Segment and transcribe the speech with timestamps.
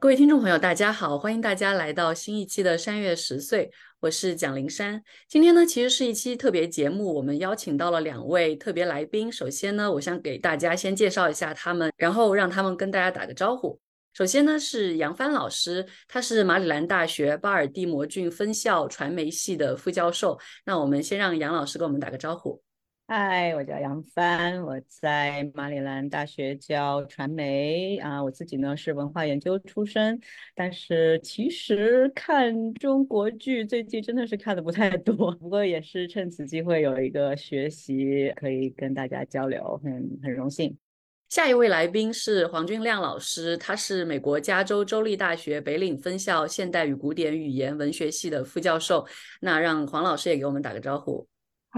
[0.00, 3.68] 各位听众朋友，大家好，欢迎大家来到新一期的山月十岁，
[3.98, 5.02] 我是蒋灵山。
[5.28, 9.30] 今天呢，其实是一期特别节目，我们邀请到了两位特别来宾。
[9.30, 13.76] 首先呢，我想给大家先介绍一下他们，然后让他们跟大家打个招呼。
[14.14, 20.38] 首先呢，是杨帆老师，他是马里兰大学巴尔的摩郡分校传媒系的副教授。
[20.64, 22.62] 那我们先让杨老师跟我们打个招呼。
[23.10, 28.22] 嗨，我叫杨帆，我在马里兰大学教传媒啊。
[28.22, 30.20] 我自己呢是文化研究出身，
[30.54, 35.32] 但是其实看中国剧最近真的是看的不太多。
[35.36, 40.76] 不过也是趁此机会有一个学习，可以跟大家交流，很很荣幸。
[41.30, 49.06] 下一位来宾是黄俊亮老师，他是美国加州州立大学北岭分校现代与古典语言文学系的副教授。
[49.40, 51.26] 那让黄老师也给我们打个招呼。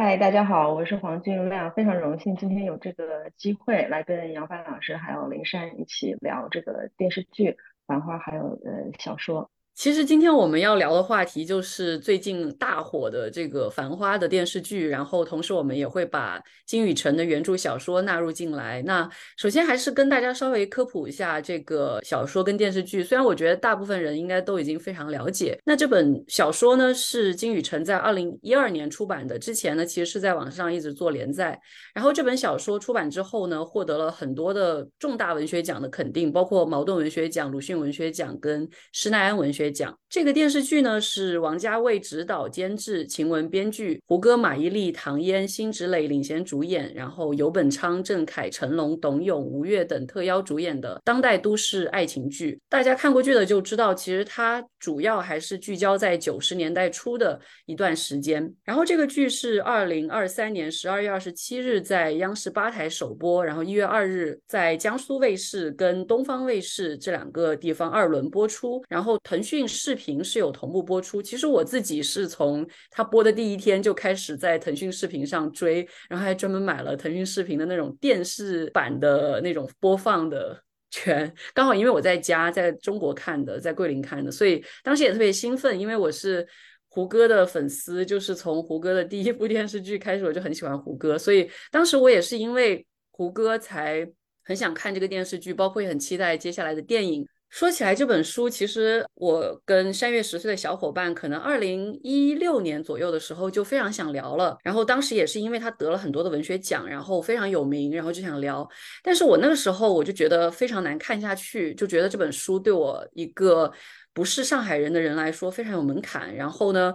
[0.03, 7.51] 嗨，大家好，我是黄俊亮，非常荣幸今天有这个机会来跟杨帆老师还有林珊一起聊这个电视剧
[7.87, 9.51] 《繁花》，还有呃小说。
[9.81, 18.83] 其实今天我们要聊的话题就是最近大火的这个《繁花》的电视剧，然后同时我们也会把金宇澄的原著小说纳入进来。
[18.83, 25.59] 那首先还是跟大家稍微科普一下这个小说跟电视剧，虽然我觉得大部分人应该都已经非常了解。
[25.65, 31.59] 那这本小说呢是金宇澄在二零一二年出版的，之前呢其实是在网上一直做连载。
[31.95, 39.70] 然后这本小说出版之后呢，获得了很多的重大文学奖的肯定，包括茅盾文学奖、鲁迅文学奖跟施耐庵文学。
[39.71, 52.59] 讲这个电视剧呢，是王家卫执导、监制，秦雯编剧，胡歌、马伊琍、唐嫣、辛芷蕾领衔主演，然后游本昌、郑恺、成龙、董永、吴越等特邀主演的当代都市爱情剧。
[52.69, 58.53] 大家看过剧的就知道，其实它主要还是聚焦在九十年代初的一段时间。
[58.65, 69.50] 然后这个剧是二零二三年十二月二十七日在央视八台首播，然后一月二日在江苏卫视跟东方卫视这两个地方二轮播出，然后腾讯。
[69.51, 71.21] 讯视频是有同步播出。
[71.21, 80.63] 其实我自己是从他播的第一天就开始在腾讯视频上追，然后还专门买了腾讯视频的那种电视版的那种播放的
[80.93, 81.35] 权。
[81.53, 86.47] 刚好因为我在家在中国看的，在桂林看的，所以当时也特别兴奋，因为我是
[86.89, 94.09] 胡歌的粉丝，就是从胡歌的第一部电视剧开始，我就很喜欢胡歌，所以当时我也是因为胡歌才
[94.45, 97.27] 很想看这个电视剧，包括也很期待接下来的电影。
[97.51, 104.57] 说起来，这本书其实我跟山月十岁的小伙伴，可能二零一六年左右的时候就非常想聊了。
[104.63, 108.67] 然后当时也是因为他得了很多的文学奖，然后非常有名，然后就想聊。
[109.03, 113.71] 但是我那个时候我就觉得非常难看下去，就觉得这本书对我一个
[114.15, 116.33] 不是上海人的人来说非常有门槛。
[116.33, 116.95] 然后呢，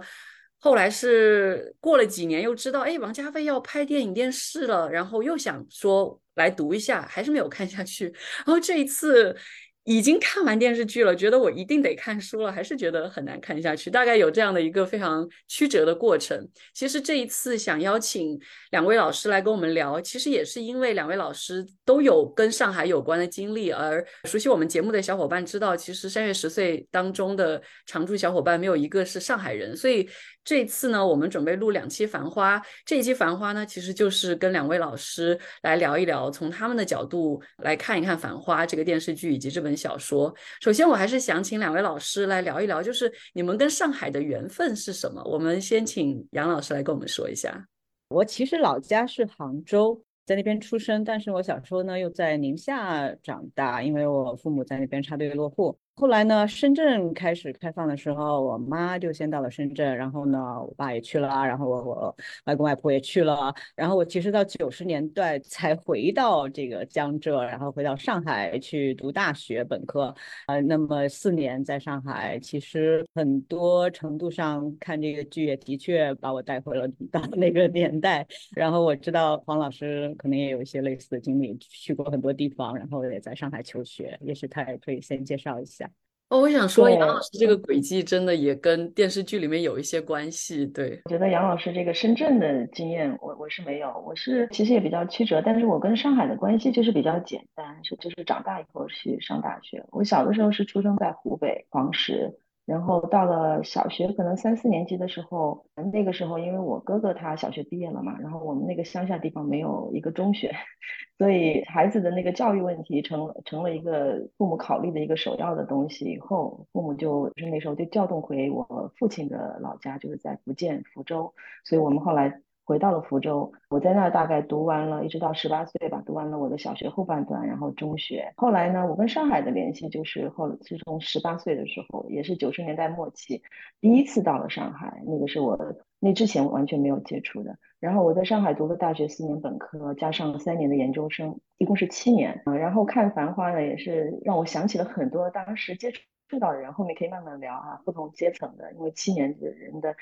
[0.58, 8.06] 后来是过了几年，又知道哎，王家卫要拍电影电视了，然后又想说来读一下，还是没有看下去。
[8.06, 9.36] 然后这一次。
[9.86, 16.46] 已经看完电视剧了，觉得我一定得看书了，还是觉得很难看下去，大概有这样的一个非常曲折的过程。
[16.74, 18.38] 其实这一次想邀请
[18.72, 30.08] 两位老师来跟我们聊，其实也是因为两位老师都有跟上海有关的经历，而熟悉我们节目的小伙伴知道，其实三月十岁当中的常驻小伙伴没有一个是上海人，所以。
[30.46, 32.56] 这次呢，我们准备录两期《繁花》。
[32.84, 40.32] 这一期《繁花》呢，其实就是跟两位老师来聊一聊，从他们的角度来看一看《繁花》这个电视剧以及这本小说。
[40.60, 45.20] 首先，我还是想请两位老师来聊一聊，就是你们跟上海的缘分是什么？
[45.24, 47.66] 我们先请杨老师来跟我们说一下。
[48.08, 55.76] 我其实老家是杭州，在那边出生，但是我小时候呢又在宁夏长大，因为我父母在那边插队落户。
[55.98, 70.14] 后来呢，深圳开始开放的时候，我妈就先到了深圳，然后呢，我爸也去了，然后我我外公外婆也去了，然后我其实到九十年代才回到这个江浙，然后回到上海去读大学本科，
[70.48, 85.85] 呃，那么四年在上海，其实很多程度上看这个剧也的确把我带回了 到那个年代，然后我知道黄老师可能也有一些类似的经历，去过很多地方，然后也在上海求学，也许他也可以先介绍一下。
[86.28, 90.66] 哦，我想说，杨老师这个轨迹真的也跟电视剧里面有一些关系。
[90.66, 99.84] 对，我觉得杨老师这个深圳的经验，我我是没有，我是其实也比较曲折，但是我跟上海的关系就是比较简单，是就是长大以后去上大学。
[99.92, 102.34] 我小的时候是出生在湖北黄石。
[102.66, 110.52] 然后到了小学，可能三四年级的时候，那个时候因为我哥哥他小学毕业了嘛，然后我们那个乡下地方没有一个中学，
[111.16, 116.06] 所以孩子的那个教育问题成成了一个父母考虑的一个首要的东西。
[116.06, 121.32] 以后父母就是那时候就调动回我父亲的老家，就是在福建福州，
[121.64, 123.50] 所以我们后来回到了福州。
[123.70, 128.32] 我在那儿大概读完了，一直到十八岁吧，读完了我的小学后半段，然后中学。
[128.36, 133.40] 后来呢，我跟上海的联系就是后是从十八岁的时候，也是九十年代末期，
[133.80, 135.56] 第一次到了上海，那个是我
[136.00, 137.56] 那之前完全没有接触的。
[137.78, 142.56] 然后我在上海读了大学四年本科，加上三年的研究生，一共是七年啊。
[142.56, 146.00] 然后看《繁花》呢，也是让我想起了很多当时接触。
[146.28, 149.94] 触到人，后面可以慢慢聊啊，不同阶层的，因为七年的人的，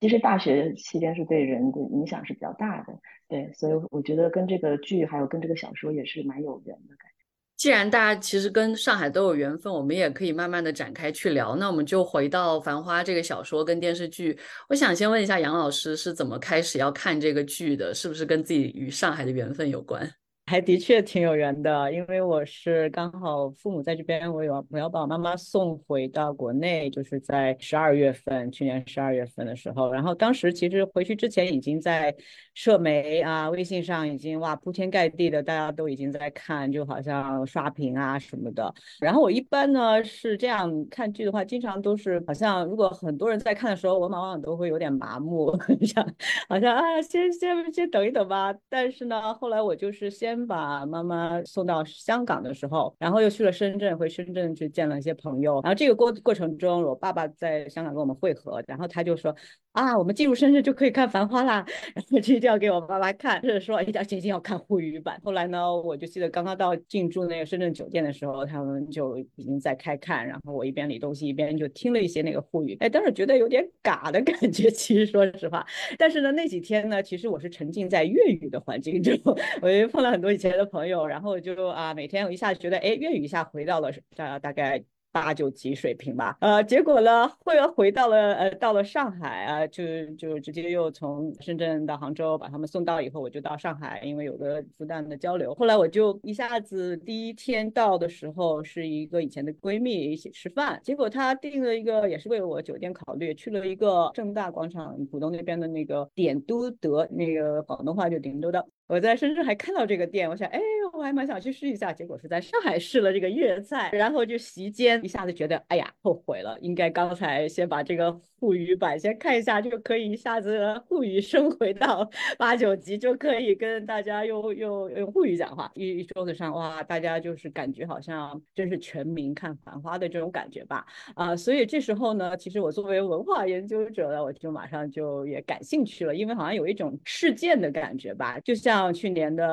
[0.00, 2.92] 其实大学期间是对人的影响是比较大的，
[3.28, 7.24] 对，所以我觉得跟这个剧还有跟这个小说也是蛮有缘的感觉。
[7.56, 11.54] 既然大家其实跟上海都有缘分，我们也可以慢慢的展开去聊。
[11.54, 14.36] 那我们就回到《繁花》这个小说跟电视剧，
[14.68, 17.94] 我想先问一下杨老师是怎么开始要看这个剧的？
[17.94, 20.10] 是不是跟自己与上海的缘分有关？
[20.52, 32.14] 还的确挺有缘的，因为我是刚好父母在这边，我有我要把我妈妈送回到国内，就是在十二月份，去年十二月份的时候，然后当时其实回去之前已经在
[32.52, 38.74] 社媒啊、微信上已经哇铺天盖地的，大家都已经在看，就好像刷屏啊什么的。
[39.00, 45.50] 然后我一般呢是这样看剧的话，经常都是好像如果很多人在看的时候，我往往都会有点麻木，
[45.80, 46.06] 像
[46.46, 48.54] 好像啊先先先等一等吧。
[48.68, 50.41] 但是呢，后来我就是先。
[50.46, 55.60] 把妈妈送到香港的时候，然后又去了深圳，回深圳去见了一些朋友。
[55.62, 59.34] 然后这个过过程中，我爸爸在香港跟我们会合，然后他就说。
[59.72, 61.64] 啊，我们进入深圳就可以看《繁花》啦，
[61.96, 65.18] 然后就一定要给我妈妈看，就是说一定要一定要看沪语版。
[65.24, 75.66] 后来呢，我就记得刚刚到进驻那个深圳酒店的时候，他们就已经在开看，然后我一边理东西一边就听了一些那个沪语，哎，当时觉得有点嘎的感觉，其实说实话。
[75.98, 79.18] 但是呢，那几天呢，其实我是沉浸在粤语的环境中，
[79.62, 84.84] 我又碰了很多以前的朋友，然后就啊，每天我一下觉得，哎，粤语一下回到了大大概。
[85.12, 95.54] 八九级水平吧，呃，结果呢，后来回到了呃，到了上海啊，就就直接又从深圳到杭州把他们送到以后，我就到上海，因为有个复旦的交流。
[95.54, 108.66] 后来我就一下子第一天到的时候，是一个以前的闺蜜一起吃饭，结果她订了一个，也是为我酒店考虑，去了一个正大广场浦东那边的那个点都德，那个广东话就点都德。
[108.88, 110.60] 我在深圳还看到这个店，我想，哎，
[110.92, 111.92] 我还蛮想去试一下。
[111.92, 122.06] 结果是在上海试了这个粤菜，然后就席间一下子觉得，哎呀，后悔了，应该刚才先把这个沪语版先看一下，就可以一下子沪语升回到
[122.36, 125.70] 八九级，就可以跟大家用用用沪语讲话。
[125.74, 130.84] 一一桌子上，哇，大家就是感觉好像真是全民看繁花的这种感觉吧？
[131.14, 138.71] 啊，所以这时候呢，其实我作为文化研究者呢，我就马上就也感兴趣了，因为好像有一种事件的感觉吧，就像。
[138.72, 139.44] 像去年的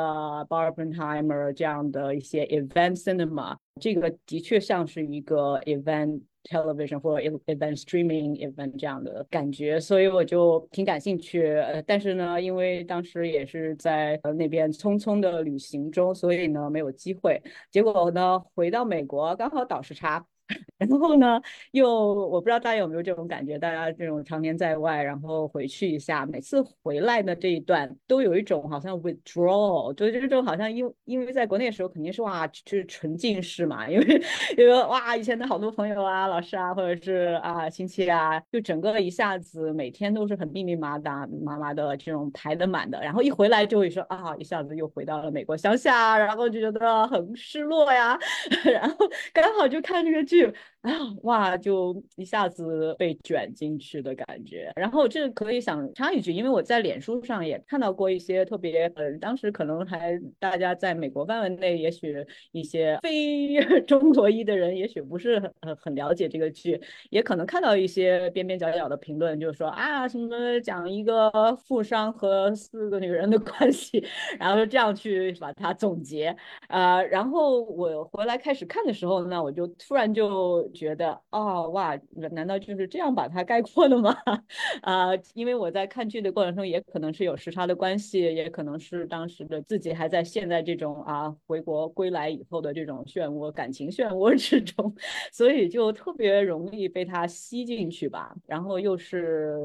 [0.49, 11.45] Barbenheimer 这样的一些 event cinema，这个的确像是一个 event television 或者 event streaming event 这样的感觉，所以我就挺感兴趣。
[11.45, 17.43] 呃，但是呢，因为当时也是在呃那边匆匆的旅行中，所以呢没有机会。
[17.69, 20.25] 结果呢回到美国刚好倒时差。
[20.79, 21.39] 然后呢，
[21.71, 34.21] 又我不知道大家有没有这种感觉，大家这种常年在外，然后回去一下，每次回来的这一段都有一种好像 withdrawal，就是这种好像因因为在国内的时候肯定是哇，就是沉浸式嘛，因为
[34.57, 48.17] 因为哇以前的好多朋友啊、老师啊，或者是啊亲戚啊，就整个一下子每天都是很密密麻麻麻麻的这种排的满的，然后一回来就会说啊，一下子又回到了美国乡下，然后就觉得很失落呀，
[48.65, 48.95] 然后
[49.33, 50.38] 刚好就看这个剧。
[50.81, 50.91] 啊
[51.23, 54.71] 哇，就一下子被卷进去的感觉。
[54.75, 62.15] 然后这可以想插一句，因为我在脸书上也看到过一些特别，呃，当时可能还大家在美国范围内，也许
[62.53, 66.79] 一些非 中国裔的人，也许不是很很了解这个剧，
[67.09, 74.01] 也可能看到一些边边角角的评论，就是说啊，什么讲一个富商和四个女人的关系，
[74.39, 76.33] 然后就这样去把它总结。
[76.69, 80.28] 呃，然后我回来开始看的时候呢，我就突然就。
[80.29, 81.99] 就觉得哦哇，
[82.31, 84.15] 难道就是这样把它概括的吗？
[84.83, 94.93] 啊，因为我在看剧的过程中，也可能是有时差的关系，也可能是当时的自己还在陷在这种啊回国归来以后的这种漩涡感情漩涡 之中，
[95.31, 98.35] 所以就特别容易被他吸进去吧。
[98.45, 99.57] 然后又是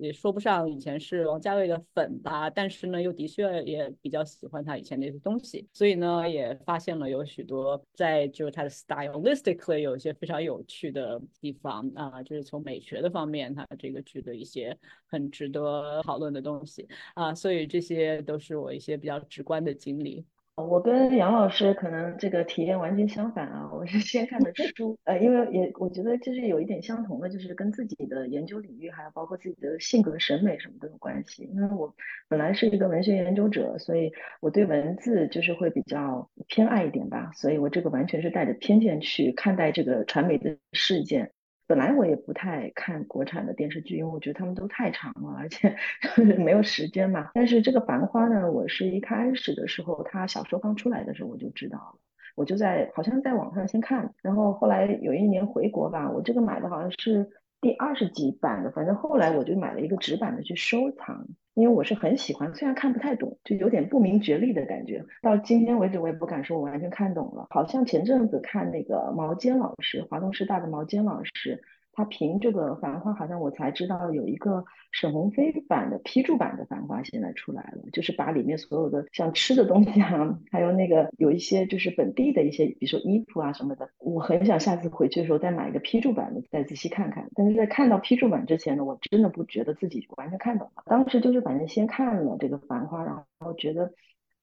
[0.00, 10.11] 也说不上以前是王家卫的粉吧，但是呢又的确也比较喜欢他以前那些东西，所以呢也发现了有许多在就是他的 stylistically 有些。
[10.14, 14.76] 非常有趣的地方啊，就是从美学的方面，它这个剧的一些
[15.06, 20.24] 很值得讨论的东西啊，所以这些都是我一些比较直观的经历。
[20.54, 31.44] 我跟杨老师可能这个体验完全相反啊，我是先看的书，呃，因为也我觉得就是有一点相同的，就是跟自己的研究领域还有包括自己的性格、审美什么都有关系。
[31.54, 31.94] 因为我
[32.28, 41.32] 本来是一个文学研究者，所以我对文字就是会比较偏爱一点吧，所以我这个完全是带着偏见去看待这个传媒的事件。
[41.72, 45.74] 本来我也不太看国产的电视剧，因为我觉得他们都太长了，而且
[46.36, 47.30] 没有时间嘛。
[47.32, 51.94] 但是这个《繁花》呢，我是一开始的时候，他小说刚出来的时候我就知道了，
[52.36, 57.30] 我就在好像在网上先看，然后后来有一年回国吧，我这个买的好像是
[57.62, 61.26] 第二十几版的，反正后来我就买了一个纸版的去收藏。
[61.54, 65.04] 因为我是很喜欢，虽然看不太懂，就有点不明觉厉的感觉。
[65.20, 67.46] 到今天为止，我也不敢说我完全看懂了。
[67.50, 71.62] 好像前阵子看那个毛尖老师，华东师大的毛尖老师。
[71.92, 87.28] 他评这个《繁花》，好像我才知道有一个沈鸿飞版的批注版的《繁花》现在出来了，就是把里面所有的像吃的东西啊，还有那个有一些就是本地的一些，比如说衣服啊什么的，我很想下次回去的时候再买一个批注版的再仔细看看。
[87.34, 90.82] 但是在看到批注版之前呢，我真的不觉得自己完全看懂了。
[90.86, 93.92] 当时就是反正先看了这个《繁花》，然后觉得。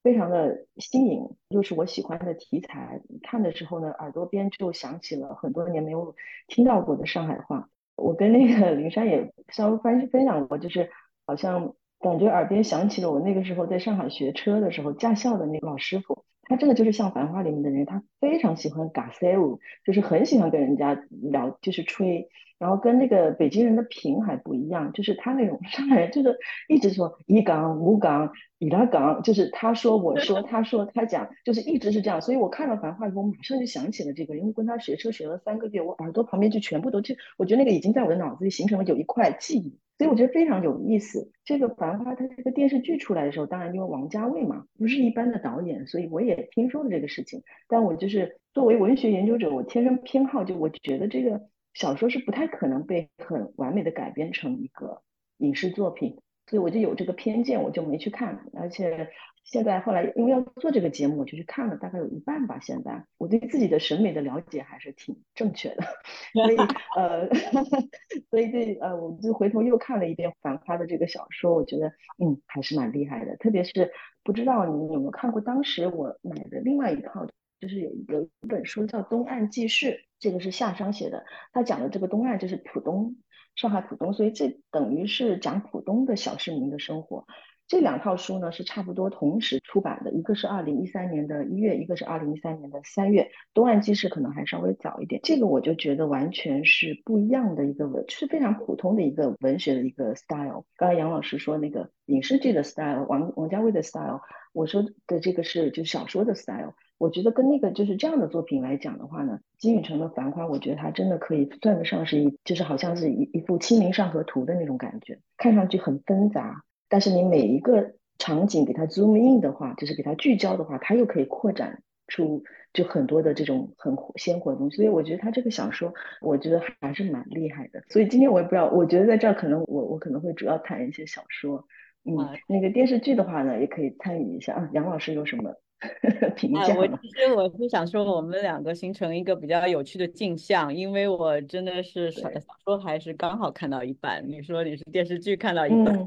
[0.01, 3.01] 非常的新颖，又是我喜欢的题材。
[3.21, 6.15] 看的时候呢，耳朵边就响起了很多年没有
[6.47, 7.69] 听到过的上海话。
[7.95, 10.89] 我跟那个林珊也稍微分分享过，就是
[11.25, 16.23] 好像感觉耳边响起了我那个时候在上海学车的时候驾校的那个老师傅。
[16.43, 22.29] 他真的就是像《繁花》里面的人，他非常喜欢 g a s e l 就是很喜欢跟人家聊，就是吹。
[22.59, 26.37] 然后跟那个北京人的平还不一样，就是他那种上海人就是
[26.67, 32.21] 一直说一港五港伊拉港，就是他说我说 他说他讲，就是一直是这样。
[32.21, 41.31] 所以我看到《繁花》以后，马上就想起了这个，因为跟他学车学了三个月，我耳朵旁边就全部都就，我觉得那个已经在我的脑子里形成了有一块记忆，所以我觉得非常有意思。
[41.45, 47.41] 这个《繁花》它这个电视剧出来的时候，当然因为王家卫嘛，不是一般的导演，所以我也听说了这个事情。
[47.69, 51.39] 但我就是作为文学研究者，我天生偏好，就我觉得这个。
[51.73, 55.01] 小说是不太可能被很完美的改编成一个
[55.38, 58.45] 影视作品，所以我就有这个偏见，我就没去看。
[58.53, 59.09] 而且
[59.43, 62.59] 现在后来因为要做这个节目，我就去看了大概有一半吧。
[62.59, 65.83] 现在我对自己的审美的了解还是挺正确的，
[66.33, 66.57] 所以
[66.97, 67.29] 呃，
[68.29, 71.88] 所以这呃，我就回头又看了一遍《繁花》的这个小说，我觉得
[72.23, 73.38] 嗯还是蛮厉害的。
[73.38, 73.91] 特别是
[74.23, 77.27] 不知道你有没有看过，当时我买的另外一套。
[77.59, 79.87] 就是有有一本书叫《东岸记事》，
[80.19, 83.17] 这个是夏商写的，他讲的这个东岸就是浦东，
[83.55, 87.27] 上海浦东，所以这等于是讲浦东的小市民的生活。
[87.69, 93.29] 这两套书呢是差不多同时出版的，一个是二零一三年的一月，一个是二零一三年的三月。
[93.53, 100.65] 东岸纪事可能还稍微早一点，这个我就觉得完全是不一样的一个文，是非常普通的一个文学的一个 style。
[100.77, 104.21] 刚才杨老师说那个影视剧的 style，王王家卫的 style，
[104.51, 106.73] 我说的这个是就小说的 style。
[106.97, 122.43] 我觉得跟那个就是这样的作品来讲的话呢，金宇澄的《繁花》，我觉得它真的可以算得上是一，就是好像是一一幅《清明上河图》的那种感觉，看上去很纷杂，但是你每一个场景给它 zoom in 的话，就是给它聚焦的话，它又可以扩展出
[122.74, 124.75] 就很多的这种很鲜活的东西。
[124.75, 127.81] 所以我觉得他这个小说，我觉得还是蛮厉害的。
[127.89, 131.65] 所以今天我也不知道，我觉得在这儿可能我我可能会主要谈一些小说，
[132.03, 132.17] 嗯，
[132.48, 134.69] 那个电视剧的话呢，也可以参与一下啊。
[134.74, 135.53] 杨老师有什么？
[136.55, 142.29] 啊，我其实我是想说，我们两个形成一个比较有趣的镜像，因为我真的是小
[142.65, 146.05] 说还是刚好看到一半，你说你是电视剧看到一半，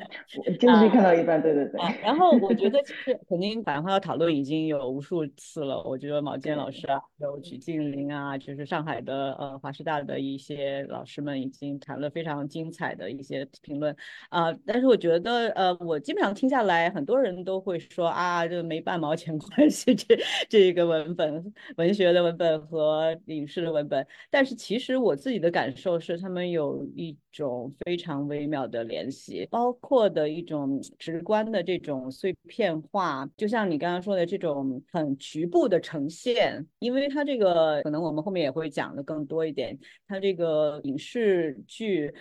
[0.61, 1.81] 电视剧看到一半，对对对。
[2.03, 13.97] 然后我觉得其 实肯定反话要讨论已经有无数次了，我觉得毛尖老师啊，有曲靖林啊，就是上海的呃华师大的一些老师们已经谈了非常精彩的一些评论
[14.29, 19.62] 啊，但是我觉得呃我基本上听下来，很多人都会说啊，这没半毛钱关。
[19.71, 42.13] 是这这个文本、文学的文本和影视的文本，但是其实我自己的感受是，他们有一种非常微妙的联系，包括的一种直观的这种碎片化，就像你刚刚说的这种很局部的呈现，因为它这个可能我们后面也会讲的更多一点，它这个影视剧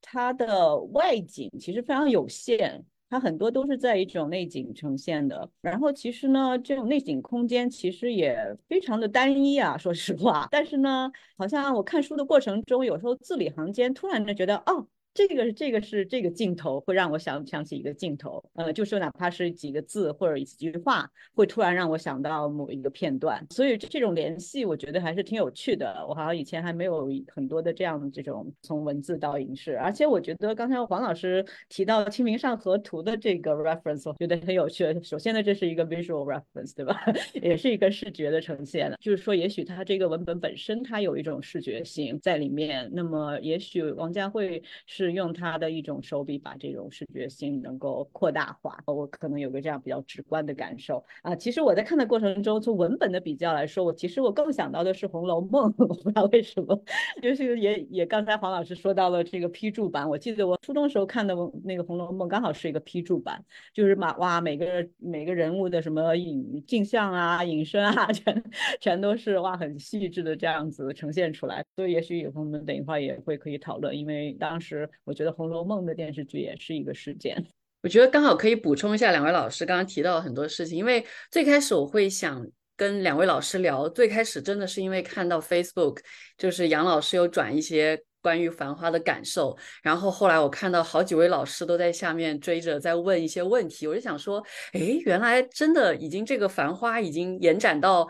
[0.00, 2.84] 它的外景其实非常有限。
[3.10, 10.46] 它很多都是在一种内景呈现的，然后其实呢，这种内景空间其实也非常的单一啊，说实话。
[10.50, 14.86] 但是呢，好像我看书的过程中，有时候字里行间突然就觉得，哦。
[15.18, 23.44] 这个这个是这个镜头会让我想想起一个镜头，呃，就是哪怕是几个字或者几句话，会突然让我想到某一个片段。
[23.50, 26.06] 所以这种联系，我觉得还是挺有趣的。
[26.08, 34.86] 我好像以前还没有很多的这样的这种从文字到影视，而且我觉得刚才黄老师提到《清明上河图》的这个 reference，我觉得很有趣。
[35.02, 36.96] 首先呢，这是一个 visual reference，对吧？
[37.42, 38.94] 也是一个视觉的呈现。
[39.00, 42.88] 就是说，也许它这个文本本身它有一种视觉性在里面。
[42.92, 45.07] 那么，也许王家卫是。
[45.12, 51.34] 用他的一种手笔把这种视觉性能够扩大化，我可能有个这样比较直观的感受啊。
[51.34, 56.82] 其实我在看的过程中，从文本的比较来说，我其实我更想到的是《红楼梦》，我不知道为什么，
[57.22, 61.34] 就是也也刚才黄老师说到了这个批注版，我记得我初中时候看的
[61.64, 68.44] 那个《红楼梦》刚好是一个批注版，就是嘛哇每个每个人物的什么影镜像啊、隐身啊， 全
[68.80, 71.64] 全都是哇很细致的这样子呈现出来。
[71.76, 74.88] 所以也许以后我们等一会儿也会可以讨论，因为当时。
[75.04, 77.46] 我觉得《红楼梦》的电视剧也是一个事件。
[77.82, 85.98] 我觉得刚好可以补充一下两位老师刚刚提到很多事情，因为最开始我会想跟两位老师聊，最开始真的是因为看到 Facebook，
[86.36, 98.08] 就是杨老师有转一些关于《繁花》的感受，然后后来我看到好几位老师都在下面追着在问一些问题，我就想说，哎，原来真的已经这个《繁花》已经延展到。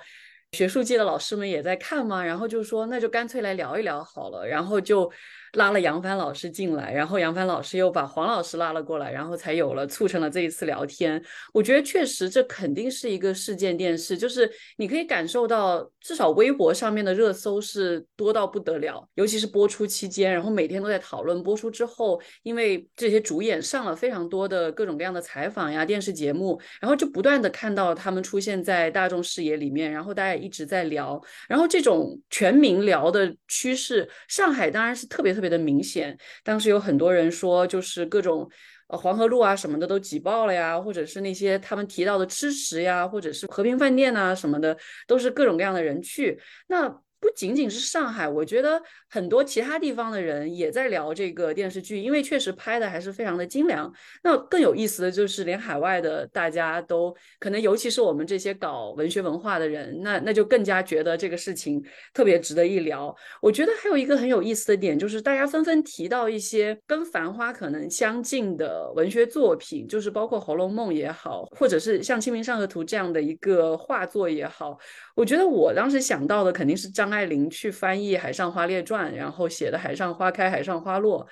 [0.53, 2.25] 学术界的老师们也在看吗？
[2.25, 5.13] 然后就说那就干脆来聊一聊好了，然后就
[5.53, 11.23] 拉了杨帆老师进来，然后杨帆老师又把黄老师拉了过来，然后才有了促成了这一次聊天。
[11.53, 21.43] 我觉得确实这肯定是一个事件电视，就是你可以感受到，至少微博上面的热搜是多到不得了，尤其是播出期间，然后每天都在讨论。
[21.43, 30.39] 播出之后，因为这些主演上了非常多的各种各样的采访呀、电视节目，然后就不断的看到他们出现在大众视野里面，然后大家。
[30.39, 36.19] 一直在聊，然后这种全民聊的趋势，上海当然是特别特别的明显。
[36.45, 38.49] 当时有很多人说，就是各种
[38.89, 44.77] 呃黄河路啊什么的都挤爆了呀，或者是那些他们提到的吃食呀，或者是和平饭店啊什么的，
[45.07, 46.41] 都是各种各样的人去。
[46.69, 47.01] 那。
[47.21, 53.93] 不仅仅是上海，我觉得很多其他地方的人也在聊这个电视剧，因为确实拍的还是非常的精良。
[54.23, 63.15] 那更有意思的就是，连海外的大家都可能，尤其是我们这些搞文学文化的人，那那就更加觉得这个事情特别值得一聊。
[63.41, 74.79] 我觉得还有一个很有意思的点，就是大家纷纷提到一些跟《繁花》可能相近的文学作品，就是包括《红楼梦》也好，或者是像《清明上河图》这样的一个画作也好。
[75.15, 81.25] 我觉得我当时想到的肯定是张爱玲去翻译《海上花列传》，然后写的《海上花开，海上花落》。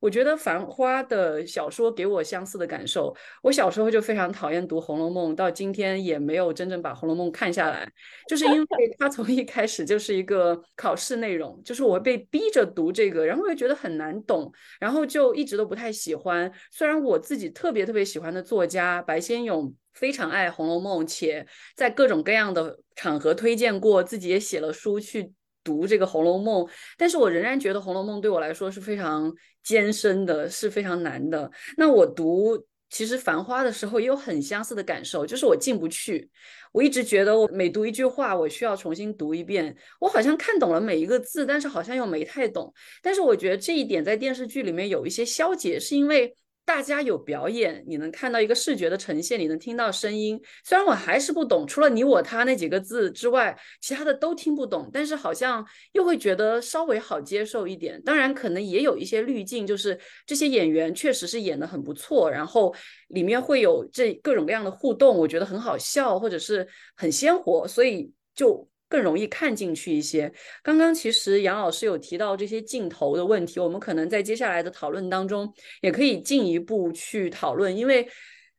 [0.00, 3.14] 我觉得《繁花》的小说给我相似的感受。
[3.42, 7.90] 我小时候就非常讨厌读《红楼梦》，到今天也没有真正把《红楼梦》看下来，
[8.28, 8.66] 就是因为
[8.98, 16.52] 它从一开始就是一个考试内容，就是我被逼着读这个，然后又觉得很难懂，然后就一直都不太喜欢。
[16.70, 19.74] 虽然我自己特别特别喜欢的作家白先勇。
[19.94, 25.32] 非常爱《红楼梦》，且在各种各样的场合推荐过，自己也写了书去
[25.64, 26.64] 读这个《红楼梦》。
[26.96, 31.50] 但是我仍然觉得《红楼梦》对我来说是非常艰深的，是非常难的。
[31.76, 32.56] 那我读
[32.90, 36.30] 其实《繁花》的时候也有很相似的感受，就是我进不去。
[36.70, 39.76] 我一直觉得我每读一句话，我需要重新读一遍。
[39.98, 42.72] 我好像看懂了每一个字，但是好像又没太懂。
[43.02, 46.36] 但是我觉得这一点在电视剧里面有一些消解，是因为。
[46.66, 50.40] 大家有表演，你能看到一个视觉的呈现，你能听到声音。
[50.64, 54.88] 虽然我还是不懂，除了你我他那几个字之外，其他的都听不懂。
[54.92, 58.00] 但是好像又会觉得稍微好接受一点。
[58.02, 62.74] 当然，可能也有一些滤镜，就是这些演员确实是演得很不错，然后
[63.08, 68.68] 里面会有这各种各样的互动，我觉得很好笑，或者是很鲜活，所以就。
[68.94, 70.32] 更容易看进去一些。
[70.62, 75.52] 刚刚其实杨老师有提到这些镜头的问题，我们可能在接下来的讨论当中
[75.82, 77.76] 也可以进一步去讨论。
[77.76, 78.06] 因为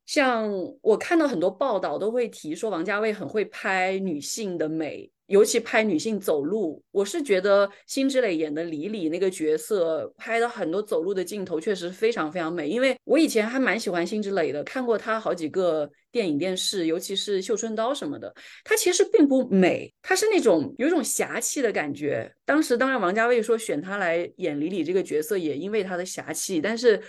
[0.05, 5.09] 像我看到很多报道都会提说，王家卫很会拍女性的美。
[5.27, 12.69] 尤其拍女性走路，我是觉得辛芷蕾演的李李那个角色拍的很多走路的镜头确实非常非常美。
[12.69, 18.33] 因为我以前还蛮喜欢辛芷蕾的，看过她好几个电影电视，尤其是《绣春刀》什么的。
[18.63, 22.31] 她其实并不美，她是那种有一种侠气的感觉。
[22.45, 27.01] 当时当然王家卫说选她来演李李这个角色，也因为她的侠气，但是。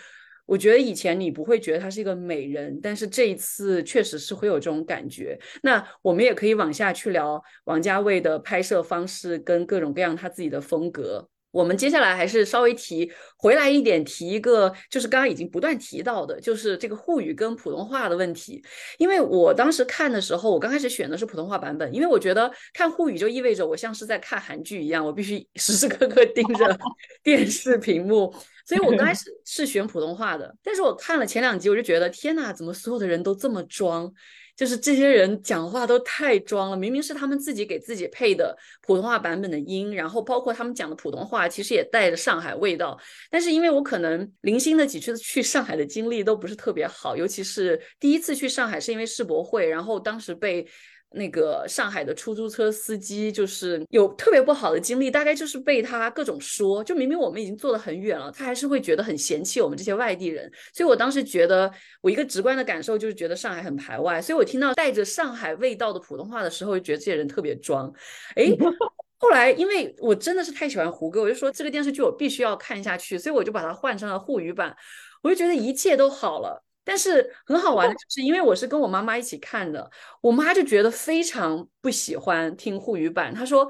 [0.47, 5.39] 我觉得以前你不会觉得她是一个美人，但是这一次确实是会有这种感觉。
[5.63, 11.29] 那我们也可以往下去聊王家卫的拍摄方式跟各种各样他自己的风格。
[11.57, 18.63] 我们接下来还是稍微提回来一点，提一个，就是刚刚已经不断提到的，就是这个沪语跟普通话的问题。
[18.99, 26.79] 因为我当时看的时候，我刚开始选的是普通话版本，因为我觉得看沪语就意味着我像是在看韩剧一样，我必须时时刻刻盯着
[27.25, 28.31] 电视屏幕，
[28.67, 30.55] 所以我刚开始 是选普通话的。
[30.63, 34.13] 但是我看了前两集，我就觉得天呐，怎么所有的人都这么装？
[34.57, 42.99] 就是这些人讲话都太装了，明明是他们自己给自己配的普通话版本的音，然后包括他们讲的普通话，其实也带着上海味道。
[43.31, 50.67] 但是因为我可能零星的几次去上海的经历都不是特别好，尤其是第一次去上海是因为世博会，然后当时被。
[51.13, 60.51] 那个上海的出租车司机就是有特别不好的经历，大概就是被他各种说，就明明我们已经坐得很远了，他还是会觉得很嫌弃我们这些外地人。
[60.75, 64.21] 所以我当时觉得，我一个直观的感受就是觉得上海很排外。
[64.21, 67.91] 所以我听到带着上海味道的普通话的时候，就觉得这些人特别装。
[68.35, 68.45] 哎，
[69.19, 74.77] 后来因为我真的是太喜欢胡歌，我就说这个电视剧我必须要看下去，所以我就把它换成了沪语版，
[75.23, 76.66] 我就觉得一切都好了。
[76.87, 83.35] 但是很好玩的就是，因为我是跟我妈妈一起看的，我妈就觉得非常不喜欢听沪语版。
[83.35, 83.69] 她说：“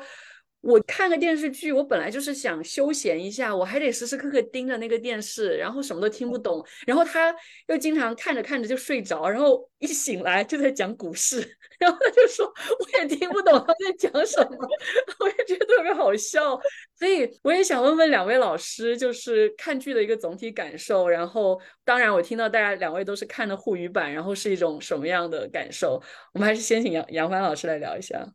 [0.66, 6.64] 我看个电视剧，我本来就是想休闲一下，我还得时时刻刻盯着那个电视，然后什么都听不懂。
[6.84, 7.32] 然后他
[7.68, 11.40] 又经常看着看着就睡着，然后一醒来就在讲股市，
[11.78, 14.68] 然后他就说我也听不懂他在讲什么，
[15.20, 16.58] 我也觉得特别好笑。”
[16.98, 21.08] 所以我也想问问两位老师，就是看剧的一个总体感受。
[21.08, 26.02] 然后，当然我听到大家两位都是看的沪语版，然后是一种什么样的感受？
[26.32, 28.26] 我们还是先请杨杨帆老师来聊一下。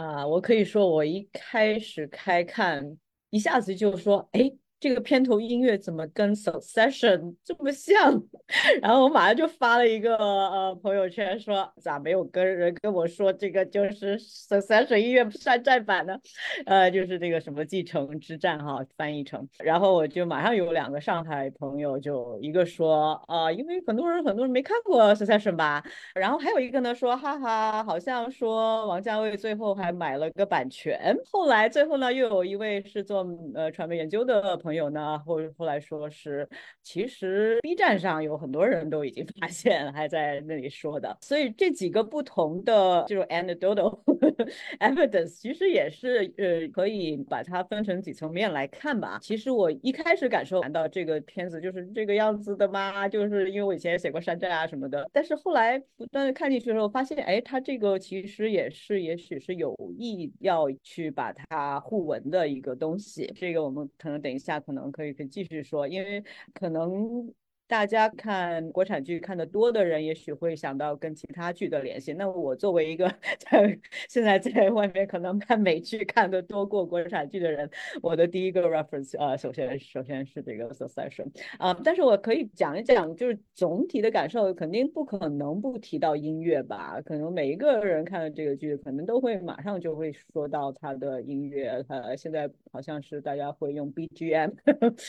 [0.00, 2.96] 啊，我可以说，我一开始开看，
[3.28, 4.50] 一下子就说，哎。
[4.80, 8.22] 这个片头音乐怎么跟 Succession 这么像？
[8.80, 16.18] 然后我马上就发了一个呃朋友圈说，咋没有跟人跟我说这个就是 Succession 音乐山寨版呢？
[16.64, 19.46] 呃，就是这个什么继承之战哈，翻译成。
[19.58, 25.84] 然后我就马上有两个上海朋友，就一个说呃，因为很多人很多人没看过 Succession 吧。
[26.14, 31.14] 然后还有一个呢说，哈哈，好像说王家卫最后还买了个版权。
[31.30, 34.69] 后来最后呢，又有一位是做呃传媒研究的朋。
[34.70, 36.48] 朋友呢，后后来说是，
[36.80, 41.18] 其实 B 站上有很多人都已经 发现，还在那里说的。
[41.20, 44.00] 所以这几个不同的这种 anecdotal
[44.78, 49.18] evidence，其实也是呃可以把它分成几层面来看吧。
[49.20, 53.08] 其实我一开始感受到这个片子就是这个样子的嘛？
[53.08, 55.10] 就是因为我以前写过山寨啊什么的。
[55.12, 63.28] 但是后来不断的看进去的时候，发现哎，它这个其实也是，也许是有意要去把它互文的一个东西。
[63.34, 64.59] 这个我们可能等一下。
[64.60, 67.32] 可能可以可以继续说，因为可能。
[67.70, 72.12] 大家看国产剧看的多的人，也许会想到跟其他剧的联系。
[72.12, 73.78] 那我作为一个 在
[74.08, 77.70] 现在在外面可能看美剧看的多过国产剧的人，
[78.02, 81.28] 我的第一个 reference 呃，首先首先是这个 Succession
[81.58, 87.00] 啊，但是我可以讲一讲，就是总体的感受，肯定不可能不提到音乐吧？
[87.04, 91.84] 可能每一个人看了这个剧，可能都会马上就会说到它的音乐。
[91.88, 94.50] 它现在好像是大家会用 BGM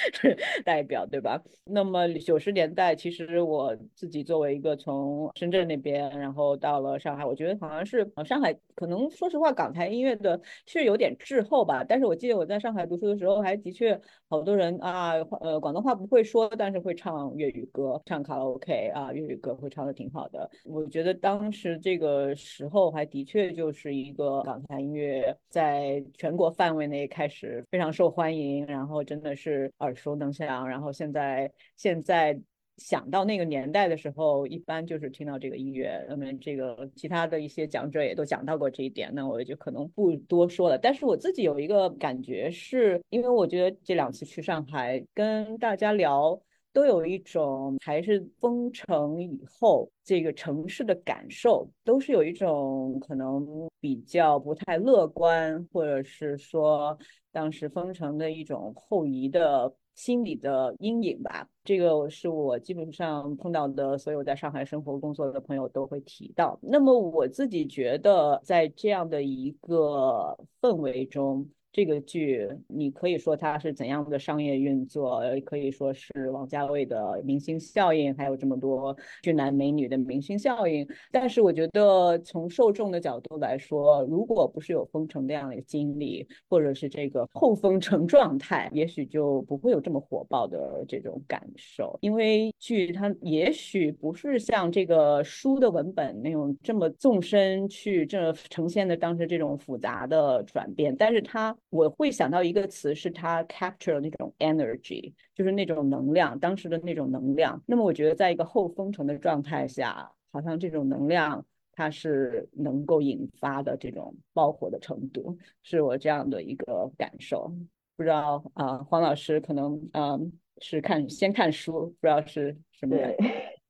[0.63, 1.41] 代表，对吧？
[1.65, 2.50] 那么九十。
[2.51, 11.83] 年代其实我自己作为一个从深圳那边，然后到了上海，我觉得好像是上海可能说实话，港台音乐的是有点滞后吧。
[11.83, 20.49] 但是我记得我在上海读书的时候，还的确好多人啊，呃，广东话不会说，但是会唱粤语歌，唱卡拉 OK 啊，粤语歌会唱的挺好的。
[20.65, 30.67] 我觉得当时这个时候还的确就是一个港台音乐在全国范围内开始非常受欢迎，然后真的是耳熟能详。
[30.67, 32.40] 然后现在现在。
[32.77, 36.03] 想到那个年代的时候，一般就是听到这个音乐。
[36.09, 40.77] 那么这个其他的一些讲者也都讲到过这一点，那我就可能不多说了。
[40.77, 46.41] 但是我自己有一个感觉，是因为我觉得这两次去上海跟大家聊，
[46.73, 56.97] 都有一种还是封城以后这个城市的感受，都是有一种可能比较不太乐观，或者是说
[57.31, 59.71] 当时封城的一种后遗的。
[59.95, 66.57] 心理的阴影吧，这个是我基本上碰到的所有在上海生活工作的朋友都会提到。
[66.61, 71.47] 那么我自己觉得，在这样的一个氛围中。
[71.73, 80.85] 这个剧，你可以说它是怎样的商业运作，可以说是王家卫的明星效应，还有这么多俊男美女的明星效应。
[81.11, 91.97] 但是我觉得从受众的角度来说，如果不是有封城这样的经历，或者是这个后封城状态，也许就不会有这么火爆的这种感受。
[92.01, 101.55] 因为剧它也许不是像这个书的文本那种这么纵深去这呈现的当时这种复杂的转变，但是它。
[101.71, 107.63] 我会想到一个词，是它 capture 那种 energy，就是那种能量，当时的那种能量。
[107.65, 117.49] 那么我觉得，在一个后封城的状态下，好像这种能量它是能够引发的这种爆火的程度，是我这样的一个感受。
[117.95, 123.17] 不知道啊，黄老师可能嗯是看先看书，不知道是什么感觉。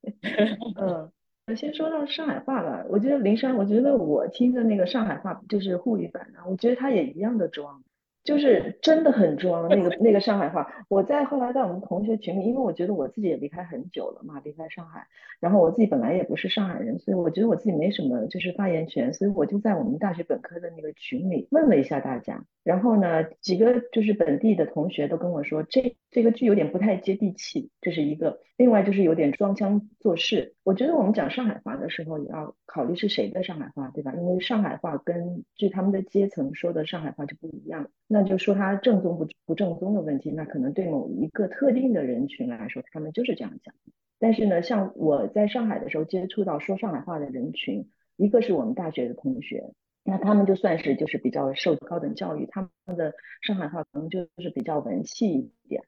[0.82, 7.84] 嗯，先说到上海话吧，我觉得林珊，我觉得我听的那个上海话就是沪语版的，我觉得他也一样的装。
[8.24, 10.68] 就是真的很装，那个那个上海话。
[10.90, 15.08] 我在后来在我们同学群里，因为我觉得我自己也离开很久了嘛，离开上海，
[15.40, 28.40] 然后我自己本来也不是上海人，所以我觉得我自己没什么就是发言权，所以我就在我们大学本科的那个群里问了一下大家，然后呢，几个就是本地的同学都跟我说，这这个剧有点不太接地气，这是一个。
[28.58, 30.54] 另外就是有点装腔作势。
[30.64, 34.14] 我觉得我们讲上海话的时候也要考虑是谁的上海话，对吧？
[34.14, 37.90] 因为上海话跟据他们的阶层说的上海话就不一样。
[38.08, 43.74] 那就说它正宗不不正宗的问题，那可能对某一个特定的人群来说，他们就是这样讲。
[44.20, 55.82] 但是呢，像我在上海的时候接触到说上海话的人群，一个是我们大学的同学，那他们就算是就是比较受高等教育，他们的上海话可能就是比较文气一点。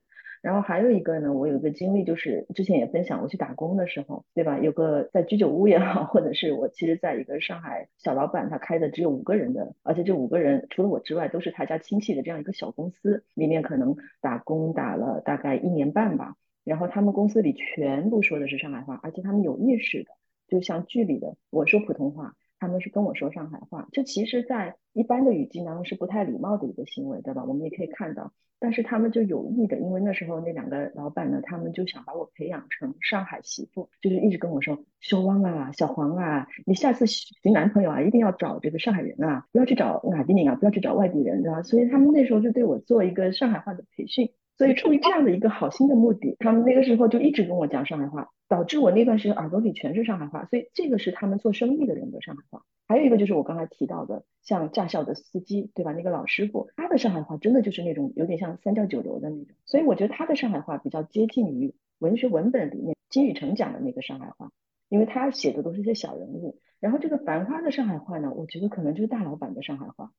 [0.44, 4.60] 然后还有一个呢，我有个经历，就是之前也分享，我去打工的时候，对吧？
[4.60, 16.36] 有个在居酒屋也好，或者是我其实在一个上海小老板他开的只有五个人的，而且这五个人除了我之外都是他家亲戚的这样一个小公司，里面可能打工打了大概一年半吧。
[16.66, 20.12] 然后他们公司里全部说的是上海话，而且他们有意识的，
[20.50, 23.90] 就像剧里的我说普通话，他们是跟我说上海话。
[23.92, 27.44] 这其实，在一般的语境当中是不太礼貌的一个行为，对吧？
[27.44, 28.32] 我们也可以看到。
[28.58, 44.32] 但是他们就有意的，因为那时候那两个老板呢，他们就想把我培养成上海媳妇，就是一直跟我说：“小汪啊，小黄啊，你下次寻男朋友啊，一定要找这个上海人啊，不要去找外地人啊，不要去找外地人，对吧？”所以他们那时候就对我做一个上海话的培训。
[44.56, 50.46] 所以出于这样的一个好心的目的，他们那个时候就一直跟我讲上海话，导致我那段时间耳朵里全是上海话。
[50.46, 52.64] 所以这个是他们做生意的人的上海话。
[52.88, 55.92] 还有一个就是我刚才提到的，像驾校的司机，对吧？
[55.94, 59.56] 那个老师傅，他的上海话真的就是那种有点像三教九流的那种。
[59.66, 64.52] 所以我觉得他的上海话比较接近于文学文本里面金宇澄讲的那个上海话，
[64.88, 66.60] 因为他写的都是一些小人物。
[66.80, 70.12] 然后这个繁花的上海话呢，我觉得可能就是大老板的上海话。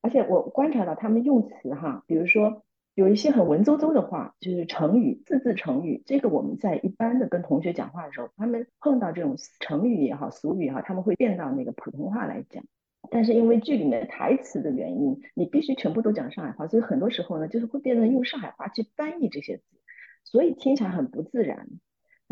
[0.00, 2.62] 而且我观察到他们用词哈，比如说。
[2.94, 6.02] 有一些很文绉绉的话，就是成语，字字成语。
[6.06, 12.64] 这个我们在一般的跟同学讲话的时候，他们碰到这种成语也好，俗语也好，他们会变到那个普通话来讲。
[13.10, 19.64] 但是因为剧里面台词的原因，你必须全部都讲上海话，所以很多时候呢，就是会变成用上海话去翻译这些字，
[20.22, 21.68] 所以听起来很不自然。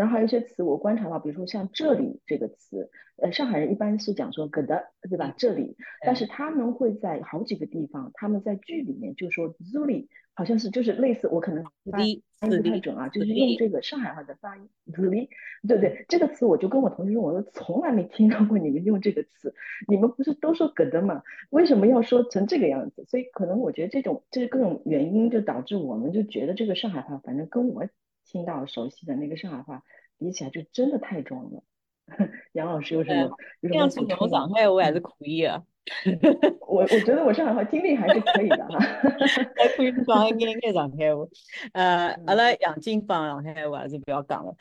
[0.03, 2.91] 然后还有一些词我观察到，比如说像这里这个词，
[3.23, 5.33] 呃，上海人一般是讲说 g 的，对吧？
[5.39, 15.29] 这里，但是他们会在好几个地方，他们在剧里面就说 zuli，好像是就是类似，我可能发音不太准啊，就是用这个上海话的发音 zuli，
[15.69, 16.05] 对不对？
[16.09, 19.55] 这个词我就跟我同学说，我说从来没听到过你们用这个词，
[19.87, 21.23] 你们不是都说 g 的吗？
[21.51, 23.05] 为什么要说成这个样子？
[23.05, 27.87] 所以可能我觉得这种这各种原因就导致我们就觉得这个上海话，反正跟我。
[28.33, 29.83] 听到熟悉的那个上海话，
[30.19, 31.63] 比起来就真的太重了。
[32.53, 33.37] 杨老师有什么？
[33.63, 35.63] 这样子讲上海话还是可以的。
[36.67, 38.79] 我我觉得我上海话听力还是可以的哈。
[38.79, 41.27] 还可以讲一点点上海话。
[41.73, 44.55] 呃， 阿拉杨金芳上海话还是不要讲了。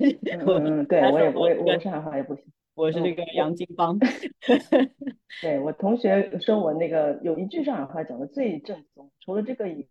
[0.00, 2.44] 嗯，对我也我也我上海话也不行。
[2.74, 3.98] 我是那个杨金芳。
[5.42, 9.86] 对我同学说我那个有一句上海话讲的最正宗，除了这个以。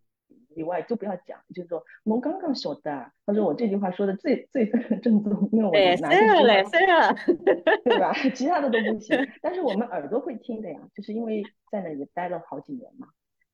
[0.55, 4.65] 以外就不要讲，就是说我刚刚说的，他说我这句话说的最最
[5.01, 7.15] 正宗，因为我拿这来塞了，
[7.83, 8.13] 对吧？
[8.33, 13.07] 其他的都不行， 但是我们耳朵会听的呀，就是因为在那里待了好几年嘛。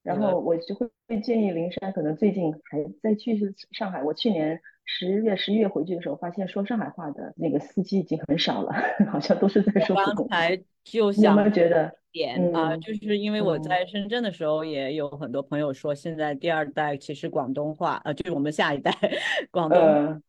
[0.04, 4.02] 然后我就会会建议林珊，可能最近还在去上海。
[4.02, 8.74] 我去年十月、十一月回去的时候，发现说上海话的那个司机已经很少了，
[9.12, 10.38] 好像都是在说普通话。
[10.86, 11.94] 就想有没有觉得？
[12.18, 18.92] 点啊，就是因为我在深圳的时候，也有很多朋友说，现在第二代其实广东话，呃，就是我们下一代
[19.52, 19.80] 广东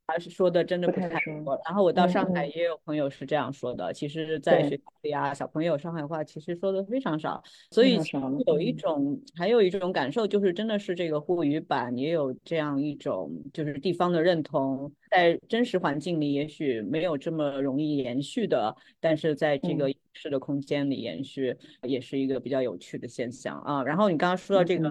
[0.07, 1.59] 还是说的真的不太多。
[1.65, 7.99] 然后我到上海也有朋友是这样说的，其实，在学校里啊，小朋友上海话其实说的非常少，所以
[8.47, 19.89] 有一种还有一种感受，就是真的是这个沪语版也有这样一种就是地方的认同，在真实环境里也许没有这么容易延续的，但是在这个。
[20.21, 23.85] 式的空间里延续也是一个比较有趣的现象啊。
[23.85, 24.91] 然后你刚刚说到这个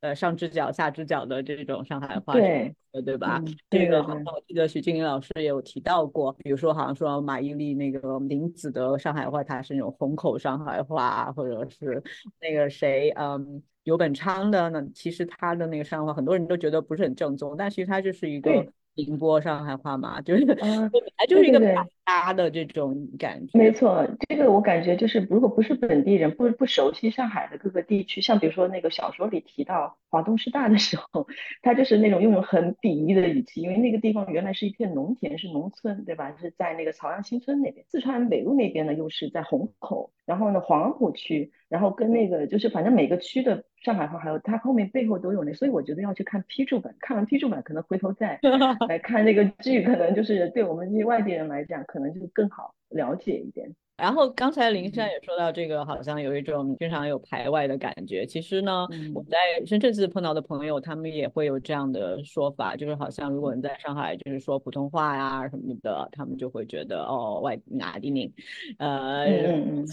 [0.00, 3.42] 呃上只脚下只脚的这种上海话，对对吧？
[3.70, 12.02] 这个好像我记得许静林老师也有提到过，比如说好像说马伊琍那个林子的上海话，它是那种虹口上海话，或者是
[12.38, 13.62] 那个谁嗯。
[13.84, 18.66] 游本昌的呢，其实他的那个上海话，很多人都觉得不是很正宗，但其实他就是一个
[18.98, 23.56] 宁波上海话嘛，就是嗯，本来就是一个百搭的这种感觉。
[23.56, 31.28] 没错，这个我感觉就是，如果不是本地人，不不熟悉上海的各个地区，像比如说那个小说里提到华东师大的时候，
[31.62, 36.34] 他就是那种用很鄙夷的语气，因为那个地方原来是一片农田，是农村，对吧？
[36.40, 48.38] 是在那个朝阳新村那边，四川北路那边呢又是在虹口，然后呢黄浦区，然后跟那个就是反正每个区的上海话，还有它后面背后都有那，所以我觉得要去看批注本，看完批注本可能回头再
[48.88, 53.68] 来看那个剧，可能就是对我们这些外地人来讲，可能就更好了解一点。
[53.98, 58.24] 然后刚才林嗯珊也说到这个，好像有一种经常有排外的感觉。
[58.24, 68.32] 其实呢，嗯我在深圳这次碰到的朋友，他们也会有这样的说法，就是好像如果你在上海就是说普通话呀什么的，他们就会觉得哦外哪里宁，
[68.78, 69.84] 呃，嗯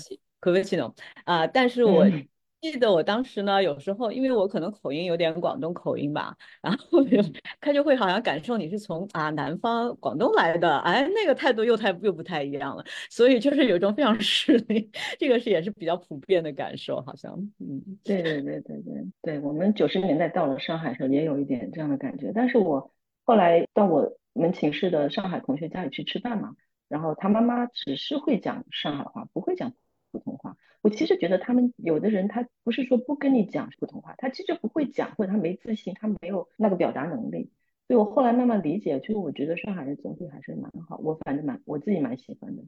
[0.45, 1.47] 可不可能啊？
[1.47, 2.27] 但是我嗯
[2.61, 7.17] 记得我当时呢，有时候因为我可能口音有点广东口音吧，然后就
[7.59, 12.83] 他就会好像感受你是从啊南方广东来的，哎，那个态度又太又不太一样了。
[13.09, 22.31] 所以就是有一种非常势利，这个是也是比较普遍的感受，好像，嗯，对对对对对对，我们九十年代到了上海的时候，也有一点这样的感觉。
[22.35, 22.91] 但是我
[23.25, 26.55] 后来到我们寝室的上海同学家里去吃饭嘛，
[26.87, 29.73] 然后他妈妈只是会讲上海话，不会讲
[30.15, 30.55] 普通话。
[30.81, 37.51] 我其实觉得他们有的人他不是说不跟你讲普通话，他其实不会讲，或者他没自信，他没有那个表达能力。
[37.87, 42.63] 所以我后来慢慢理解，就是我觉得上海人总体还是蛮好，我反正蛮我自己蛮喜欢的。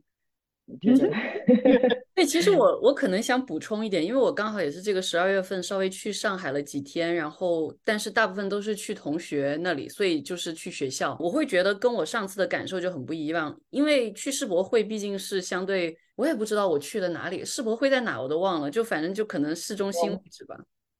[0.68, 1.10] 我觉得
[2.14, 20.58] 对，其实我 我可能想补充一点，因为我刚好也是这个十二月份稍微去上海了几天，然后但是大部分都是去同学那里，所以就是去学校，我会觉得跟我上次的感受就很不一样，因为去世博会毕竟是相对，我也不知道我去了哪里，世博会在哪我都忘了，就反正就可能市中心位置吧。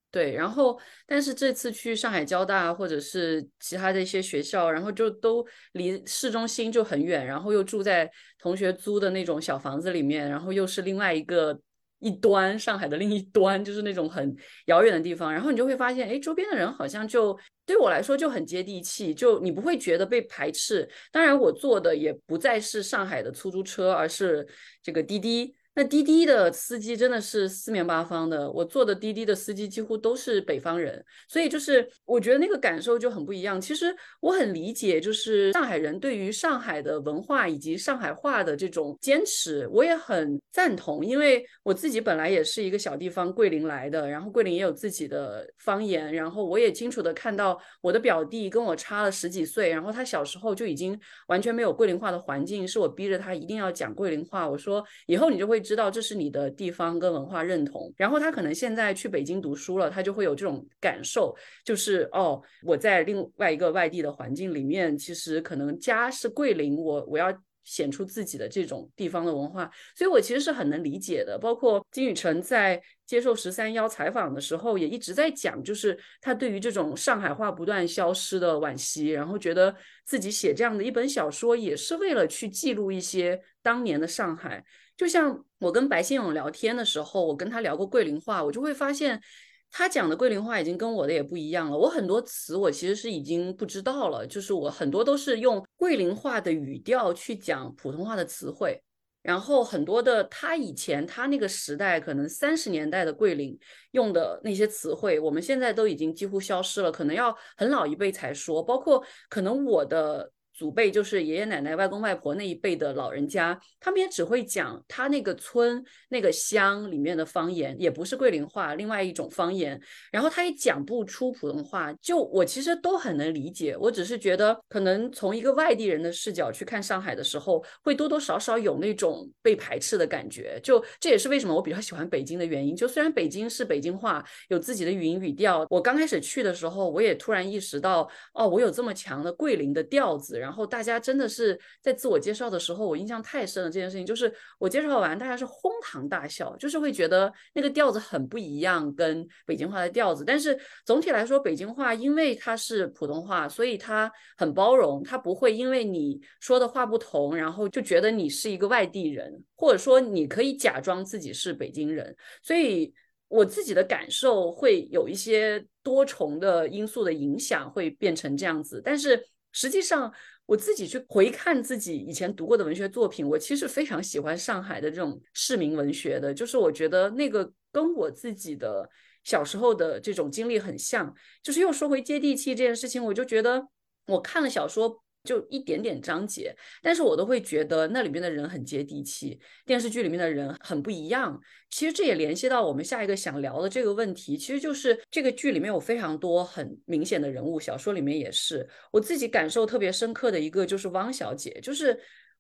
[0.10, 11.60] 对，然后但是这次去上海交大或者是其他的一些学校，然后就都离市中心就很远，然后又住在同学租的那种小房子里面，然后又是另外一个
[12.00, 14.34] 一端，上海的另一端，就是那种很
[14.68, 20.90] 遥远的地方，然后你就会发现，哎，周边的人好像就对我来说就很接地气，就你不会觉得被排斥。
[21.12, 24.48] 当然，我坐的也不再是上海的出租车，而是
[24.82, 25.54] 这个滴滴。
[25.78, 33.62] 那滴滴的司机真的是四面八方的，我坐的滴滴的司机几乎都是北方人，所以就是我觉得那个感受就很不一样。
[33.62, 41.06] 其实我很理解，就是上海人对于上海的文化以及上海话的这种坚持，我也很赞同。
[41.06, 54.50] 因为我自己本来也是一个小地方桂林来的，然后桂林也有自己的方言，然后我也清楚的看到我的表弟跟我差了十几岁，然后他小时候就已经完全没有桂林话的环境，是我逼着他一定要讲桂林话。
[54.50, 55.62] 我说以后你就会。
[55.68, 71.38] 知道这是你的地方跟文化认同，然后他可能现在去北京读书了，他就会有这种感受，就是哦，我在另外一个外地的环境里面，其实可能家是桂林，我我要显出自己的这种地方的文化，所以我其实是很能理解的。
[71.38, 79.76] 包括金宇澄在接受十三幺采访的时候，也一直在讲，就是他对于这种上海话不断消失的惋惜，然后觉得
[80.06, 84.64] 自己写这样的一本小说，也是为了去记录一些当年的上海。
[84.98, 89.22] 就像我跟白先勇聊天的时候，我跟他聊过桂林话，我就会发现
[89.70, 91.78] 他讲的桂林话已经跟我的也不一样了。
[91.78, 98.82] 我很多词我其实是已经不知道了，就是我很多都是用桂林话的语调去讲普通话的词汇，
[99.22, 103.56] 然后很多的他以前他那个时代可能三十年代的桂林
[103.92, 110.32] 用的那些词汇，我们现在都已经几乎消失了，可能要很老一辈才说，包括可能我的。
[110.58, 119.80] 祖辈就是爷爷奶奶、外公外婆那一辈的老人家，他们也只会讲他那个村、那个乡里面的方言，也不是桂林话，另外一种方言。
[120.12, 123.78] 然后他也讲不出普通话，就我其实都很能理解。
[123.78, 130.60] 我只是觉得，可能从一个外地人的视角去看上海的时候，会多多少少有那种被排斥的感觉。
[130.64, 132.76] 就这也是为什么我比较喜欢北京的原因。
[132.76, 140.47] 就虽然北京是北京话，有自己的语音语调，我刚开始去的时候，我也突然意识到，哦，我有这么强的桂林的调子。
[140.48, 143.70] 然后大家真的是在自我介绍的时候，我印象太深了。
[143.70, 150.24] 这件事情就是我介绍完，大家是哄堂大笑，就是会觉得那个调子很不一样，跟北京话的调子。
[150.26, 162.16] 但是总体来说，北京话因为它是普通话，所以它很包容，它不会因为你说的话不同，然后就觉得你是一个外地人，或者说你可以假装自己是北京人。
[162.42, 162.94] 所以
[163.28, 168.82] 我自己的感受会有一些多重的因素的影响，会变成这样子。
[168.82, 170.14] 但是实际上，
[170.48, 178.90] 我自己去回看自己以前读过的文学作品，我其实非常喜欢上海的这种市民文学的，就是我觉得那个跟我自己的
[179.24, 181.14] 小时候的这种经历很像。
[181.44, 183.68] 就是又说回接地气这件事情，我就觉得
[184.08, 185.04] 我看了小说。
[185.28, 191.40] 就一点点章节，但是我都会觉得那里面的人很接地气，电视剧里面的人很不一样。
[191.70, 198.66] 其实这也联系到我们下一个想聊的这个问题，其实就是这个剧里面有非常多很明显的人物，小说里面也是。
[198.92, 202.00] 我自己感受特别深刻的一个就是汪小姐，就是。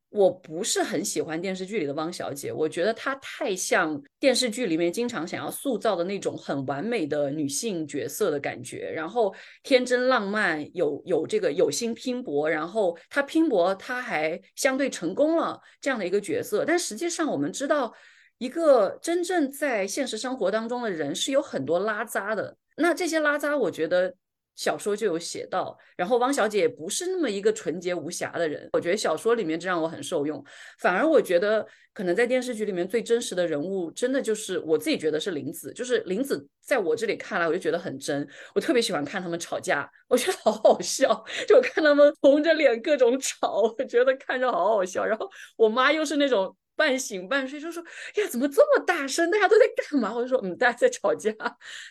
[0.10, 16.64] 我不是很喜欢电视剧里的汪小姐，我觉得她太像电视剧里面经常想要塑造的那种很完美的女性角色的感觉，然后天真浪漫，有有这个有心拼搏，然后她拼搏，她还相对成功了这样的一个角色。
[16.66, 17.93] 但实际上，我们知道，
[18.38, 22.55] 一个真正在现实生活当中的人是有很多拉渣的。
[22.78, 24.16] 那这些拉渣，我觉得。
[24.58, 30.43] 小说就有写到，然后汪小姐也不是那么一个纯洁无瑕的人，我觉得小说里面这让我很受用。
[30.80, 38.28] 反而我觉得可能在电视剧里面最真实的人物，真的就是我自己觉得是林子，就是林子在我这里看来，我就觉得很真。
[38.55, 45.05] 我特别喜欢看他们吵架，我觉得好好笑，就我看他们红着脸各种吵，我觉得看着好好笑。
[45.05, 47.84] 然后我妈又是那种半醒半睡，就说
[48.16, 50.12] 呀怎么这么大声，大家都在干嘛？
[50.16, 51.32] 我就说嗯，大家在吵架。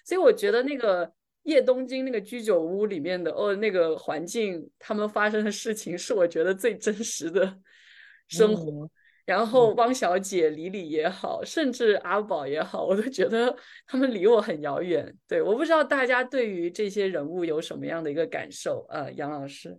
[0.04, 1.12] 所以我觉得那个。
[1.46, 7.58] 夜东京那个居酒屋里面的哦，那个环境，他们发生的事情是我觉得最真实的
[8.28, 8.88] 生活。
[9.24, 15.12] 然后汪小姐、李李也好，甚至阿宝也好，我都觉得他们离我很遥远。
[15.26, 19.76] 对，我不知道大家对于这些人物有什么样的一个感受啊，杨老师。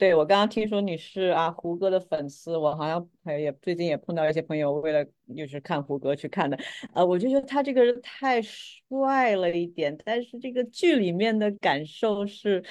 [0.00, 5.04] 对我刚刚听说你是啊胡歌的粉丝，我好像还也最近也碰到一些朋友为了
[5.36, 6.58] 就是看胡歌去看的，
[6.94, 12.64] 呃，我就觉得他这个人太帅了一点，但是这个剧里面的感受是。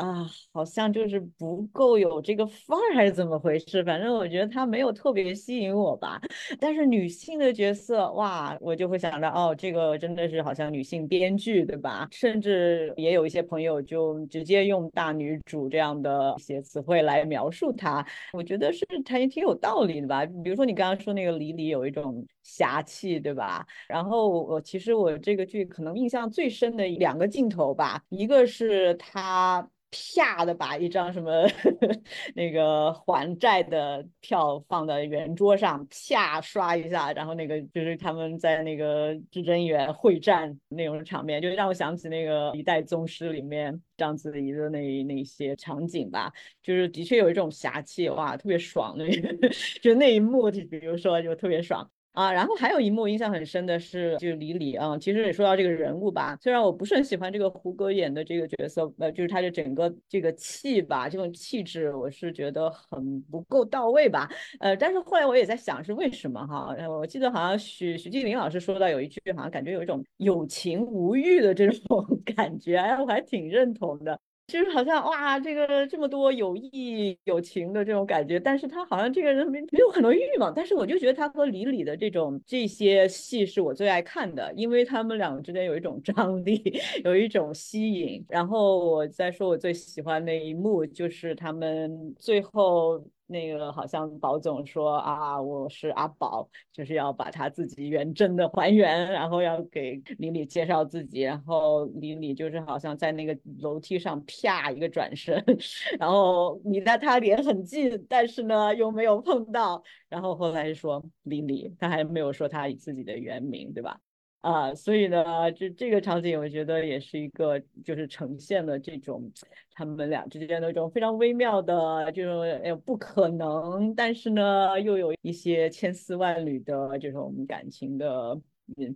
[0.00, 3.84] 啊，好像就是不够有这个范儿，还是怎么回事？
[3.84, 6.18] 反正我觉得他没有特别吸引我吧。
[6.58, 12.08] 但是女性的角色，哇，我就会想到，哦，这个真的是好像女性编剧，对吧？
[12.10, 20.24] 甚至也有一些朋友就直接用大女主这样的一些词汇来描述她，我觉得是她也挺有道理的吧。
[20.42, 23.66] 比如说你刚刚说那个李李有一种侠气，对吧？
[23.88, 29.68] 然后我其实我这个剧可能印象最深的两个镜头吧，一个是他。
[29.92, 31.44] 啪的把一张什么
[32.36, 46.32] 那个还债的票放在圆桌上，啪刷一下，然后那个就是他们在那个至真园会战那种场面，就让我想起那个《一代宗师》里面章子怡的那那些场景吧，
[46.62, 49.04] 就是的确有一种侠气，哇，特别爽那，
[49.82, 51.90] 就那一幕，就比如说就特别爽。
[52.12, 72.04] 啊，然后还有一幕印象很深的是，就是李李啊，其实也说到这个人物吧，虽然我不是很喜欢这个胡歌演的这个角色，呃，就是他的整个这个气吧，这种气质，我是觉得很不够到位吧，呃，但是后来我也在想是为什么哈，我记得好像许许继林老师说到有一句，好像感觉有一种有情无欲的这种
[72.36, 74.18] 感觉，哎，我还挺认同的。
[74.50, 86.60] 就是好像哇，这个这么多友谊友情的这种感觉，但是他好像这个人没没有很多欲望，但是我就觉得他和李李的这种这些戏是我最爱看的，因为他们两个之间有一种张力，
[87.04, 88.24] 有一种吸引。
[88.28, 93.02] 然后我再说我最喜欢的一幕，就是他们最后。
[93.30, 105.42] 那个好像宝总说啊，我是阿宝，就是要把他自己原真的还原，然后要给李李介绍自己，然后李李就是好像在那个楼梯上啪一个转身，
[106.00, 114.00] 然后你在他脸很近，但是呢又没有碰到，然后后来说李李，他还没有说他自己的原名，对吧？
[114.40, 119.30] 啊，所以呢，这这个场景我觉得也是一个，就是呈现了这种
[119.74, 128.40] 他们俩之间的一种非常微妙的，这种哎不可能，但是呢又有一些千丝万缕的这种感情的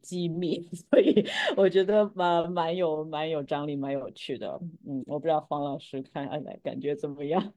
[0.01, 1.27] 机密， 所以
[1.59, 4.59] 我觉得蛮蛮有蛮有张力，蛮有趣的。
[4.87, 7.53] 嗯，我不知道黄老师看来感觉怎么样？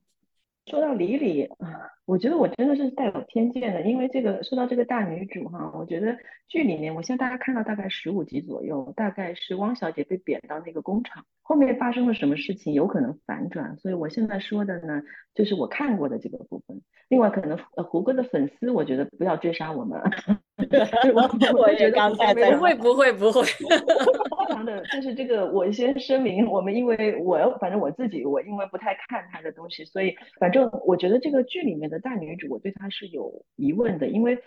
[0.70, 6.18] 说到李李啊，我觉得我真的是带有偏见的，因为这个说到这个大女主哈，我觉得
[6.50, 15.04] 剧里面，我现在大家看到大概十五集左右，大概是汪小姐被贬到那个工厂，后面发生了什么事情，有可能反转，所以我现在说的呢，
[15.34, 16.82] 就是我看过的这个部分。
[17.10, 20.00] 另外，可能胡歌的粉丝，我觉得不要追杀我们。
[21.14, 23.44] 我我也刚才在不会不会不会。
[23.44, 34.38] 非常的，就是这个，我先声明，我们因为我反正我自己，我因为不太看他的东西，所以反正我觉得这个剧里面的大女主，我对她是有疑问的，因为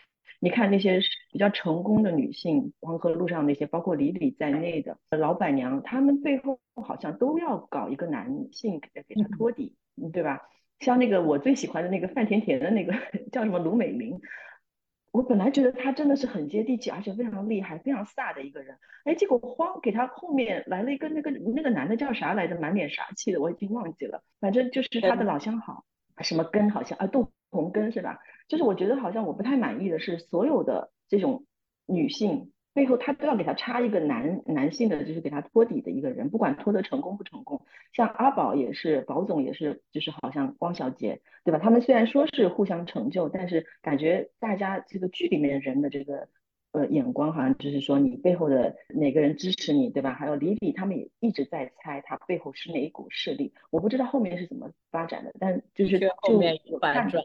[0.40, 1.00] 你看那些
[1.32, 9.74] 比较成功的女性，黄河路上那些，包括李李在内的老板娘，她们背后好像都要搞一个男性给给她托底，
[10.12, 10.42] 对吧？
[10.81, 12.93] 像那个我最喜欢的那个范甜甜的那个
[13.31, 14.20] 叫什么卢美玲，
[15.12, 18.76] 我本来觉得她真的是很接地气，而且非常厉害、非常飒的一个人。
[19.05, 22.59] 哎，结果慌给她后面来了一个那个那个男的叫啥来着？
[22.59, 24.22] 满脸杀气的，我已经忘记了。
[24.41, 25.85] 反正就是她的老相好，
[26.22, 28.18] 什么根好像啊，杜红根是吧？
[28.49, 31.45] 就是我觉得好像我不太满意的是，所有的这种
[31.87, 32.53] 女性。
[32.72, 37.62] 背后他都要给他插一个男男性的，就是给他托底的一个人，不管托得成功不成功。
[37.92, 41.58] 像阿宝也是，宝总也是，就是好像汪小姐，对吧？
[41.58, 46.28] 他们虽然说是互相成就，但是感觉大家这个剧里面人的这个。
[46.72, 50.12] 呃，眼光好像就是说你背后的哪个人支持你，对吧？
[50.12, 56.06] 还有李李他们也一直在猜他背后是哪一股势力，我不知道后面是怎么发展的，但就是就
[56.42, 57.24] 有反转，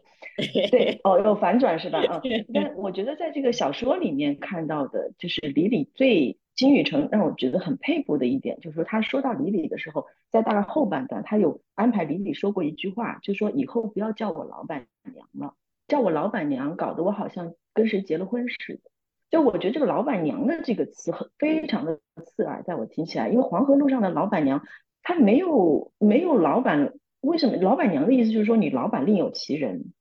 [0.71, 1.99] 对，哦，有反转是吧？
[2.25, 15.53] 嗯，但我觉得在这个小说里面看到的，就是李李最金宇澄让我觉得很佩服的一点，就是说他说到李李的时候，在大概后半段，他有安排李李说过一句话，就说以后不要叫我老板娘了，
[15.87, 18.89] 叫我老板娘，搞得我好像跟谁结了婚似的。
[19.30, 24.63] 就我觉得这个“老板娘”的这个词很非常的刺耳，在我听起来，因为黄河路上的老板娘，
[25.03, 29.93] 她没有没有老板，为什么老板娘的意思就是说你老板另有其人，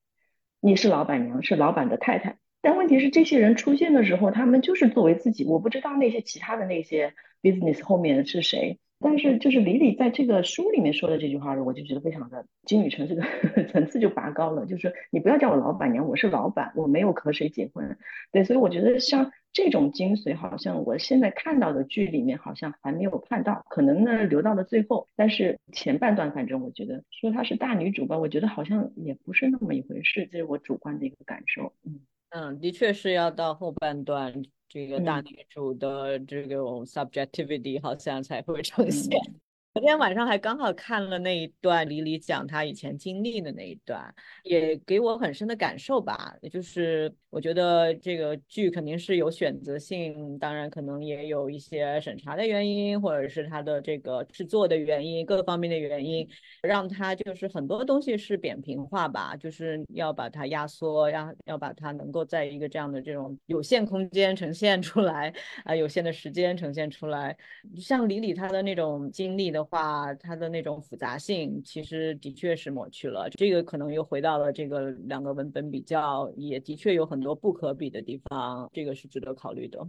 [0.61, 8.79] 你是老板娘，是老板的太太，但问题是这些人出现的时候，他们就是作为自己，我不知道那些其他的那些 business 后面是谁。
[9.01, 13.23] 但是就是李李在这个书里面说的这句话，我就觉得非常的金宇成这个
[13.69, 17.97] 层次就拔高了，就是你不要叫我老板娘，我是老板，我没有和谁结婚。
[18.33, 25.07] 对，所以我觉得像这种精髓，好像我现在看到的剧里面好像还没有看到，可能呢留到了最后。
[25.17, 31.73] 但是前半段，反正我觉得说她是大女主吧，我觉得好像也不是那么一回事，这是我主观的一个感受。
[31.85, 32.01] 嗯
[32.35, 34.43] 嗯，的确是要到后半段。
[34.67, 39.17] 这个大女主的这种 subjectivity 好像才会呈现。
[39.73, 44.13] 昨天晚上还刚好看了那一段李李讲她以前经历的那一段，
[44.43, 46.35] 也给我很深的感受吧。
[46.51, 56.29] 就是我觉得这个剧肯定是有选择性，当然可能也有一些审查的原因，或者是它的这个制作的原因，各方面的原因，
[56.63, 67.37] 让它就是很多东西是扁平化吧，就是要把它压缩，要要把它能够在一个这样的这种有限空间呈现出来，啊，有限的时间呈现出来。
[67.77, 69.65] 像李李他的那种经历的。
[69.65, 79.85] 话他的那种复杂性其实的确是抹去了，这个可能又回到了这个两个文本比较，也的确有很多不可比的地方，这个是值得考虑的。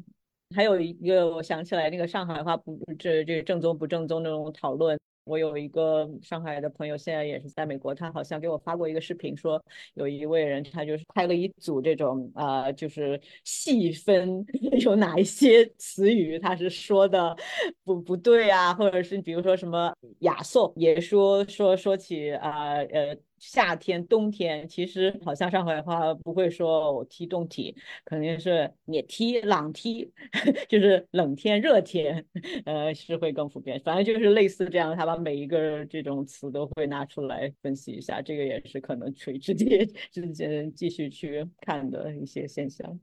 [0.56, 4.98] 还有一个我想起来那个上海话不这这正宗不正宗那种讨论。
[5.26, 9.60] 我有一个上海的朋友，现在也是在美国，他好像给我发过一个视频，说
[9.96, 14.46] 有一位人，他就是拍了一组这种啊，就是细分
[14.84, 17.36] 有哪一些词语他是说的
[17.84, 23.18] 不不对啊，或者是比如说什么雅颂也说说说起啊呃。
[23.48, 30.12] 夏天、冬天，其实好像上海话不会说我踢冻体，肯定是热踢、冷踢，
[30.68, 32.26] 就是冷天、热天，
[32.66, 33.80] 呃，是会更普遍。
[33.86, 43.00] 反正就是类似这样，他把每一个这种词都会拿出来分析一下，这个也是可能垂直接 之间继续去看的一些现象。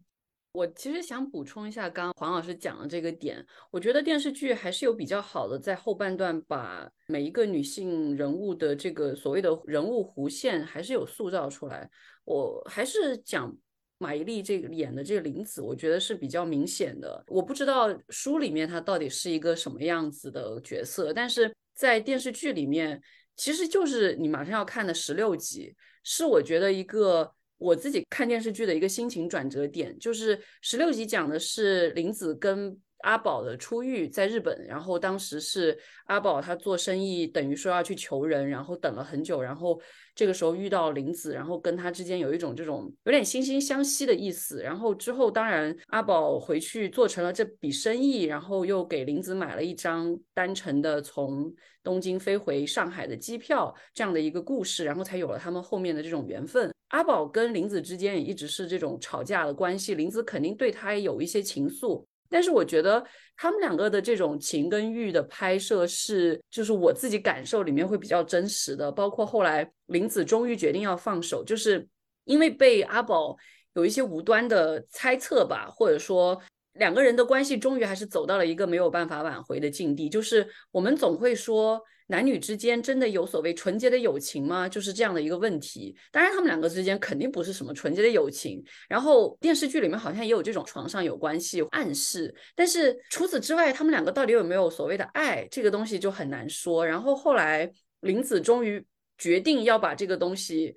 [0.53, 11.91] 我其实想补充一下，刚刚黄老师讲的这个点，我觉得电视剧还是有比较好的，在后半段把每一个女性人物的这个所谓的人物弧线还是有塑造出来。
[12.25, 13.51] 我还是讲
[13.97, 17.25] 马伊琍这个演的这个林子，我觉得是比较明显的。
[17.29, 23.01] 我不知道书里面她到底是一个什么样子的角色，但是在电视剧里面，
[23.37, 25.75] 其实就是你马上要看的十六集，
[26.05, 27.33] 是我觉得一个。
[27.63, 39.81] 我自己看电视剧的一个心情转折点，就是十六集讲的是林子跟阿宝的初遇在日本，然后当时是阿宝他做生意，等于说要去求人，然后等了很久，然后
[40.15, 44.63] 这个时候遇到林子，然后跟他之间有一种这种有点惺惺相惜的意思。
[44.63, 56.73] 然后之后当然阿宝回去做成了这笔生意，然后又给林子买了一张单程的从东京飞回上海的机票，这样的一个故事，然后才有了他们后面的这种缘分。
[56.89, 63.05] 阿宝跟林子之间也一直是这种吵架的关系，林子肯定对他有一些情愫，但是我觉得
[63.37, 68.91] 他们两个的这种情跟欲的拍摄是，就是我自己感受里面会比较真实的。
[68.91, 71.87] 包括后来林子终于决定要放手，就是
[72.25, 73.37] 因为被阿宝
[73.75, 76.41] 有一些无端的猜测吧，或者说
[76.73, 81.81] 两个人的关系终于还是走到了一个没有办法挽回的境地，就是我们总会说。
[82.09, 84.69] 男女之间真的有所谓纯洁的友情吗？
[84.69, 85.97] 就是这样的一个问题。
[86.11, 88.63] 当然，他们两个之间肯定不是什么纯洁的友情。
[88.89, 96.87] 然后电视剧里面好像也有这种床上有关系暗示，但是除此之外，他们两个到底有没有所谓的爱，这个东西就很难说。
[96.87, 98.85] 然后后来林子终于
[99.17, 100.75] 决定要把这个东西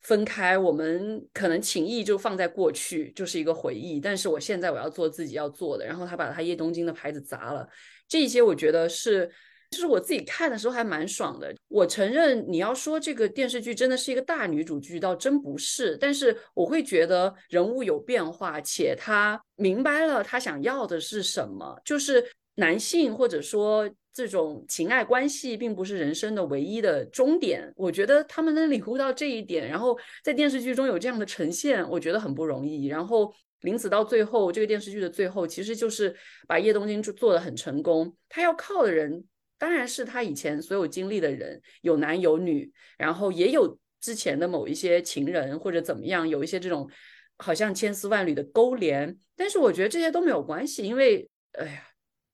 [0.00, 4.00] 分开，我们可能情谊就放在过去，就是一个回忆。
[4.00, 7.68] 但是我现在我要做自己要做的，然后他把他叶东京的牌子砸了，
[8.08, 9.30] 这些我觉得是，
[9.72, 11.52] 就是我自己看的时候还蛮爽的。
[11.66, 15.96] 我承认你要说这个电视剧真的是一个大女主剧，倒真不是。
[15.96, 23.90] 但是我会觉得人物有变化，且他明白了他想要的是什么，就是男性或者说。
[24.14, 32.88] 这种情爱关系并不是人生的唯一的终点，我觉得他们能领悟到这一点，然后在电视剧中有这样的呈现，我觉得很不容易。
[32.88, 36.14] 然后林子到最后，这个电视剧的最后，其实就是
[36.46, 38.14] 把叶东京做做的很成功。
[38.28, 39.24] 他要靠的人
[39.62, 46.90] 当然是他以前所有经历的人，有男有女，然后也有之前的某一些情人或者怎么样，有一些这种
[47.38, 49.16] 好像千丝万缕的勾连。
[49.36, 51.88] 但是我觉得这些都没有关系，因为哎呀。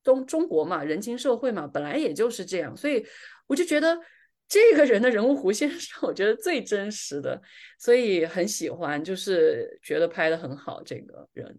[0.05, 3.05] 中中国嘛，人情社会嘛，本来也就是这样，所以
[3.47, 3.99] 我就觉得
[4.49, 7.39] 这个人的人物弧线 是我觉得最真实的，
[7.79, 10.83] 所以很喜欢，就是觉得拍的很好。
[10.83, 11.59] 这个人，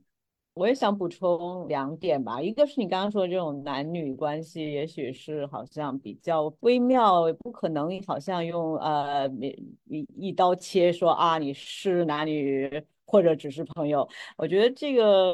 [0.59, 9.25] 我也想补充两点吧，一个是你刚刚说的这种男女关系，也许是好像比较微妙，不可能好像用呃
[9.85, 12.83] 一一刀切说啊，你是男女。
[13.11, 14.07] 或者只是朋友，
[14.37, 15.33] 我觉得这个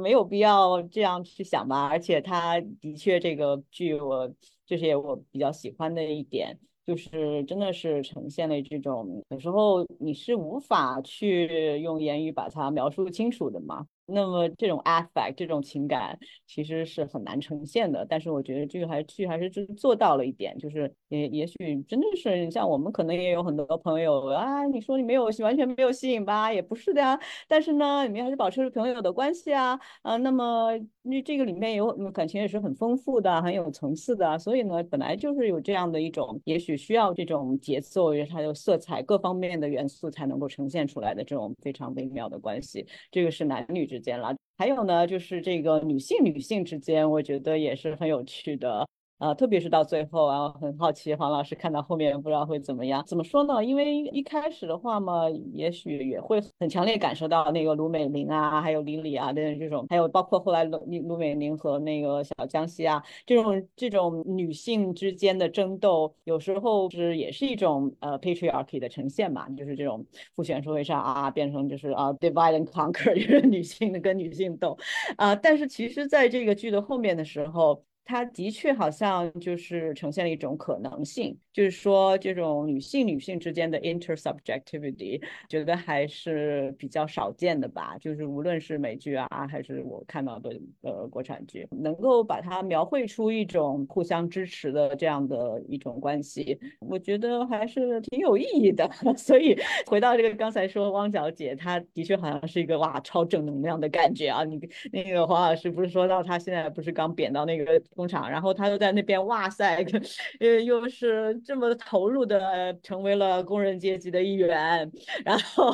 [0.00, 1.88] 没有必要这样去想吧。
[1.88, 4.32] 而且他的确这个剧，我
[4.64, 13.84] 这是我比较喜欢的一点，就是真的是呈现了这种有时候你是无法去用言语把它描述清楚的嘛。
[14.06, 30.72] 那么这种 affect 这种情感其实是很难呈现的，但是我觉得这个还剧还是就做到了一点，就是也也许真的是像我们可能也有很多朋友啊，你说你没有完全没有吸引吧，也不是的呀，但是呢，你们还是保持着朋友的关系啊，啊，那么
[31.02, 43.91] 那这个里面有感情也是很丰富的，很有层次的，所以呢，本来就是有这样的一种，也许需要这种节奏，还有色彩各方面的元素才能够呈现出来的这种非常微妙的关系，这个是男女。
[43.92, 48.88] 之间了，还有呢，就是这个女性女性之间，我觉得也是很有趣的。
[49.22, 53.04] 啊，特别是到最后啊，很好奇黄老师看到后面不知道会怎么样？
[53.06, 53.64] 怎么说呢？
[53.64, 70.04] 因为一开始的话嘛，也许也会很强烈感受到那个卢美玲啊，还有李李啊的这种，还有包括后来卢卢美玲和那个小江西啊这种这种女性之间的争斗，有时候是也是一种呃 patriarchy 的呈现嘛，就是这种
[70.34, 74.76] 父权社会上啊变成就是啊 divide and conquer，就是女性的跟女性斗
[75.16, 77.84] 啊，但是其实在这个剧的后面的时候。
[78.04, 87.96] 它的确好像就是呈现了一种可能性，就是说这种女性女性之间的 intersubjectivity，觉得还是比较少见的吧。
[87.98, 98.90] 就是无论是美剧啊，还是我看到的呃国产剧，能够把它描绘出一种互相支持的这样的一种关系，我觉得还是挺有意义的。
[99.16, 104.42] 所以回到这个刚才说汪小姐，她的确好像是一个哇超正能量的感觉啊。
[104.44, 104.60] 你
[104.92, 107.80] 那个黄老师不是说到她现在不是刚贬到那个。
[107.94, 109.84] 工厂，然后他又在那边，哇塞，
[110.40, 114.90] 呃，又是这么投入的，成为了工人阶级的一员，
[115.24, 115.70] 然后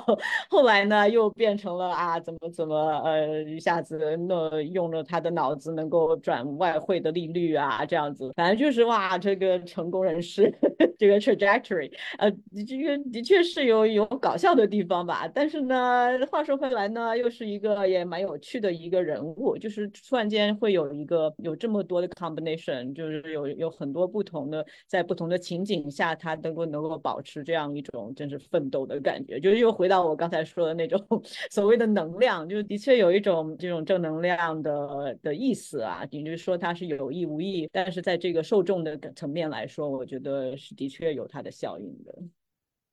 [0.49, 10.53] 后来呢，又变成了啊，怎么怎么，呃，一下子那用了他的脑子能够转外汇的利率啊，这样子，反正就是哇，这个成功人士
[10.99, 12.31] 这个 trajectory，呃，
[12.67, 22.08] 这个的确是有有搞笑的地方吧，但是呢，话说回来呢，又是一个也蛮有趣的一个人物，就是突然间会有一个有这么多的。
[22.11, 30.99] Combination 就是有有很多不同的，在不同的情景下，他能够能够保持这样一种真是奋斗的感觉，就是又回到我刚才说的那种
[31.51, 36.05] 所谓的能量，就是的确有一种这种正能量的的意思啊。
[36.11, 42.15] 也就说它是有意无意，但是在这个受众的层面来说，我觉得是的确有它的效应的。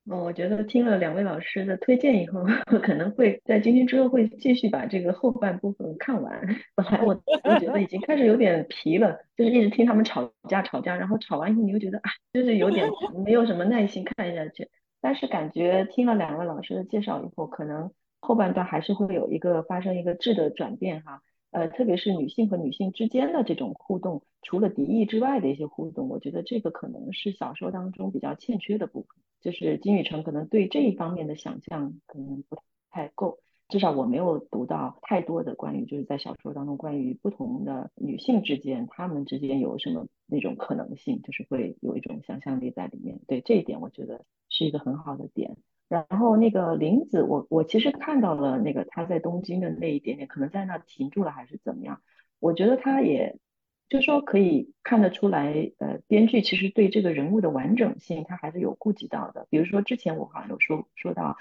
[0.08, 2.44] 哦，我觉得听了两位老师的推荐以后，
[2.84, 6.48] 可能会在今天之后会继续把这个后半部分看完。
[6.76, 12.88] 本来我我觉得已经开始有点疲了，就是一直听他们吵架吵架，然后吵完以后你又觉得啊，就是有点
[13.26, 14.70] 没有什么耐心看下去。
[15.02, 17.92] 但是感觉听了两位老师的介绍以后，可能
[18.22, 21.24] 后半段还是会有一个发生一个质的转变哈。
[21.50, 29.10] 呃，特别是女性和女性之间的这种互动，除了敌意之外的一些互动，我觉得这个可能是小说当中比较欠缺的部分。
[29.46, 32.58] 就是金宇澄可能对这一方面的想象可能不
[32.90, 33.38] 太够，
[33.70, 43.20] 至少我没有读到太多的关于就是在小说当中关于不同的女性之间，她们之间有什么那种可能性，就是会有一种想象力在里面。
[43.28, 45.56] 对这一点，我觉得是一个很好的点。
[45.88, 52.02] 然后那个林子，我我其实看到了那个他在东京的那一点点，可能在那停住了还是怎么样？
[52.40, 53.38] 我觉得他也
[53.88, 59.48] 就说可以看得出来，呃，编剧其实对这个人物的完整性他还是有顾及到的。
[59.50, 61.38] 比如说之前我好像有说说到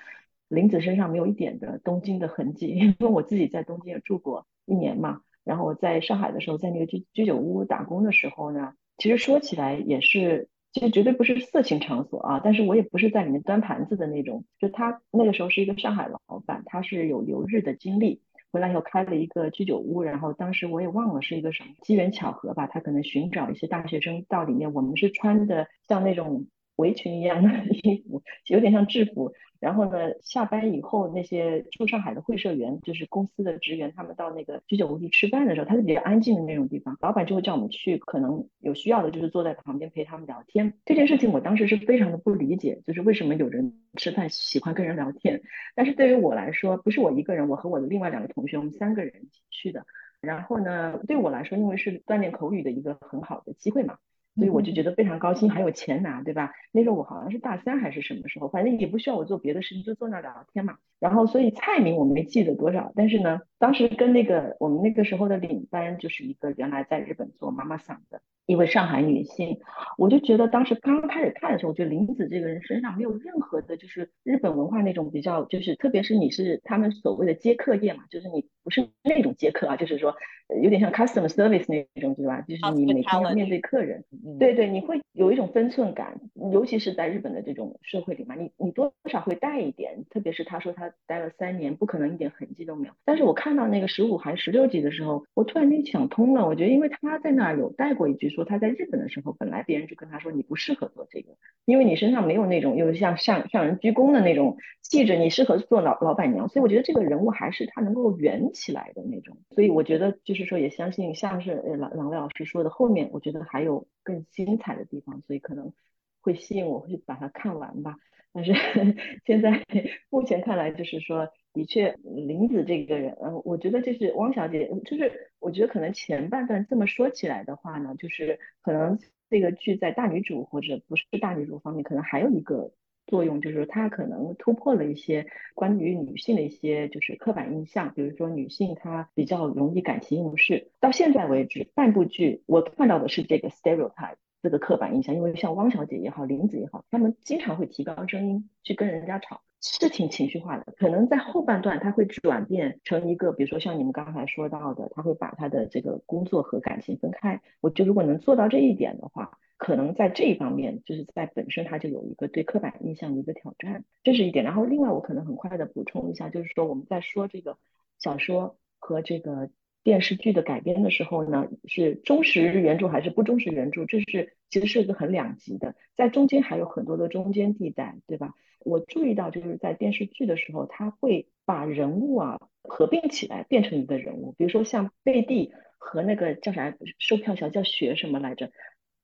[0.48, 5.22] 林子身上没有一点的东京的痕迹， 因为我自己在东京也住过一年嘛。
[5.42, 14.44] 然后我在上海的时候，在那个居居酒屋打工的时候呢，其实说起来也是，其实绝对不是色情场所啊，但是我也不是在里面端盘子的那种。
[14.58, 18.22] 就他那个时候是一个上海老板，他是有留日的经历，
[18.54, 26.46] 回来以后开了一个居酒屋，然后当时我也忘了是一个什么机缘巧合吧，他可能寻找一些大学生到里面，我们是穿的像那种
[26.76, 29.32] 围裙一样的衣服， 有点像制服。
[29.60, 40.74] 然后呢，下班以后那些住上海的会社员，就是公司的职员，他们到那个居酒屋去吃饭的时候，它是比较安静的那种地方，老板就会叫我们去，可能有需要的就是坐在旁边陪他们聊天。
[40.84, 45.40] 这件事情我当时是非常的不理解，就是为什么有人吃饭喜欢跟人聊天。
[45.74, 49.86] 但是对于我来说，不是我一个人，我和我的另外两个同学，我们三个人一起去的。
[50.20, 53.96] 然后呢，对我来说，因为是锻炼口语的一个很好的机会嘛。
[54.36, 56.52] 所以我就觉得非常高兴，还有钱拿，对吧？
[56.72, 60.78] 那时候我好像是大三还是什么时候，反正也不需要我做别的事情，就坐那聊天嘛。
[61.04, 68.22] 然后，所以菜名我没记得多少，但是呢，当时跟那个我们那个时候的领班就是一个原来在日本做妈妈桑的。
[68.46, 69.58] 一位上海女性，
[69.96, 80.14] 我就觉得当时刚刚开始看的时候，我觉得林子这个人身上没有任何的，就是日本文化那种比较，就是特别是你是他们所谓的接客业嘛，就是你不是那种接客啊，就是说
[80.62, 82.42] 有点像 customer service 那种，对吧？
[82.42, 84.04] 就是你每天要面对客人，
[84.38, 86.20] 对对，你会有一种分寸感，
[86.52, 92.94] 尤其是在日本的这种社会里嘛，你你多少会带一点，特别是他说他待了三年，不可能一点痕迹都没有。
[93.04, 98.28] 但是我看到那个十五还十六集的时候，我突然间想通了，我觉得因为他在那儿有带过一句。
[98.28, 106.48] 说他在日本的时候，本来别人就跟他说你不适合做这个，因为你身上没有那种又像向向人鞠躬的那种气质，你适合做老老板娘。
[106.48, 109.36] 所以我觉得这个人物还是他能够圆起来的那种。
[109.50, 115.72] 所以我觉得就是说，也相信像是呃郎郎威老师说的，后面我觉得还有更精彩的地方，所以可能
[116.20, 117.96] 会吸引我会把它看完吧。
[118.34, 118.52] 但是
[119.24, 119.64] 现在
[120.10, 121.28] 目前看来，就是说。
[121.54, 128.98] 的确，林子这个人，嗯，我觉得就是汪小姐，就是我觉得可能前半段这么说起来的话呢，就是可能
[129.30, 132.72] 这个剧在大女主或者不是大女主方面，可能还有一个
[133.06, 140.72] 作用，就是它可能突破了一些关于女性的一些就是刻板印象，比如说女性她比较容易感情用事。
[140.80, 149.40] 到现在为止，半部剧我看到的是这个 stereotype 这个刻板印象，因为像汪小姐也好，林子也好，他们经常会提高声音去跟人家吵。
[149.66, 157.40] 是挺情绪化的，可能在后半段他会转变成一个，比如说像你们刚才说到的，他会把他的这个工作和感情分开。
[157.62, 164.44] 我就如果能做到这一点的话，可能在这一方面就是在本身他就有一个对刻板印象的一个挑战，这是一点。
[164.44, 167.56] 然后另外我可能很快的补充一下，就是说我们在说这个
[167.98, 169.48] 小说和这个
[169.84, 178.32] 电视剧的改编的时候呢，是忠实原著还是不忠实原著，这是其实是一个很两极的，在中间还有很多的中间地带，对吧？
[178.60, 184.32] 我注意到，就是在电视剧的时候，他会把人物啊合并起来变成一个人物。
[184.38, 188.50] 比如说像贝蒂和那个叫啥售票小叫雪什么来着，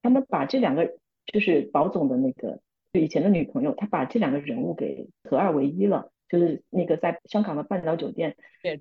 [0.00, 2.60] 他们把这两个就是宝总的那个
[2.94, 6.10] 就以前的女朋友，他把这两个人物给合二为一了。
[6.30, 8.36] 就是那个在香港的半岛酒店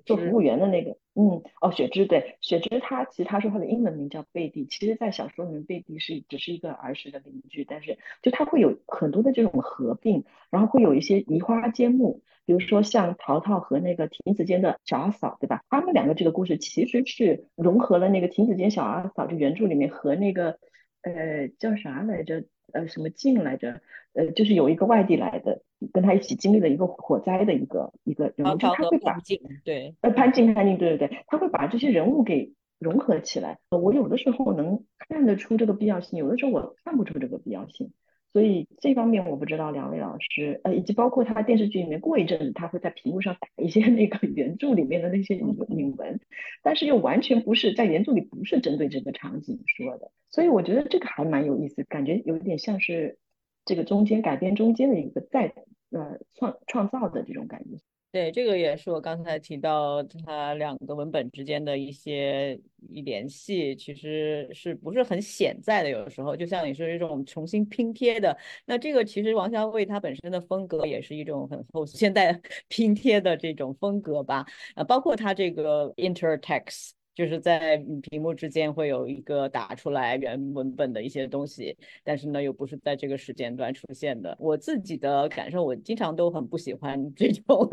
[0.06, 15.64] 做服务员的那个，嗯，哦，雪芝对，雪芝她其实她说她的英文名叫贝蒂，其实在小说里面贝蒂是只是一个儿时的邻居，但是就她会有很多的这种合并，然后会有一些移花接木，比如说像淘淘和那个亭子间的小阿嫂，对吧？
[15.68, 20.58] 他们两个这个故事其实是融合了那个亭子间小阿嫂就原著里面和那个
[21.02, 22.44] 呃叫啥来着？
[22.72, 23.80] 呃，什么静来着？
[24.12, 25.62] 呃，就是有一个外地来的，
[25.92, 29.18] 跟他一起经历了一个火灾的一个一个人物，就他会把
[29.64, 33.58] 对，呃，潘静潘静，对对对，他会把这些人物给融合起来。
[33.70, 37.92] 我有的时候能看得出这个必要性，有的时候我看不出这个必要性。
[38.32, 46.20] 所以这方面我不知道两位老师，呃，以及包括他电视剧里面过一阵子他会在屏幕上打一些 那个原著里面的那些引文，
[46.62, 50.10] 但是又完全不是在原著里不是针对这个场景说的。
[50.30, 53.18] 所以我觉得这个还蛮有意思，感觉有点像是
[53.64, 55.52] 这个中间改编中间的一个再
[55.90, 57.78] 呃创创造的这种感觉。
[58.12, 65.88] 对，这个也是我刚才提到它两个文本之间的一些一联系，其实是不是很显在的？
[65.88, 68.36] 有的时候，就像你说这种重新拼贴的，
[68.66, 74.44] 那这个其实王家卫他本身的风格也是一种很后现代 拼贴的这种风格吧。
[74.74, 76.99] 呃，包括他这个 intertext。
[77.20, 84.34] 就是在屏幕之间会有一个打出来原文本的一些东西，但是呢又不是在这个时间段出现的。
[84.40, 87.68] 我自己的感受，我经常都很不喜欢这种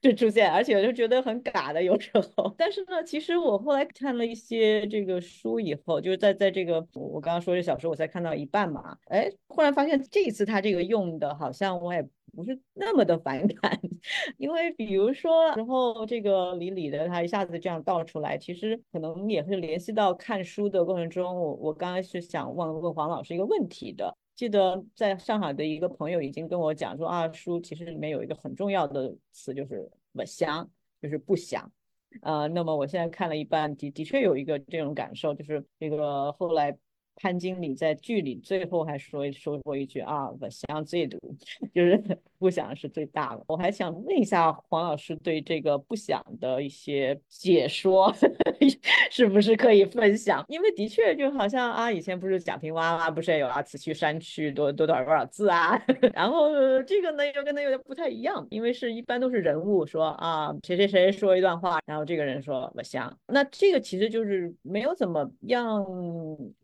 [0.00, 2.52] 就出现，而且我就觉得很尬的有时候。
[2.58, 12.04] 但是呢，其实我后来看了一些这个书以后，就是在在这个我刚刚说这小说，我才看到一半嘛，哎，忽然发现这一次他这个用的好像我也。
[12.36, 13.80] 不是那么的反感，
[14.36, 24.14] 因为比如说，然后这个李李的他一下子这样倒出来，其实可能也是联系到看书的过程中，我我刚才是想问问黄老师一个问题的。
[24.34, 30.68] 记得在上海的一个朋友已经跟我讲说啊，书其实里面有一个很重要的词就是不想，
[31.00, 31.72] 就是不想。
[32.20, 36.76] 呃，那么我现在看了一半，的的确有一个这种感受，就是这个后来。
[37.16, 41.18] 潘经理在剧里最后还说说过一句啊，我想最多，
[41.74, 43.44] 就是不想是最大的。
[43.46, 48.12] 我还想问一下黄老师对这个不想的一些解说，
[49.10, 50.44] 是不是可以分享？
[50.48, 55.80] 因为的确就好像啊，以前不是贾平凹啊，不是也有啊，此去山去多多多少多少字啊？
[56.14, 56.48] 然后
[56.84, 65.84] 这个呢又跟他有点不太一样，因为是一般都是人物说啊，谁谁谁说一段话，然后这个人说我想，那这个其实就是没有怎么样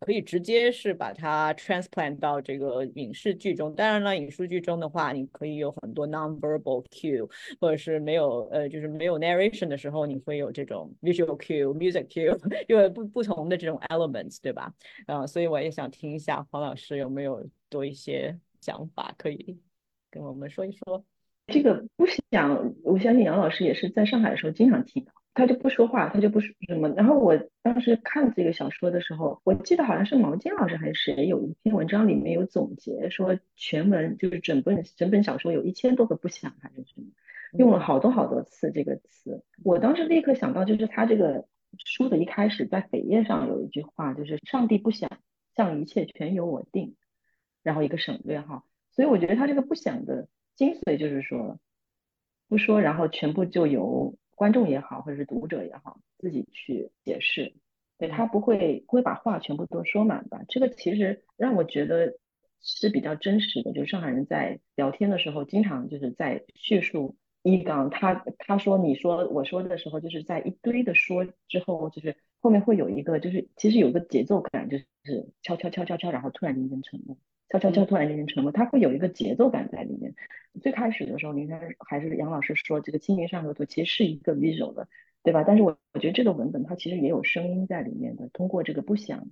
[0.01, 0.23] 可以。
[0.23, 3.75] 直接是把它 transplant 到这个影视剧中。
[3.75, 7.26] 当然了，影视剧中的话，你可以有很多 non-verbal cue，
[7.58, 12.36] 或者是没有呃，就是没有 narration 的时候，你会有这种 visual cue、music cue，
[12.68, 14.74] 因为不不同的这种 elements，对吧？
[15.06, 19.58] 嗯，所以我也想听一下黄老师有没有多一些想法，可以
[20.10, 21.04] 跟我们说一说。
[21.46, 25.12] 这个不想，我相信杨老师也是在上海的时候经常听到。
[25.35, 26.91] 他就不说话，他就不说什么。
[26.91, 37.07] 然后我当时看这个小说的时候，我记得好像是毛尖老师还是谁有一篇文章里面有总结说，全文就是整本整本小说有一千多个不想还是什么，
[37.59, 39.43] 用了好多好多次这个词。
[39.64, 41.47] 我当时立刻想到，就是他这个
[41.83, 45.11] 书的一开始在扉页上有一句话，就是上帝不想，
[45.57, 46.95] 像一切全由我定，
[47.62, 48.66] 然后一个省略号。
[48.91, 51.59] 所以我觉得他这个不想的精髓就是说，
[52.49, 54.14] 不说，然后全部就由。
[54.35, 57.53] 观众也好，或者是读者也好，自己去解释，
[57.99, 60.43] 对他不会不会把话全部都说满吧？
[60.49, 62.14] 这个其实让我觉得
[62.61, 63.72] 是比较真实的。
[63.72, 74.85] 就是上海人在聊天的时候，经常就是在叙述一刚，他他说你说我说的时候，就是在一堆的说之后，就是后面会有一个，就是其实有个节奏感，就是
[75.43, 77.16] 敲敲敲敲敲，然后突然间沉默。
[77.53, 80.14] 悄悄悄，突然间沉默，它会有一个节奏感在里面。
[80.62, 84.88] 最开始的时候，您看还是杨老师说这个《清明上河图》其实是一个 visual 的，
[85.22, 85.44] 对吧？
[85.46, 89.28] 但是我我觉得这个文本它其实也有声音在里面的，通过这个不响，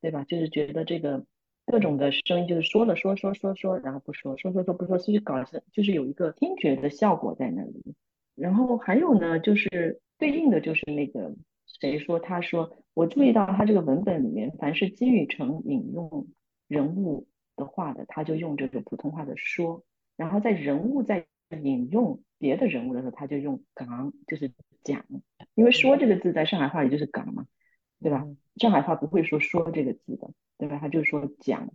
[0.00, 0.24] 对吧？
[0.24, 1.24] 就是觉得这个
[1.64, 7.94] 各种的声音，就是说了说说说说，然后不说，说说说不说，其实搞成就是有一个听觉的效果在那里。
[8.34, 16.26] 然后还有呢，就是对应的就是那个谁说他说我注意到他这个文本里面，凡是金宇成引用
[16.66, 17.28] 人物。
[17.60, 19.84] 的话的，他就用这个普通话的说，
[20.16, 21.26] 然后在人物在
[21.62, 24.50] 引用别的人物的时候，他就用港，就是
[24.82, 25.04] 讲，
[25.54, 27.46] 因为说这个字在上海话里就是港嘛，
[28.00, 28.26] 对吧？
[28.56, 30.78] 上海话不会说说这个字的，对吧？
[30.80, 31.72] 他就说讲，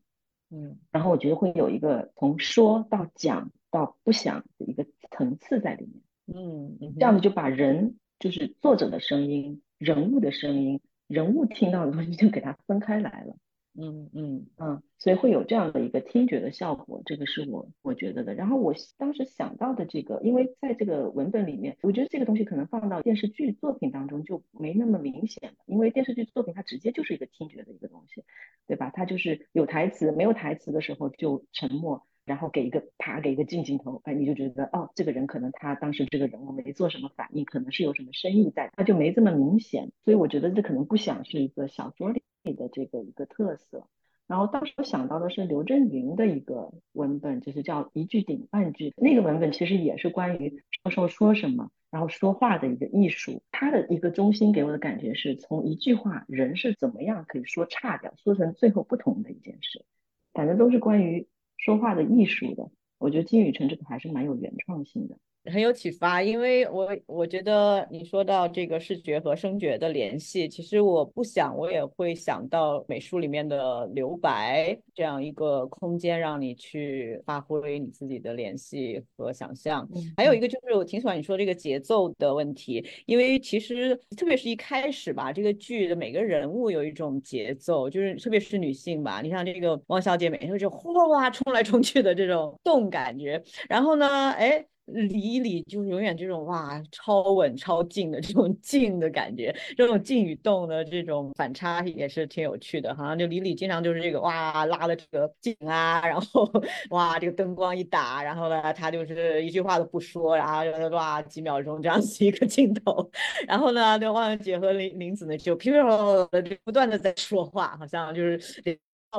[0.49, 6.39] 嗯，然后我觉得会有一个从说到讲到不想的一个层次在里面，
[6.79, 13.35] 嗯，这样子就把人就是作者的声音、人物的声音、人物听到的东西就给它分开来了。
[13.77, 18.33] 嗯嗯嗯，所以会有这样的一个听觉的效果，这个是我我觉得的。
[18.33, 28.23] 然后我当时想到的这个，因为在这个文本里面，我觉得这个东西可能放到电视剧作品当中就没那么明显了，因为电视剧作品它直接就是一个听觉的一个东西，
[28.65, 28.91] 对吧？
[28.93, 39.91] 它就是有台词，没有台词的时候就沉默，然后给一个啪给一个近镜头，哎，你就觉得哦，这个人可能他当时这个人物没做什么反应，可能是有什么深意在，他就没这么明显。
[40.05, 42.23] 所以我觉得这可能不想是一个小说里。
[42.53, 43.87] 的这个一个特色，
[44.27, 48.93] 然后当时我想到的是刘震云的一个文本，就是叫一句顶半句。
[48.97, 53.41] 那个文本其实也是关于说说说什么，然后说话的一个艺术。
[53.51, 59.85] 他的一个中心给我的感觉是从一句话，人是怎么样可以说差掉，说成最后不同的一件事，
[60.33, 61.27] 反正都是关于
[61.57, 62.69] 说话的艺术的。
[62.97, 65.17] 我觉得金宇澄这个还是蛮有原创性的。
[65.51, 79.87] 很有启发，因为我我觉得你说到这个视觉和声觉的联系，其实我不想，我也会想到美术里面的留白这样一个空间，让你去发挥你自己的联系和想象。
[80.17, 94.65] 还有一个就是我挺喜欢你说这个节奏的问题，因为其实特别是一开始吧，这个剧的每个人物有一种节奏，就是特别是女性吧，你像这个汪小姐，每天就哗哗冲来冲去的这种动感觉，然后呢，哎。
[94.85, 102.95] 李李就是永远这种哇超稳超静的这种静的感觉，这种静与动的这种反差也是挺有趣的。
[102.95, 106.49] 好像就李李经常就是这个哇拉的这个静啊，然后
[106.91, 113.09] 哇这个灯光一打，然后呢他就是一句话都不说，然后就哇几秒钟这样子一个镜头，
[113.47, 118.39] 然后呢这汪姐和林林子呢就噼噼啪啪的不断的在说话，好像就是。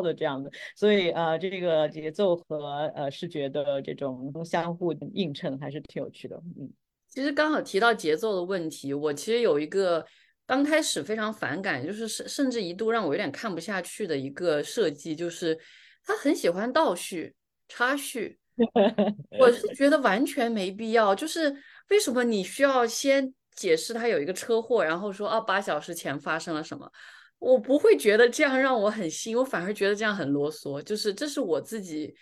[0.01, 6.37] 的这样的，所以呃，这个节奏和呃视觉的这种相互映衬还是挺有趣的。
[6.59, 6.71] 嗯，
[7.09, 10.05] 其实刚好提到节奏的问题，我其实有一个
[10.47, 15.59] 刚开始非常反感，就是甚甚至一度让我有点看不下去的一个设计，就是
[16.05, 17.35] 他很喜欢倒叙、
[17.69, 18.39] 插叙，
[19.41, 21.15] 我是觉得完全没必要。
[21.15, 21.55] 就是
[21.91, 26.91] 为什么你需要先解释他有一个车祸，然后说啊八小时前发生了什么？
[27.39, 30.80] 我不会觉得这样让我很新，我反而觉得这样很啰嗦。
[30.82, 32.14] 就是这是我自己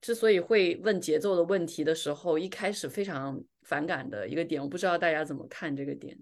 [0.00, 4.62] 之所以会问节奏的问题的时候，一开始非常反感的一个点。
[4.62, 6.16] 我不知道大家怎么看这个点。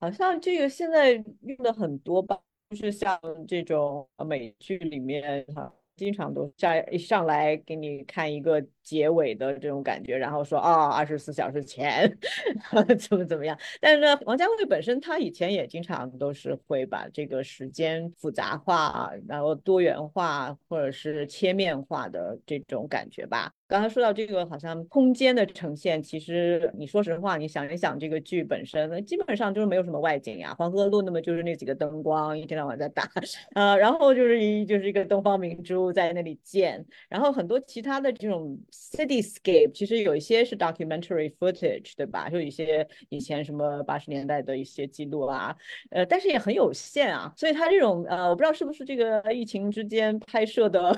[0.00, 2.38] 好像这个现在用的很多吧，
[2.70, 5.72] 就是像这种美剧里面哈。
[5.96, 12.16] 经常都上一上来给你看一个结尾的这种感觉，然后说啊，二十四小时前
[13.00, 13.58] 怎么怎么样。
[13.80, 23.50] 但是呢，王家卫本身他以前也经常都是会把这个时间复杂化，然后多元化或者是切面化的这种感觉吧。
[23.66, 30.54] 刚才说到这个，好像空间的呈现，其实你说实话，你想一想，这个剧本身基本上就是没有什么外景呀。
[30.56, 33.08] 黄河路那么就是那几个灯光，一天到晚在打，
[33.56, 38.56] 呃，然后就是一就是一个东方明珠在那里建，然后很多其他的这种
[38.92, 42.30] cityscape，其实有一些是 documentary footage，对吧？
[42.30, 45.54] 就一些以前什么八十年代的一些记录啊，
[45.90, 47.30] 呃，但是也很有限啊。
[47.36, 50.96] 所以它这种呃，我不知道是不是这个疫情之间拍摄的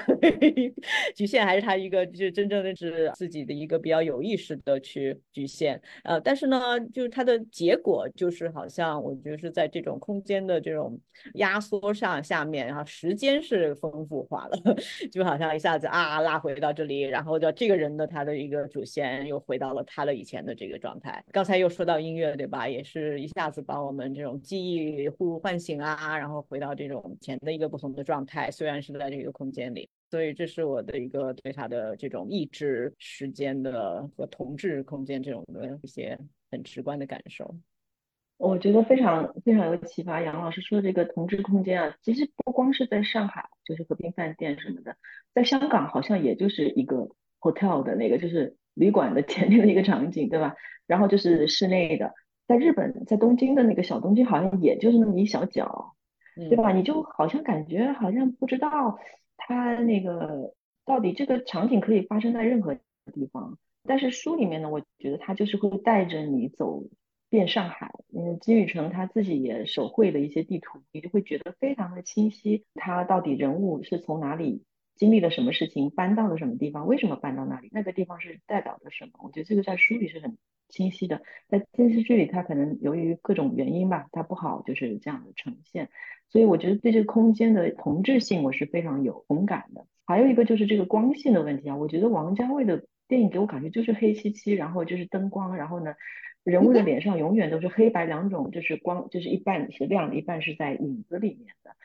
[1.17, 2.77] 局限，还是它一个就是真正的。
[2.77, 11.01] 是自己的一个比较有意识的去局限，呃，但是呢，就是它的结果就是好像我觉得是在这种空间的这种
[11.35, 14.59] 压缩上下面，然后时间是丰富化了，
[15.11, 21.25] 就好像一下子啊拉回到这里，然后叫这个人的他的一个主线又回到了他的以前的这个状态。
[21.33, 22.69] 刚才又说到音乐，对吧？
[22.69, 29.89] 也是一下子把我们这种记忆互唤醒啊，然后回到这种以前的一个不同的状态，虽然是在这个空间里。
[30.09, 36.17] 所以这是我的一个对他的这种意志时间的和同质空间这种的一些
[36.49, 37.57] 很直观的感受。
[38.39, 40.21] 我觉得非常非常有启发。
[40.21, 44.97] 杨老师说的这个同质空间啊，其实不光是在上海，就是和平饭店什么的，
[45.35, 47.09] 在香港好像也就是一个
[47.41, 50.55] hotel 的那个，就是旅馆的前面的一个场景，对吧？
[50.87, 52.15] 然后就是室内的，
[52.47, 55.95] 在日本，在东京的那个小东京，好像也就是那么一小角，
[56.49, 56.73] 对吧？
[56.73, 58.99] 你就好像感觉好像不知道。
[59.39, 62.75] 它那个到底这个场景可以发生在任何
[63.13, 66.85] 地方，但是书里面呢，我觉得他就是会带着你走
[67.29, 67.93] 遍上海。
[68.15, 72.65] 嗯，金宇成他自己也手绘了一些地图，你就会觉得非常的清晰。
[72.75, 74.63] 他到底人物是从哪里
[74.97, 79.13] 经历了什么事情，搬到了什么地方，为什么搬到那里，那个地方是代表着什么？
[79.23, 80.37] 我觉得这个在书里是很
[80.69, 85.91] 清晰的，在电视剧里它可能由于各种原因吧，它不好就是这样的呈现。
[86.29, 89.87] 所以我觉得对这个空间的同质性我是非常有同感的。
[90.05, 95.95] 还有一个就是这个光线的问题啊，我觉得王家卫的电影给我感觉就是黑漆漆，然后就是灯光，然后呢，
[96.43, 101.77] 人物的脸上永远都是黑白两种，就是光，就是一半是亮的，一半是在影子里面的。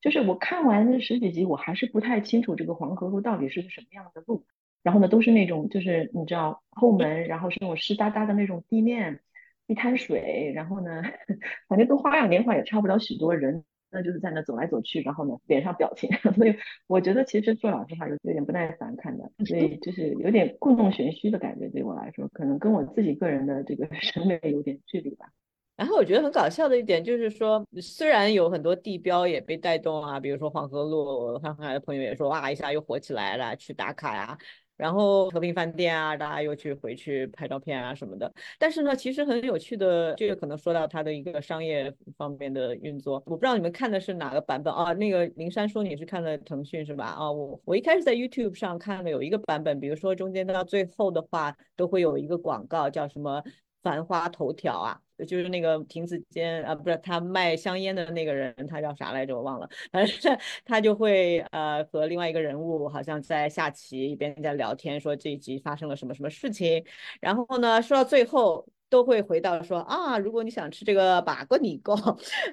[0.00, 4.44] 就是我看完这十几集，我还是不太清楚这个黄河路到底是个什么样的路。
[4.82, 9.20] 然后呢，都是那种就是你知道后门，然后是那种湿哒哒的那种地面，
[9.66, 11.02] 一滩水，然后呢，
[11.68, 13.64] 反正都花样年华也差不了许多人。
[13.92, 16.54] 那就是在那走来走去，然后呢，脸上表情， 所以
[16.86, 25.32] 我觉得其实说老实话有有点不耐烦看的，所以就是有点故弄玄虚的感觉，对我来说，可能跟我自己个人的这个审美有点距离吧。
[25.80, 34.36] 然后我觉得很搞笑的一点就是说，虽然有很多地标也被带动啊，比如说黄河路，上海的朋友也说哇一下又火起来了，去打卡呀。
[34.76, 38.30] 然后和平饭店啊，大家又去回去拍照片啊什么的。
[38.58, 43.14] 但是呢，其实很有趣的，这个可能说到它的一个商业方面的运作。
[43.24, 44.92] 我不知道你们看的是哪个版本啊？
[44.92, 47.06] 那个灵珊说你是看的腾讯是吧？
[47.06, 53.42] 啊，我我一开始在 YouTube 上看了有一个版本，比如说中间到最后的话，都会有一个广告，叫什么？
[53.82, 59.36] 繁花头条啊，就是那个亭子间啊，不是他卖香烟的那个人，他叫啥来着？
[59.36, 59.68] 我忘了。
[59.90, 66.84] 反正他就会呃和另外一个人物好像在下棋，一边在聊天，说这一集发生了什么什么事情。
[67.20, 71.94] 然后呢，说到最后，都会回到说啊，如果你想吃这个把过你糕、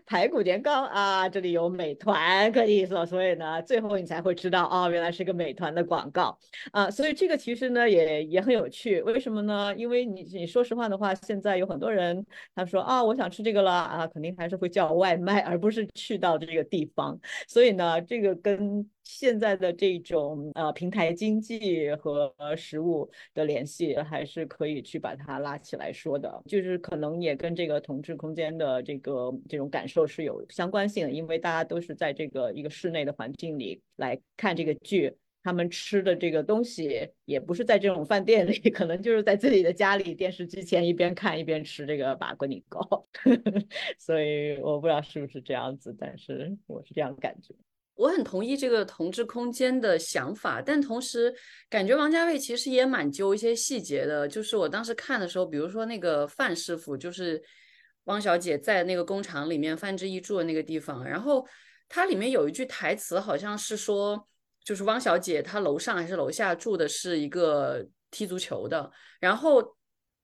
[0.05, 6.37] 排骨年糕啊，这里有美团可以说，所以呢，最后你才会知道哦，原来是个美团的广告
[6.71, 6.89] 啊。
[6.89, 9.75] 所以这个其实呢也也很有趣，为什么呢？
[9.75, 12.23] 因为你你说实话的话，现在有很多人
[12.55, 17.19] 他说啊，我想吃这个了啊，肯定还是会叫外卖，而不是去到这个地方。
[17.47, 26.43] 所以呢，这个跟现在的这种呃平台经济和食物的联系，还是可以去把它拉起来说的。
[26.45, 43.07] 就是可能也跟这个同志空间的这个这种感受是有相关性的，因为大家都是在这个一个室内的环境里来看这个剧，他们吃的这个东西也不是在这种饭店里，可能就是在自己的家里电视机前一边看一边吃这个把棍年糕。
[43.97, 47.55] 所以我不知道是不是这样子，但是我是这样感觉。
[47.97, 51.33] 我很同意这个同志空间的想法，但同时
[51.69, 54.27] 感觉王家卫其实也蛮揪一些细节的。
[54.27, 57.41] 就是我当时看的时候，比如说那个范师傅，就是
[58.05, 61.45] 汪小姐在那个工厂里面范志毅住的那个地方，然后
[61.89, 64.27] 它里面有一句台词，好像是说，
[64.63, 69.76] 就是汪小姐她楼上还是楼下住的是一个踢足球的，然后。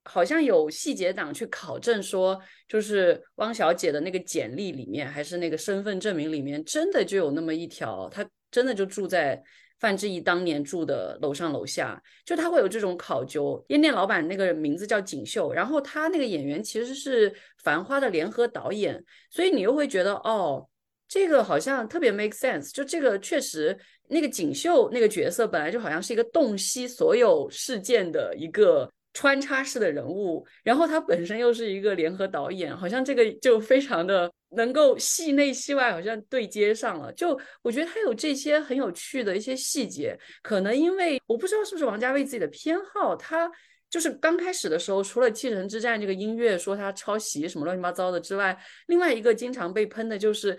[0.06, 9.42] 好像有细节党去考证说，就是汪小姐的那个简历里面，还是那个身份证明里面，真的就有那么一条，她真的就住在
[9.80, 13.64] 范志毅当年住的楼上楼下，就他会有这种考究。
[13.70, 17.32] 烟店老板那个名字叫锦绣，然后他那个演员其实是
[17.64, 20.68] 《繁花》的联合导演，所以你又会觉得，哦，
[21.08, 23.78] 这个好像特别 make sense，就这个确实，
[24.10, 28.92] 那个锦绣那个角色本来就好像是一个洞悉所有事件的一个。
[29.14, 37.14] 穿插式的人物，然后他本身又是一个联合导演，好像这个就非常的能够戏内戏外好像对接上了。
[37.14, 43.48] 就我觉得他有这些很有趣的一些细节，可能因为我不知道是不是王家卫自己的偏好，他
[43.88, 48.58] 就是刚开始的时候，除了《气城之战》这个音乐说他抄袭什么乱七八糟的之外，
[48.88, 50.58] 另外一个经常被喷的就是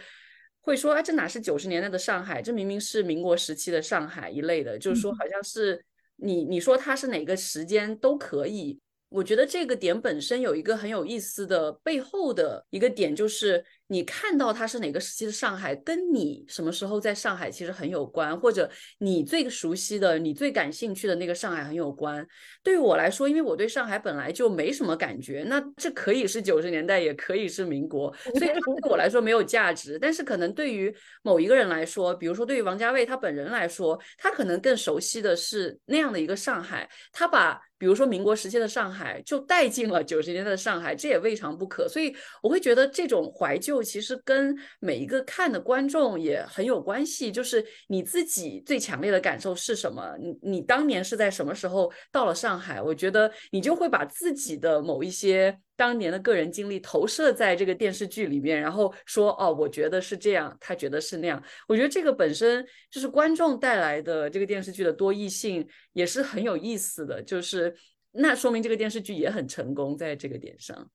[0.61, 5.85] 会说，哎，这哪是九十年代的上海，这明明是民国时期的上海一类的，就是说好像是。
[6.17, 8.81] 你你说它是哪个时间都可以，
[9.15, 13.65] 我觉得这个点本身有一个很有意思的背后的一个点，就是。
[13.87, 22.27] 你看到它是哪个时期的上海，跟你什么时候在上海其实很有关，或者你最熟悉的、你最感兴趣的那个上海很有关。
[22.63, 29.99] 对于我来说，因为我对上海本来就没什么感觉，那这可以是九十年代，也可以是民国， 所以对我来说没有价值。
[29.99, 30.93] 但是可能对于
[31.23, 41.87] 某一个人来说，比如说对于王家卫他本人来说，他可能更熟悉的是那样的一个上海，他把比如说民国时期的上海就带进了九十年代的上海，这也未尝不可。
[41.87, 43.83] 所以我会觉得这种怀旧。
[43.83, 50.17] 其实跟每一个看的观众也很有关系，就是你自己最强烈的感受是什么？
[50.19, 52.81] 你你当年是在什么时候到了上海？
[52.81, 61.43] 我觉得你就会把自己的某一些当年的个人经历投射在这个电视剧里面，然后说哦，我觉得是这样，他觉得是那样。
[61.67, 67.23] 我觉得这个本身就是观众带来的这个电视剧的多异性，也是很有意思的。
[67.23, 67.75] 就是
[68.13, 70.89] 那说明这个电视剧也很成功，在这个点上。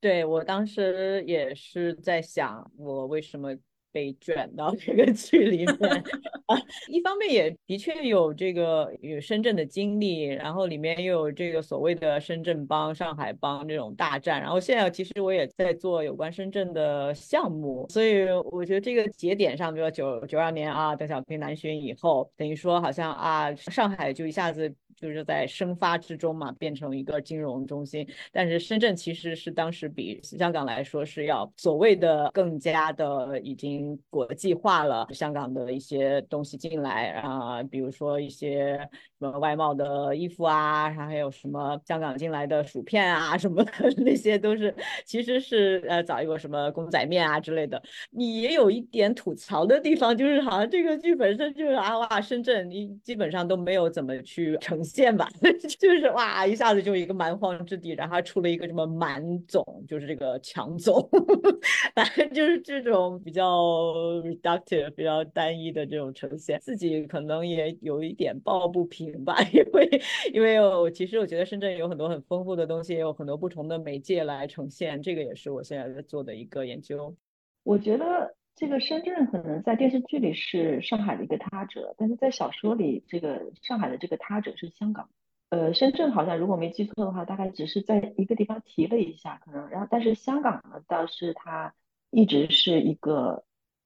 [0.00, 3.56] 对我当时也是在想，我为什么
[3.92, 5.76] 被卷到这个剧里面
[6.46, 6.56] 啊？
[6.88, 24.74] 一方面也的确有这个有深圳的经历，然后里面又有这个所谓的深圳帮、上海帮这种大战，然后现在其实我也在做有关深圳的项目，所以我觉得这个节点上，比如九九二年啊，邓小平南巡以后，等于说好像啊，上海就一下子。
[25.02, 28.08] 就是在生发之中嘛，变成一个金融中心。
[28.30, 35.08] 但是深圳其实是当时比香港来说是要所谓的更加的已经国际化了。
[35.10, 38.78] 香港的一些东西进来啊，比如说一些
[39.18, 44.72] 什么外贸的衣服啊，还有什么香港进来的薯片啊什么的， 那些都是
[45.04, 47.82] 其实是呃找一个什么公仔面啊之类的。
[48.12, 54.80] 你也有一点吐槽的地方，就是好像这个剧本身就是啊哇，深圳你基本上都没有怎么去呈。
[54.94, 55.28] 线吧，
[55.80, 61.08] 就是哇，一下子就一个蛮荒之地，然后还出了一个什么蛮总，就是这个强总，
[61.94, 63.64] 反正就是这种比较
[64.22, 70.02] reductive、比较单一的这种呈现，自己可能也有一点抱不平吧， 因为
[70.34, 77.16] 因为我其实我觉得深圳有很多很丰富的东西，也有很多不同的媒介来呈现，这个也是我现在在做的一个研究。
[77.64, 78.34] 我觉得。
[78.54, 85.08] 这个深圳可能在电视剧里是上海的一个他者，但是在小说里，这个上海的这个他者是香港。
[85.48, 91.74] 呃，深圳好像如果没记错的话，大概只是在一个地方提了一下，可能然后但是香港呢倒是它
[92.10, 93.44] 一直是一个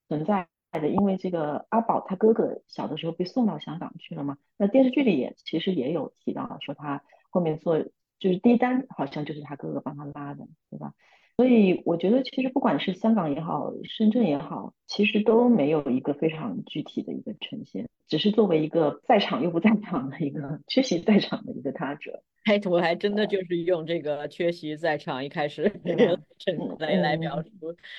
[0.08, 4.36] 存在的，因为这个阿宝他哥哥小的时候被送到香港去了嘛。
[4.56, 7.80] 那电视剧里也其实也有提到说他后面做
[8.18, 10.92] 就是第一单好像就是他哥哥帮他拉的，对吧？
[11.36, 22.22] 所以我觉得其实不管是香港也好，深圳也好，其实都没有一个非常具体的一个呈现，只是作为一个在场又不在场的一个 缺席在场的一个他者。
[22.46, 25.64] 哎，我还真的就是用这个缺席在场一开始
[26.78, 27.50] 来来描述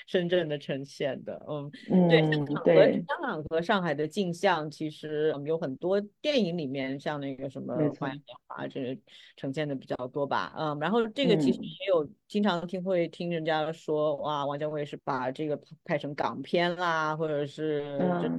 [0.05, 1.69] 深圳的呈现的，嗯，
[2.07, 8.97] 对，香港和香港和上海的镜像，其实有很多电影里面像那个什么《花样年华》这
[9.35, 18.29] 呈现的比较多吧，嗯，然后这个其实也有经常听会听人家说，哇，王家卫是把这个拍成港片啦，或者是这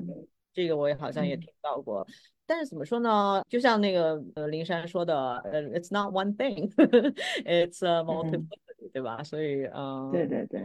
[0.52, 2.06] 这个我也好像也听到过。
[2.44, 3.43] 但是怎么说呢？
[3.48, 9.23] 就像那个呃林珊说的，呃，it's not one thing，it's a multiplicity，对吧？
[9.23, 10.60] 所以，嗯，对对对。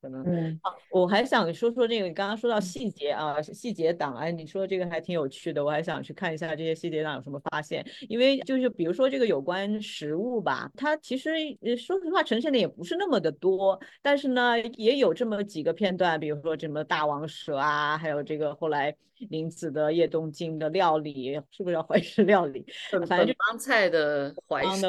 [0.00, 0.60] 可能，嗯，
[0.92, 7.84] 我还想说说这个，你刚刚说到细节啊，细节档，哎，你说这个还挺有趣的，我还想去看一下这些细节档有什么发现。
[8.08, 11.30] 因为就是比如说这个有关食物吧，它其实
[11.76, 18.94] 说实话呈现的也不是那么的多，但是呢，也有这么几个片段，比如说什么大王蛇啊，还有这个后来
[19.30, 22.64] 林子的叶东京的料理，是不是叫怀石料理？
[23.08, 24.86] 反正就帮菜的怀石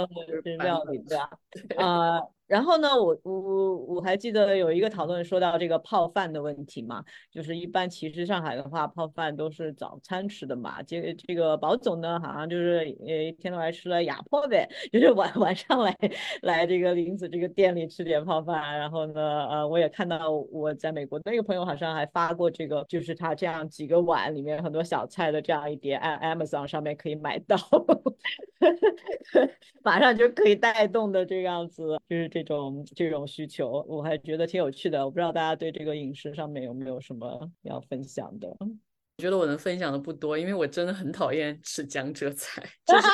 [0.57, 1.29] 料理，对吧？
[1.83, 2.21] 啊。
[2.49, 12.77] 然后呢，我我我还记得有一个讨论说到这个泡饭的问题嘛，就是一般其实上海的话泡饭都是早餐吃的嘛，这个这个宝总呢好像就是
[13.07, 15.95] 呃一天都来吃了哑破呗， 就是晚晚上来
[16.41, 27.55] 来这个林子这个店里吃点泡饭，然后呢呃我也看到我在美国那个朋友好像还发过这个，就是他这样几个碗里面很多小菜的这样一碟，Amazon 上面可以买到，
[29.83, 32.38] 马上就可以带动的这样子，就是这。
[32.43, 35.03] 这种这种需求，我还觉得挺有趣的。
[35.03, 38.47] 我不知道大家对这个饮食上面有没有什么要分享的？
[38.59, 43.07] 我觉得我能分享的不多，因为我真的很讨厌吃江浙菜， 就是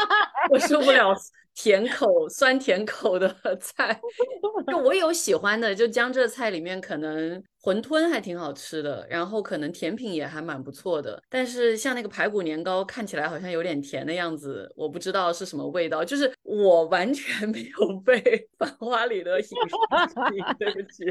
[0.51, 1.13] 我受不了。
[1.57, 3.97] 甜口酸甜口的菜，
[4.67, 11.19] 就我有喜欢的，就江浙菜里面可能馄饨还挺好吃的，然后可能甜品也还蛮不错的。
[11.27, 16.05] 但是像那个排骨年糕，看起来好像有点甜的样子，我不知道是什么味道。
[16.05, 18.21] 就是我完全 没有被
[18.59, 21.05] 《繁花》里的饮食吸引，对不起。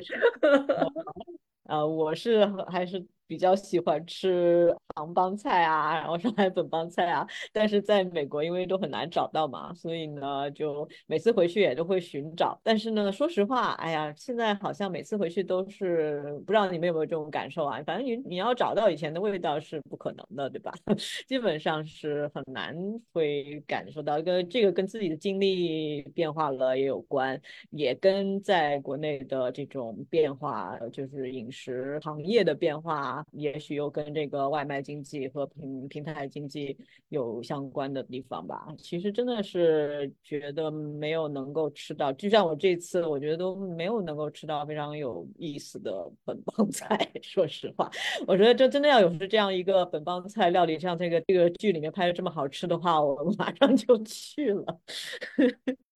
[1.66, 3.04] 啊，我是还是。
[3.26, 12.58] 比较喜欢吃杭帮菜啊，然后上海本帮菜啊，但是在美国因为都很难找到嘛，所以呢，就每次回去也都会寻找。
[12.62, 17.82] 但是呢，说实话，哎呀，现在好像每次回去都是不知道你们有没有这种感受啊？
[17.84, 20.72] 反正你你要找到以前的味道是不可能的，对吧？
[21.26, 22.74] 基本上是很难
[23.12, 24.20] 会感受到。
[24.22, 27.38] 跟这个跟自己的经历变化了也有关，
[27.70, 33.13] 也跟在国内的这种变化，就是饮食行业的变化。
[33.32, 36.76] 也许又跟这个外卖经济和平平台经济
[37.08, 38.66] 有相关的地方吧。
[38.78, 45.92] 其实真的是觉得没有能够吃到，就像我这次，我觉得都没有能够吃到非常有意思的
[46.24, 47.10] 本帮 菜。
[47.22, 47.90] 说实话，
[48.26, 54.80] 我觉得这真的要有是这样一个本帮菜料理，像这个这个剧里面拍的这么好吃的话，我马上就去了。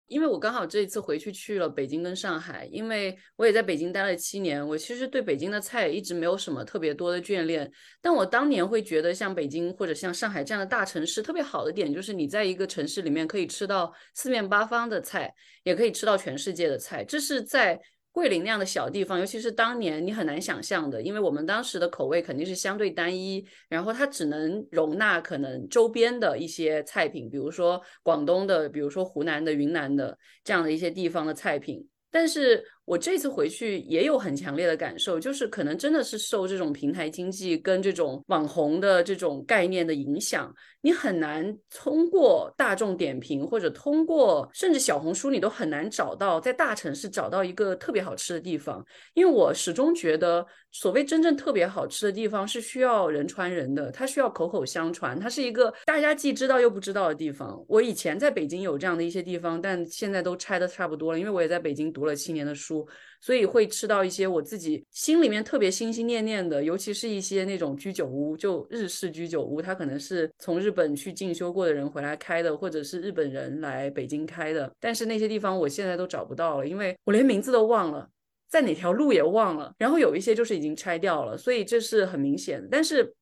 [0.06, 7.70] 因为我刚好这一次回去去了北京跟上海，因为我也在北京待了七年，我其实对北京的菜一直没有什么特别多的眷恋。
[8.00, 15.32] 但我当年会觉得，像北京或者像上海这样的大城市，特别好的点就是你在一个城市里面可以吃到四面八方的菜，
[15.64, 17.80] 也可以吃到全世界的菜，这是在。
[18.16, 32.64] 桂林那样的小地方，尤其是当年你很难想象的，因为我们当时的口味肯定是相对单一，然后它只能容纳可能周边的一些菜品，比如说广东的，比如说湖南的、云南的这样的一些地方的菜品，但是。
[32.86, 48.84] 我这次回去也有很强烈的感受，就是可能真的是受这种平台经济跟这种网红的这种概念的影响，你很难通过大众点评或者通过甚至小红书，你都很难找到在大城市找到一个特别好吃的地方。
[49.14, 57.60] 因为我始终觉得，所谓真正特别好吃的地方是需要人传人的，它需要口口相传，它是一个大家既知道又不知道的地方。
[57.66, 62.75] 我以前在北京有这样的一些地方，但现在都拆的差不多了，因为我也在北京读了七年的书。
[63.20, 74.72] 所以会吃到一些我自己心里面特别心心念念的，尤其是一些那种居酒屋，就日式居酒屋，它可能是从日本去进修过的人回来开的，或者是日本人来北京开的。
[74.80, 78.08] 但是那些地方我现在都找不到了，因为我连名字都忘了，
[78.48, 79.72] 在哪条路也忘了。
[79.78, 82.66] 然后有一些就是已经拆掉了，所以这是很明显。
[82.70, 83.14] 但是。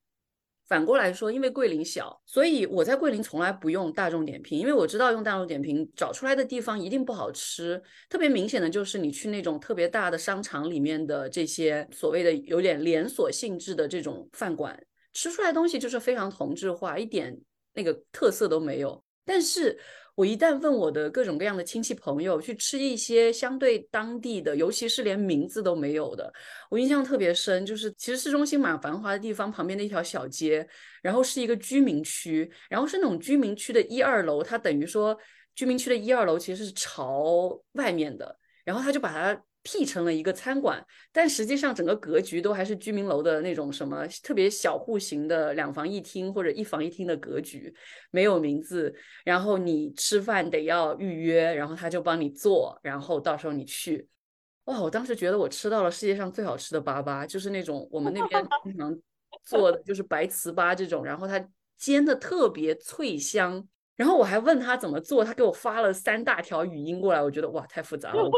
[0.66, 7.82] 反过来说，因为桂林小，所以我在桂林从来不用大众点评，因为我知道用大众点评找出来的地方一定不好吃。
[8.08, 14.78] 特别明显的就是你去那种特别大的商场里面的这些所谓的有点连锁性质的这种饭馆，
[15.12, 17.38] 吃出来东西就是非常同质化，一点
[17.74, 19.04] 那个特色都没有。
[19.26, 19.78] 但是
[20.14, 26.32] 我一旦问我的各种各样的亲戚朋友去吃一些相对当地的，尤其是连名字都没有的，
[26.70, 27.66] 我印象特别深。
[27.66, 30.66] 就是其实市中心蛮繁华的地方，旁边的一条小街，
[31.02, 35.18] 然后是一个居民区，然后是那种居民区的一二楼，它等于说
[35.54, 39.44] 居民区的一二楼其实是朝外面的，然后他就把它。
[39.64, 47.74] 辟成了一个餐馆，但实际上整个格局都还是居民楼的那种什么特别小户型的两房一厅或者一房一厅的格局，
[48.12, 48.94] 没有名字。
[49.24, 54.06] 然后你吃饭得要预约，然后他就帮你做，然后到时候你去。
[54.66, 58.96] 哇，我当时觉得我吃到了世界上最好吃的粑粑，就是那种我们那边经常
[59.42, 61.42] 做的，就是白糍粑这种，然后它
[61.76, 63.66] 煎的特别脆香。
[63.96, 68.28] 然后我还问他怎么做，他给我发了三大条语音过来，我觉得哇，太复杂了。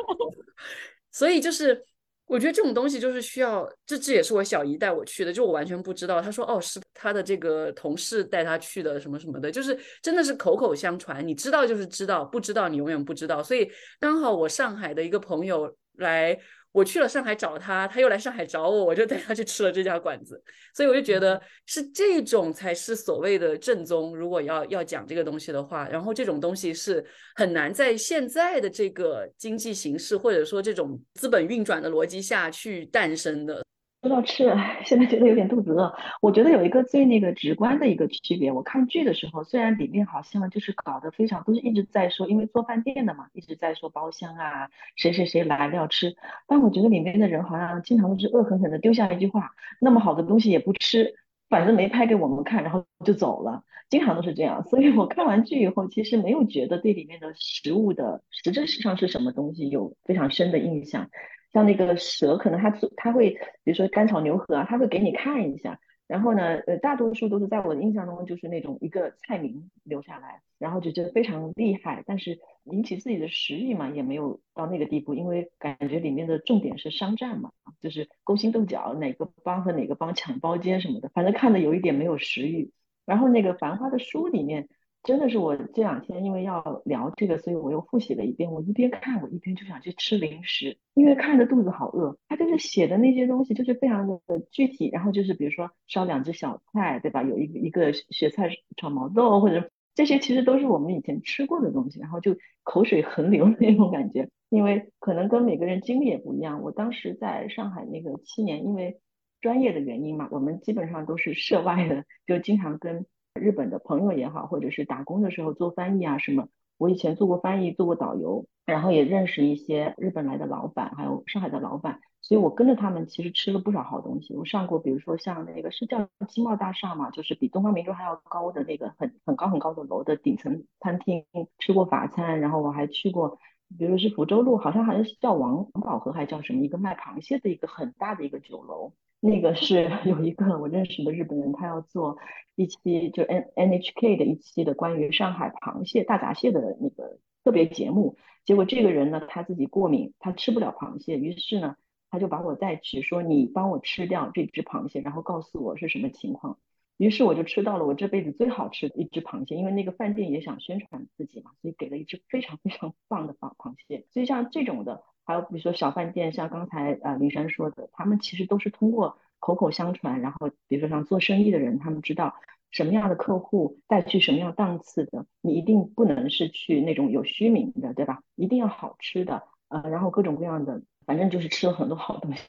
[1.17, 1.83] 所以就是，
[2.27, 6.21] 我觉得这种东西就是需要，这这也是我小姨带我去的，就我完全不知道。
[6.21, 11.27] 她说哦，是她的这个同事带她去的，什么什么的，就是真的是口口相传。
[11.27, 13.43] 你知道就是知道，不知道你永远不知道。
[13.43, 13.67] 所以
[13.99, 16.39] 刚好我上海的一个朋友来。
[16.73, 20.43] 我去了上海找他，他又来上海找我，我就带他去吃了这家馆子。
[20.75, 24.15] 所以我就觉得是这种才是所谓的正宗。
[24.17, 33.66] 如果要要讲这个东西的话，然后这种东西是很难在现在的这个经济形势或者说这种资本运转的逻辑下去诞生的。
[34.07, 34.55] 说到吃，
[34.87, 35.93] 现在觉得有点肚子饿。
[36.21, 46.15] 我觉得有一个最那个直观的一个区别，我看剧的时候，虽然里面好像就是搞得非常，都是一直在说，因为做饭店的嘛，一直在说包厢啊，谁谁谁来了要吃，
[46.47, 49.51] 但我觉得里面的人好像经常都是恶狠狠的丢下一句话，
[49.81, 51.15] 那么好的东西也不吃，
[51.49, 54.63] 反正没拍给我们看，然后就走了，经常都是这样。
[54.69, 61.11] 所以我看完剧以后，其实没有觉得对里面的食物的实质上是什么东西有非常深的印象。
[61.57, 63.31] 像那个蛇，可能它它会，
[63.65, 65.81] 比如说干炒牛河啊，它会给你看一下。
[66.07, 72.05] 然后呢，呃，大多数都是在我的印象中，就是那种一个菜名留下来，然后就觉得非常厉害。
[72.07, 82.71] 但是引起自己的食欲嘛，也没有到那个地步，因为感觉里面的重点是商战嘛，就是勾心斗角，哪个帮和哪个帮抢包间什么的，反正看的有一点没有食欲。
[83.07, 84.69] 然后那个《繁花》的书里面。
[85.07, 88.51] 真的是我这两天因为要聊这个，所以我又复习了一遍。
[88.51, 92.19] 我一边看，我一边就想去吃零食，因为看着肚子好饿。
[92.29, 94.21] 他就是写的那些东西，就是非常的
[94.51, 94.91] 具体。
[94.93, 97.23] 然后就是比如说烧两只小菜，对吧？
[97.23, 102.01] 有一个一个雪菜炒毛豆，或者这些其实都是我们以前吃过的东西。
[102.01, 106.63] 然后就口水横流的那种感觉，因为可能跟每个人经历也不一样。
[106.63, 108.99] 我当时在上海那个七年，因为
[109.41, 113.07] 专业的原因嘛，我们基本上都是涉外的，就经常跟。
[113.37, 116.49] 日本的朋友也好，或者是打工的时候做翻译啊什么，
[116.79, 124.35] 我以前做过翻译，做过导游，然后也认识一些日本来的老板，还有上海的老板，所以我跟着他们其实吃了不少好东西。
[124.35, 131.25] 我上过，比如说像那个是叫金茂大厦嘛，就是比东方明珠还要高的那个很很高很高的楼的顶层餐厅，
[131.59, 133.39] 吃过法餐，然后我还去过，
[133.79, 138.93] 比如说是福州路，好像好像是叫王王宝和还叫什么一个卖螃蟹的一个很大的一个酒楼。
[139.21, 142.19] 那个是 有一个我认识的日本人，他要做
[142.55, 148.17] 一期就 N N H K 的一期的关于上海螃蟹大闸蟹的那个特别节目。
[148.45, 151.77] 结果这个人呢，他自己过敏，他吃不了螃蟹，于是呢，
[152.11, 156.59] 他就把我带去，说你帮我吃掉这只螃蟹，然后告诉我是什么情况。
[156.97, 164.05] 于是我就吃到了我这辈子最好吃的一只螃蟹，因为那个饭店也想宣传自己嘛，所以给了一只非常非常棒的螃螃蟹。
[164.13, 165.03] 所以像这种的。
[165.27, 172.37] 还有比如说小饭店，像刚才呃林珊说的，他们其实都是通过口口相传，然后比如说像做生意的人，他们知道
[172.71, 178.23] 什么样的客户带去什么样档次的，你一定不能是去那种有虚名的，对吧？
[178.37, 182.43] 一定要好吃的，呃，然后各种各样的，反正就是吃了很多好东西，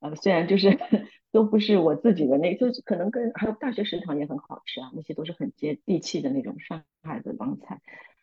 [0.00, 0.78] 呃，虽然就是
[1.32, 7.80] 都不是我自己的那，就是可能跟还有大学食堂也很好吃啊，那些都是很接地气的那种上海的帮菜，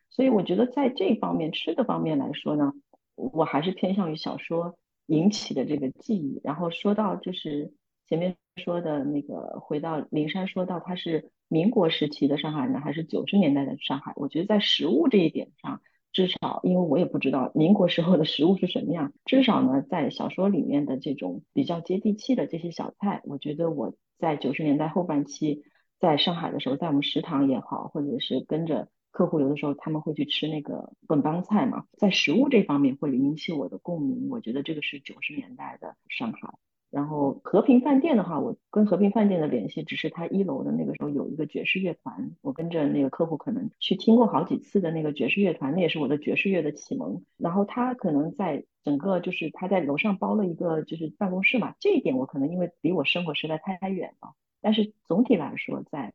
[0.10, 2.74] 所以我觉得在这方面吃的方面来说呢。
[3.16, 4.78] 我还是偏向于小说
[5.08, 6.42] 引起的这个记忆。
[6.44, 7.74] 然后说到就是
[8.08, 14.14] 前面说的那个，回到灵山说到他是民国时期的上海呢，还是九十年代的上海？
[14.16, 15.82] 我觉得在食物这一点上，
[16.12, 25.64] 至少因为我也不知道民国时候的食物是什么样，至少呢，在小说里面的这种比较接地气的这些小菜，我觉得我在九十年代后半期
[26.00, 28.88] 在上海的时候，在我们食堂也好，或者是跟着。
[29.14, 34.28] 客户有的时候他们会去吃那个本帮菜嘛，在食物这方面会引起我的共鸣。
[34.30, 36.56] 我觉得这个是九十年代的上海。
[36.90, 47.24] 然后和平饭店的话，我跟和平饭店的联系只是他一楼的那个时候有一个爵士乐团，我跟着那个客户可能去听过好几次的那个爵士乐团，那也是我的爵士乐的启蒙。
[47.38, 54.34] 然后他可能在整个就是他在楼上包了一个就是办公室嘛，这一点我可能因为离我生活实在太远了。
[54.62, 56.14] 但是总体来说，在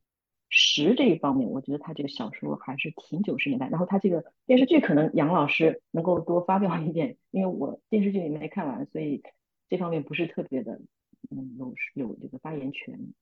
[0.50, 3.68] 实这一方面，我觉得他这个小说还是挺九十年代。
[3.68, 9.22] 然后他这个电视剧可能杨老师能够多发表一点，因为我电视剧也没看完，所以
[9.68, 10.80] 这方面不是特别的，
[11.30, 13.12] 嗯，有有这个发言权。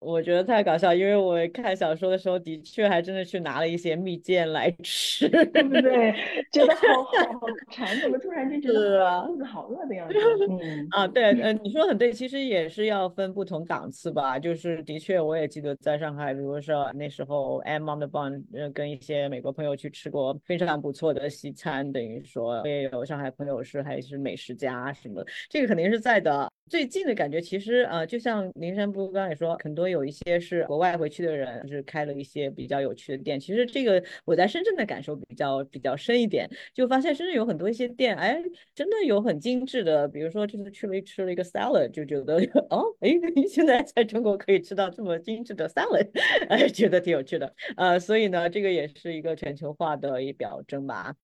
[0.00, 6.14] 我觉得太搞笑，因为我看小说的时候，的确还真的去拿了一些蜜饯来吃，对不对？
[6.52, 10.14] 觉得好好 好馋，怎么突然就觉得肚子好饿的样子？
[10.48, 14.38] 嗯啊，对，呃，你说很对，其实也是要分不同档次吧。
[14.38, 26.48] 就是的确，我也记得在上海，比如说那时候 M on the bun，呃，跟一些美国朋友去吃过非常不错的西餐，等于说我也有上海朋友是还是美食家什么，这个肯定是在的。
[26.70, 33.38] 最近的感觉，其实呃，就像林山不刚也说，很多有一些是国外回去的人，就是开了一些比较有趣的店。
[33.38, 38.42] 其实这个我在深圳的感受比较比较深一点，就发现深圳有很多一些店，哎，
[38.74, 40.08] 真的有很精致的。
[40.08, 42.36] 比如说这次去了吃了一个 salad，就觉得
[42.70, 43.10] 哦，哎，
[43.48, 46.08] 现在在中国可以吃到这么精致的 salad，
[46.48, 47.54] 哎，觉得挺有趣的。
[47.76, 51.14] 呃，所以呢，这个也是一个全球化的一表征吧。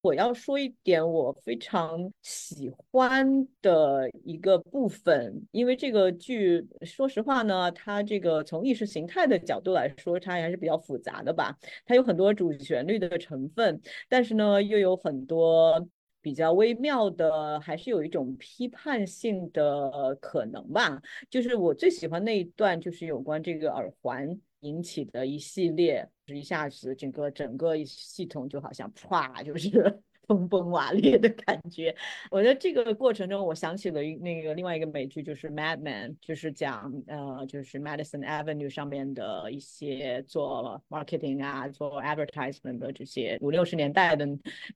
[0.00, 11.58] 我要说一点我非常喜欢的一个部分，因为这个剧，说实话呢，它这个从意识形态的角度来说，它还是比较复杂的吧。
[11.84, 15.88] 它有很多主旋律的成分，但是呢，又有很多
[16.20, 21.02] 比较微妙的，还是有一种批判性的可能吧。
[21.28, 26.08] 就是我最喜欢那一段，就是有关这个耳环引起的一系列。
[26.26, 31.92] 一下子，整个整个系统就好像啪，就是崩崩瓦裂的感觉。
[32.30, 44.26] 我觉得这个过程中，我想起了那个另外一个美剧，就是《Mad Men》，就是讲呃，就是 Madison Avenue 上面的一些做 marketing 啊、做 advertisement 的这些五六十年代的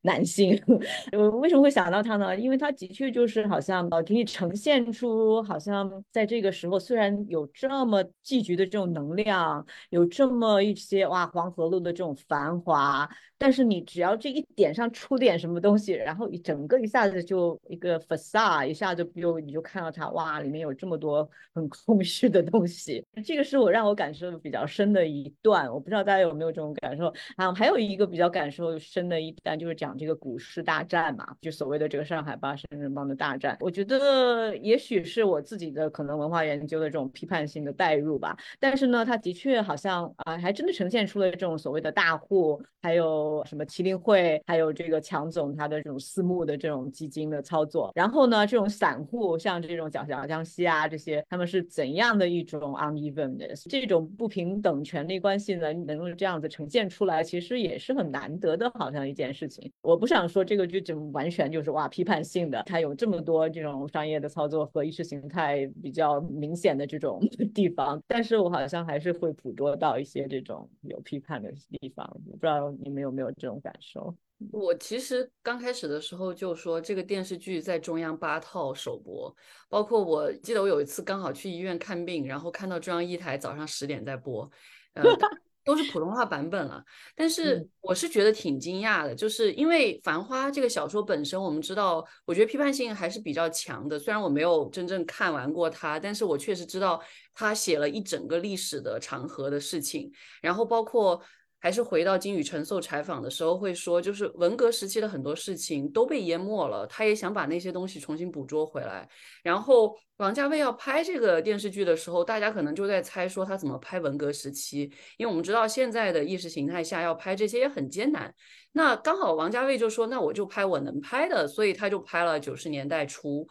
[0.00, 0.60] 男性。
[1.12, 2.36] 我为什么会想到他呢？
[2.36, 11.22] 因为他的确就是好像呃，可以呈现出好像在这个时候，虽然有这么聚集的这种能量，有这么一些哇。
[11.32, 13.08] 黄河路的这种繁华，
[13.38, 23.04] 但是你只要这一点上出点什么东西，然后一整个一下子就一个 facade，一下子就你就看到它，哇，里面有这么多很空虚的东西。
[23.26, 27.52] 这个是我让我感受比较深的一段，我不知道大家有没有这种感受啊？
[27.52, 33.58] 还有一个比较感受深的一段，就是讲这个股市大战嘛，就所谓的这个上海帮、深圳帮的大战。
[33.60, 41.32] 我觉得也许是我自己的可能文化研究的这种批判性的代入吧，但是呢，它的确好像啊，还真的呈现出了。
[41.32, 59.72] 这种所谓的大户，还有什么麒麟会，还有这个强总他的这种私募的这种基金的操作，然后呢，这种散户像这种小小江西啊这些，他们是怎样的一种 unevenness，这种不平等权利关系呢，能够这样子呈现出来，其实也是很难得的，好像一件事情。
[59.80, 67.18] 我不想说这个剧就完全就是哇批判性的，它有这么多这种商业的操作和意识形态比较明显的这种
[67.54, 71.22] 地方，但是我好像还是会捕捉到一些这种有批。
[71.22, 74.12] 判的地方，不知道你们有没有这种感受。
[74.50, 79.34] 我其实刚开始的时候就说，这个电视剧在中央八套首播，
[79.68, 84.50] 包括我记得我有一次刚好去医院看病，然后看到中央一台早上十点在播，
[84.94, 85.02] 呃，
[85.64, 86.82] 都是普通话版本了。
[87.14, 93.98] 但是我是觉得挺惊讶的，就是因为《繁花》这个小说本身，我们知道，我觉得批判性还是比较强的。
[93.98, 97.02] 虽然我没有真正看完过它，但是我确实知道。
[97.34, 100.12] 他写了一整个历史的长河的事情，
[100.42, 101.18] 然后包括
[101.62, 109.08] 还是回到金宇澄受采访的时候会说，就是文革时期的很多事情都被淹没了，他也想把那些东西重新捕捉回来。
[109.44, 118.34] 然后王家卫要拍这个电视剧的时候，大家可能就在猜说他怎么拍文革时期，因为我们知道现在的意识形态下要拍这些也很艰难。
[118.72, 123.46] 那刚好王家卫就说，那我就拍我能拍的，所以他就拍了九十年代初。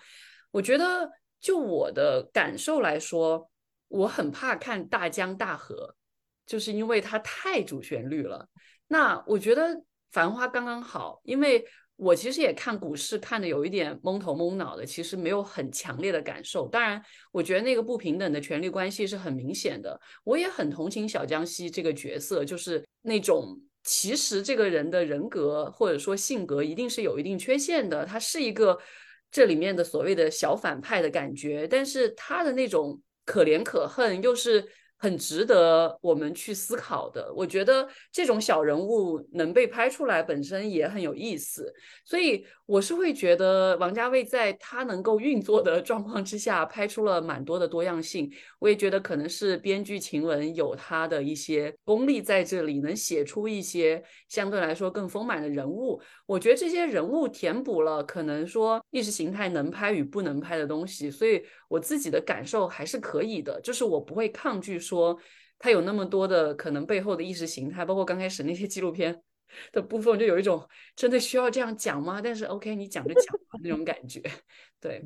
[0.52, 1.10] 我觉得
[1.40, 3.48] 就我的感受来说。
[3.94, 5.94] 我很怕看大江大河，
[6.52, 8.46] 就是因为它太主旋律了。
[8.90, 9.70] 那我觉得
[10.12, 11.66] 《繁花》刚刚好，因为
[11.96, 16.68] 我其实也看股市看的有一点蒙头蒙脑的，其实没有很强烈的感受。
[16.68, 17.02] 当然，
[17.32, 19.98] 我觉得那个不平等的权利关系是很明显的。
[20.26, 28.78] 我也很同情小江西这个角色，就是那种其实这个人的人格或者说性格一定是有一定缺陷的，他是一个
[29.32, 33.02] 这里面的所谓的小反派的感觉，但是他的那种。
[33.24, 34.68] 可怜可恨，又是
[35.02, 37.34] 很值得我们去思考的。
[37.36, 41.74] 我觉得这种小人物能被拍出来，本身也很有意思。
[42.06, 48.32] 所以我是会觉得，王家卫在他能够运作的 状况之下，拍出了蛮多的多样性。
[48.60, 56.00] 我也觉得可能是编剧秦雯有他的一些功力在这里，能写出一些相对来说更丰满的人物。
[56.28, 65.18] 我觉得这些人物填补了可能说意识形态能拍与不能拍的东西，所以我自己的感受还是可以的，就是我不会抗拒说
[65.58, 69.22] 它有那么多的可能背后的意识形态，包括刚开始那些纪录片
[69.72, 70.68] 的部分，就有一种
[70.98, 72.20] 真的需要这样讲吗？
[72.22, 74.22] 但是 OK，你讲就讲吧那种感觉，
[74.82, 75.02] 对。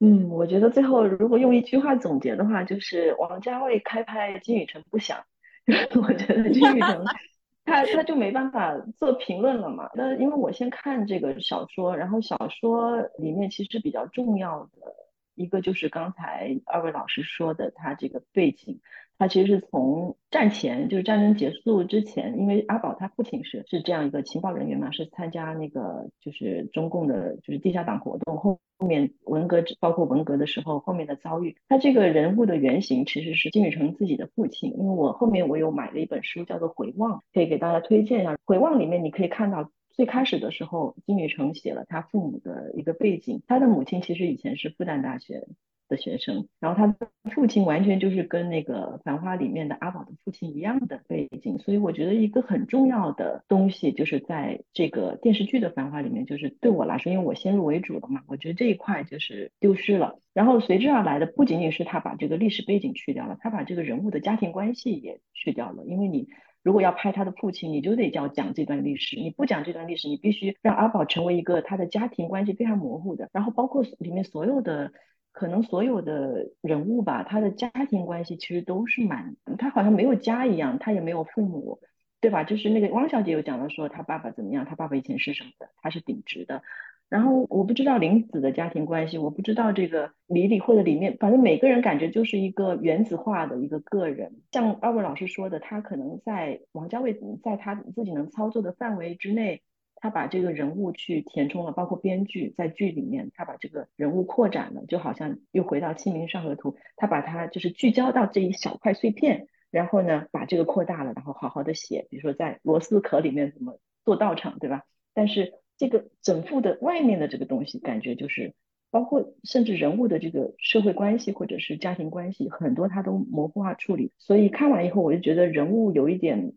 [0.00, 5.18] 嗯，我觉得最后如果用一句话总结的话，就是王家卫开拍金宇澄不想，
[5.66, 7.04] 我觉得金宇澄
[7.66, 9.90] 他他就没办法做评论了嘛。
[9.94, 14.94] 那因为我先看这个小说，然后小说里面其实比较重要的
[15.38, 18.80] 一个就是刚才二位老师说的他这个背景。
[19.20, 39.68] 他其实是从战前，就是战争结束之前，因为阿宝他父亲是是这样一个情报人员嘛，是参加那个就是中共的就是地下党活动后后面文革包括文革的时候后面的遭遇，他这个人物的原型其实是金宇澄自己的父亲，因为我后面我有买了一本书叫做《回望》，可以给大家推荐一下，《回望》里面你可以看到
[39.98, 45.46] 最开始的时候，金宇澄写了他父母的一个背景，他的母亲其实以前是复旦大学。
[45.88, 60.20] 的学生，然后他的父亲完全就是跟那个《繁花》里面的阿宝的父亲一样的背景，所以我觉得一个很重要的东西就是在这个电视剧的《繁花》里面，就是对我来说，因为我先入为主了嘛，我觉得这一块就是丢失了。
[60.34, 66.28] 然后随之而来的不仅仅是他把这个历史背景去掉了，他把这个人物的家庭关系也去掉了，因为你
[66.62, 74.92] 如果要拍他的父亲，你就得要讲这段历史，你不讲这段历史，你必须让阿宝成为一个他的家庭关系非常模糊的，然后包括里面所有的。
[75.30, 81.78] 可能所有的人物吧，他的家庭关系其实都是蛮，他好像没有家一样，他也没有父母，
[82.20, 82.42] 对吧？
[82.42, 86.62] 就是那个汪小姐有讲到说他爸爸怎么样，他爸爸以前是什么的，他是顶职的。
[87.08, 94.36] 然后我不知道林子的家庭关系，我不知道这个李李或者里面，反正每个人感觉就是一个原子化的一个个人。
[94.52, 99.62] 像二位老师说的，他可能在王家卫在他自己能操作的范围之内。
[100.00, 114.84] 他把这个人物去填充了，包括编剧在剧里面，他把这个人物扩展了，就好像又回到《清明上河图》，他把它就是聚焦到这一小块碎片，然后呢把这个扩大了，然后好好的写，比如说在螺丝壳里面怎么做道场，对吧？
[115.14, 118.52] 但是这个整幅的外面的这个东西，感觉就是
[118.90, 124.12] 包括甚至人物的这个社会关系或者是家庭关系，很多他都模糊化处理。
[124.18, 126.52] 所以看完以后，我就觉得人物有一点。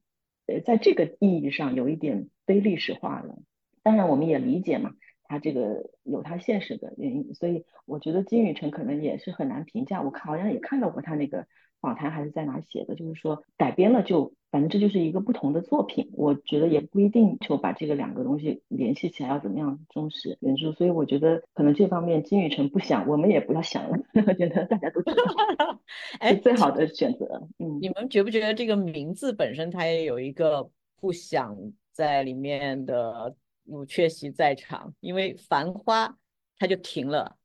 [0.47, 3.37] 呃在这个意义上有一点非历史化了，
[3.83, 4.91] 当然我们也理解嘛，
[5.23, 10.01] 他这个有他现实的原因，所以我觉得金宇澄可能也是很难评价。
[10.01, 11.45] 我看好像也看到过他那个
[11.81, 16.11] 访谈还是在哪写的，就是说改编了就反正这就是一个不同的作品。
[16.13, 23.97] 我觉得也不一定就把这个两个东西联系起来要怎么样忠实原著，所以我觉得可能这方面金宇澄不想，我们也不要想了。
[24.27, 25.79] 我觉得大家都知道。
[26.21, 27.47] 是最好的选择。
[27.57, 31.57] 嗯，你们觉不觉得这个名字本身它也有一个不想
[31.91, 33.35] 在里面的
[33.65, 34.93] 有缺席在场？
[34.99, 36.17] 因为繁花
[36.59, 37.37] 它就停了。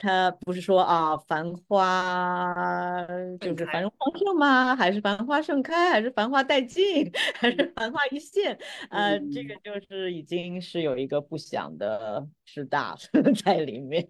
[0.00, 3.06] 他不是说啊，繁花
[3.38, 4.74] 就是繁荣昌盛吗？
[4.74, 5.90] 还是繁花盛开？
[5.90, 7.12] 还是繁花殆尽？
[7.36, 8.58] 还是繁花一现？
[8.88, 12.96] 呃，这个就是已经是有一个不祥的师大
[13.44, 14.08] 在里面，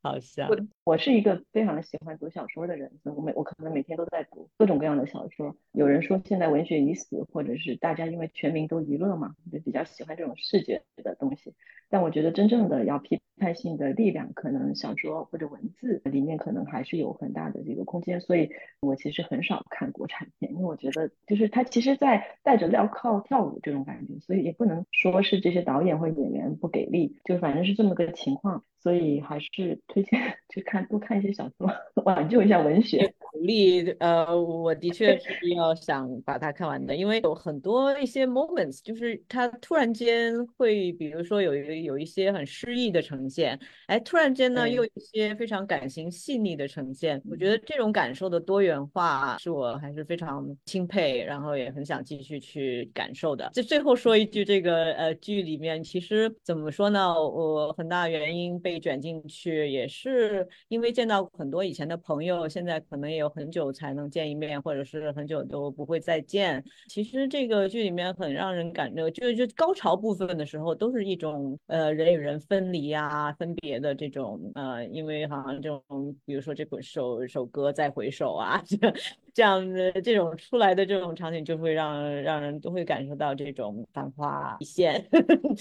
[0.00, 0.48] 好像。
[0.48, 5.56] 我我是一个非常喜欢读小说的人，我每我可能每天都在读各种各样的小说。
[5.72, 11.54] 有人说现在文学已死，或者是大家因为全民都娱乐嘛，就比较喜欢这种视觉的东西。
[11.90, 18.20] 但我觉得真正的要批派性的力量，可能小说或者文字里面可能还是有很大的这个空间。
[18.20, 18.50] 所以
[18.80, 28.64] 我其实很少看国产片，因为我觉得就是他其实在带着镣铐跳舞这种感觉，所以也不能说是这些导演或演员不给力，就反正是这么个情况。
[28.88, 31.70] 所以还是推荐 去看多看一些小说，
[32.06, 33.12] 挽救一下文学。
[33.30, 47.20] 鼓励呃，我的确是要想把它看完的，因为有很多一些 moments，就是它突然间会，比如说有一有一些很诗意的呈现，哎，突然间呢又一些非常感情细腻的呈现。
[47.30, 53.50] 我觉得这种感受的多元化是我还是非常钦佩，然后也很想继续去感受的。
[53.52, 57.14] 就最后说一句，这个呃剧里面其实怎么说呢？
[57.22, 63.18] 我很大原因被卷进去，也是因为见到很多以前的朋友，现在可能也。
[63.18, 66.64] 有很久才能见一面，或者是很久都不会再见。
[66.86, 78.62] 其实这个剧里面很让人感动，就就高潮部分的时候，都是一种呃人与人分离啊、分别的这种呃，因为好像这种，比如说这首首歌再回首啊，
[79.32, 85.04] 这样的这种出来的这种场景，就会让让人都会感受到这种繁花一现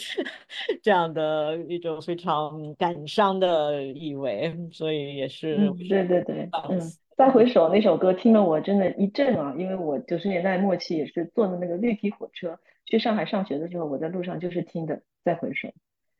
[0.81, 5.57] 这样的一种非常感伤的意味，所以也是
[5.89, 6.80] 对对对，嗯。
[7.18, 15.68] 再回首那首歌听了我真的一震啊，因为我九十年代末期也是坐的那个绿皮火车去上海上学的时候，我在路上就是听的再回首，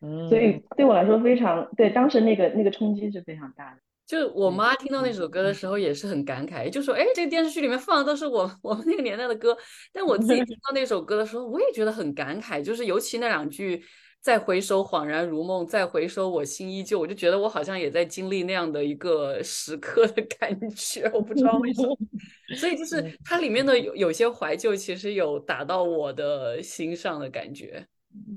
[0.02, 3.82] 嗯，所以对我来说非常对当时那个那个冲击是非常大的。
[4.08, 9.56] 就我妈听到那首歌的时候也是很感慨，就说：“哎，这个电视剧里面放的都是我 我们那个年代的歌。”
[9.94, 13.84] 但我自己听 到那首歌的时候，我也觉得很感慨，就是尤其那两句。
[14.20, 17.00] 再回首，恍然如梦；再回首，我心依旧。
[17.00, 21.98] 我就觉得我好像也在经历那样的一个时刻的感觉，我不知道为什么。
[22.58, 27.88] 所以就是它里面的有有些怀旧，其实有打到我的心上的感觉。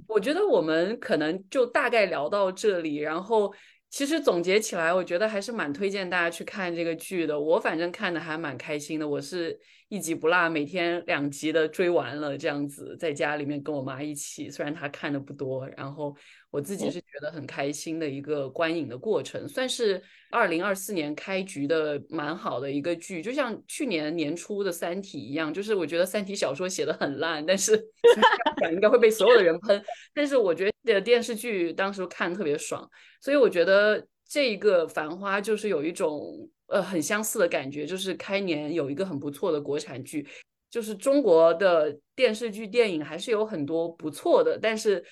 [0.06, 3.52] 我觉得我们可能就大概聊到这里，然后。
[3.90, 7.38] 其实总结起来，我觉得还是蛮推荐大家去看这个剧的。
[7.38, 9.58] 我反正看的还蛮开心的，我是
[9.88, 14.48] 一集不落，每天两集的追完了，这样子在家里面跟我妈一起。
[14.48, 16.14] 虽然她看的不多，然后
[16.50, 23.22] 我自己是觉得很开心的一个观影的过程，算是二零二四年开局的蛮好的一个剧。
[23.22, 27.76] 就像去年年初的《三体》一样，就是我觉得《三体》小说写的很烂，但是
[28.72, 29.80] 应该会被所有的人喷。
[30.12, 32.88] 但是我觉得电视剧当时看特别爽。
[33.20, 40.26] 所以我觉得这一个《繁花》就是有一种呃很相似的感觉，就是开年有一个很不错的国产剧，
[40.68, 45.04] 就是中国的电视剧、电影还是有很多不错的，但是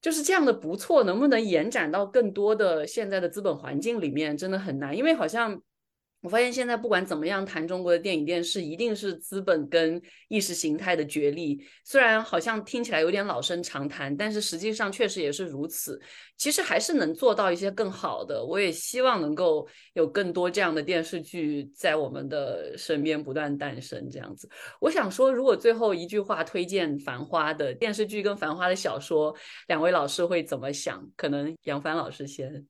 [0.00, 5.60] 就是这样的不错，能不能延展到更多的现在的资本环境里面，真的很难，因为好像。
[6.22, 11.64] 我发现现在不管怎么样谈中国的电影电视，一定是资本跟意识形态的角力。
[11.82, 15.98] 虽然好像听起来有点老生常谈，但是实际上确实也是如此。
[16.36, 18.44] 其实还是能做到一些更好的。
[18.44, 24.08] 我也希望能够有更多这样的电视剧在我们的身边不断诞生。
[24.10, 24.48] 这样子，
[24.80, 29.34] 我想说，如果最后一句话推荐《繁花》的电视剧跟《繁花》的小说，
[29.68, 31.02] 两位老师会怎么想？
[31.16, 32.66] 可能杨帆老师先。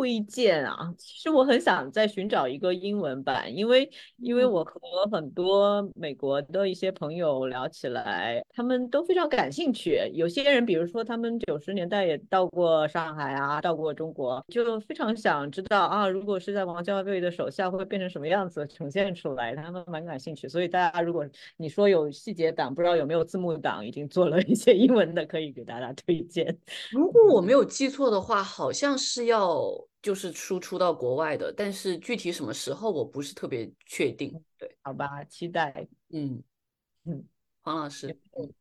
[0.00, 3.86] 推荐啊，其实我很想再寻找一个英文版，因为
[4.16, 4.80] 因为我和
[5.12, 10.10] 很多美国的一些朋友聊起来，他们都非常感兴趣。
[10.14, 20.48] 有些人，比如说他们九十年代也到过上海啊，到过中国，就非常想知道啊，如果是在王家卫的手下会变成什么样子呈现出来，他们蛮感兴趣。
[20.48, 21.28] 所以大家如果
[21.58, 26.56] 你说有细节党，不知道有没有字幕党，已经做了一些英文的，可以给大家推荐。
[26.90, 29.89] 如果我没有记错的话，好像是要。
[30.02, 34.32] 就是输出到国外的，但是具体什么时候我不是特别确定。
[34.58, 35.86] 对，好吧，期待。
[36.10, 36.42] 嗯
[37.04, 37.24] 嗯，
[37.62, 38.16] 黄老师，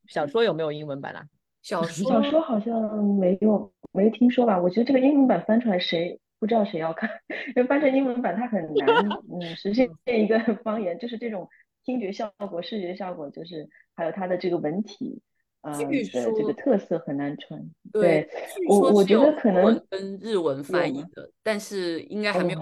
[0.07, 1.25] 小说有没有英文版啊？
[1.61, 4.61] 小说小说好像没有，没听说吧？
[4.61, 7.09] 我觉得这个英文版翻出来，谁不知道谁要看？
[7.55, 8.87] 因为翻成英文版它很难，
[9.31, 11.49] 嗯，实现 一个方言，就是这种
[11.83, 15.21] 听觉效果、视觉效果，就是还有它的这个文体。
[15.61, 16.03] 呃的
[16.35, 17.59] 这个特色很难传。
[17.91, 18.27] 对，
[18.67, 22.59] 我我觉得可能跟日文翻译的，但是应该还没有。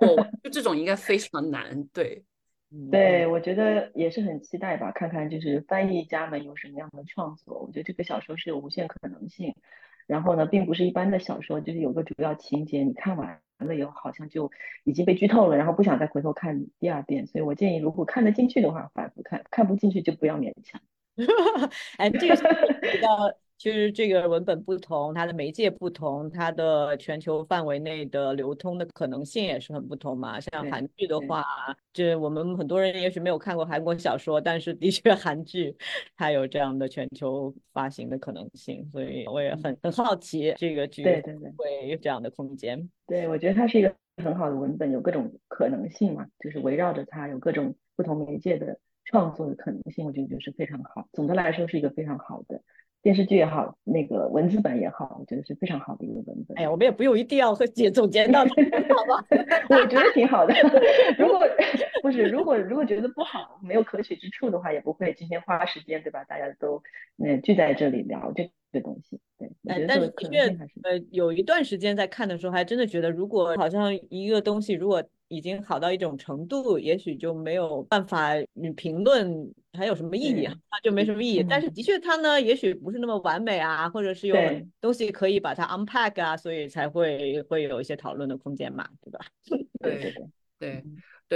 [0.42, 1.84] 就这种应该非常难。
[1.92, 2.22] 对，
[2.92, 7.60] 对我觉得也是很期待吧，看看就是翻译家们有什么样的创作。
[7.60, 9.54] 我觉得这个小说是有无限可能性。
[10.06, 14.52] 然后呢，并不是一般的小说，就是有个主要情节，你看完了以后好像就
[14.84, 17.26] 已经被剧透了，然后不想再回头看第二遍。
[17.26, 20.80] 所以我建议，如果看得进去的话，反复看；看不进去就不要勉强。
[21.98, 22.34] 哎，这个
[22.80, 23.08] 比较，
[23.56, 30.38] 其实这个文本不同，它的媒介不同，它的全球范围内的流通的可能性也是很不同嘛。
[30.38, 31.42] 像韩剧的话，
[31.92, 35.74] 这我们很多人也许没有看过韩国小说，但是的确韩剧
[36.16, 42.88] 它有这样的全球发行的可能性，所以我也很很好奇这个剧对对对会有这样的空间。
[43.06, 48.78] 对，我觉得它是一个很好的文本，有各种可能性嘛，就是围绕着它有各种不同媒介的。
[49.06, 51.08] 创作的可能性，我觉得就是非常好。
[51.12, 52.60] 总的来说，是一个非常好的
[53.02, 56.58] 电视剧也好，那个文字版也好，我觉得是非常好的一个文本。
[56.58, 59.24] 哎呀，我们也不用一定要和 姐总结到，好吧？
[59.70, 60.52] 我觉得挺好的。
[61.18, 61.40] 如果
[62.06, 66.22] 不是，如果如果觉得不好，没有可取之处的话，也不会今天花时间，对吧？
[66.24, 66.80] 大家都
[67.18, 69.18] 嗯聚在这里聊这个东西。
[69.36, 70.38] 对，哎，但是的确，
[70.84, 80.48] 呃，有一段时间在看的时候，还真的觉得，如果好像一个东西，如果已经好到一种程度，也许就没有办法你评论还有什么意义
[80.84, 81.44] 就没什么意义。
[81.50, 84.36] 但是的确，它呢，也许不是那么完美啊，或者是有
[84.80, 89.18] 东西可以把它 unpack 啊，所以才会会有一些讨论的空间嘛，对吧？
[89.80, 90.24] 对对对
[90.58, 90.84] 对，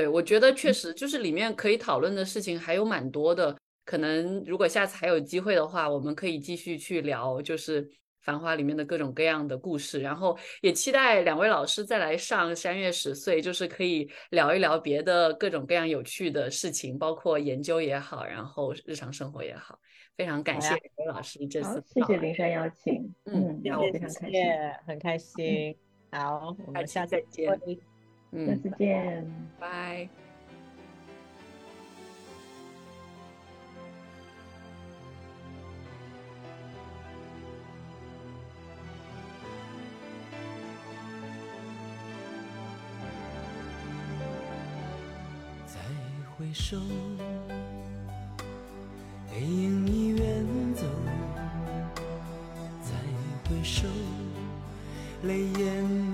[0.08, 3.56] 我觉得确实就是里面可以讨论的事情还有蛮多的。
[3.84, 7.90] 可能如果下次还有机会的话，我们可以继续去聊，就是。
[8.22, 19.80] 繁花里面的各种各样的故事，然后也期待两位老师再来上山月十岁，就是可以聊一聊别的各种各样有趣的事情，包括研究也好，然后日常生活也好。
[20.18, 24.44] 非常感谢两位老师这次，谢谢林珊邀请，嗯，让我非常开心，
[24.86, 25.76] 很开心。
[26.12, 27.46] 好，我们下次再
[28.32, 29.26] 下次见。
[29.58, 30.08] 拜。
[45.66, 45.78] 再
[46.36, 46.76] 回首
[49.30, 50.84] 背影已远走
[52.82, 52.92] 再
[53.48, 53.86] 回首
[55.22, 56.09] 泪眼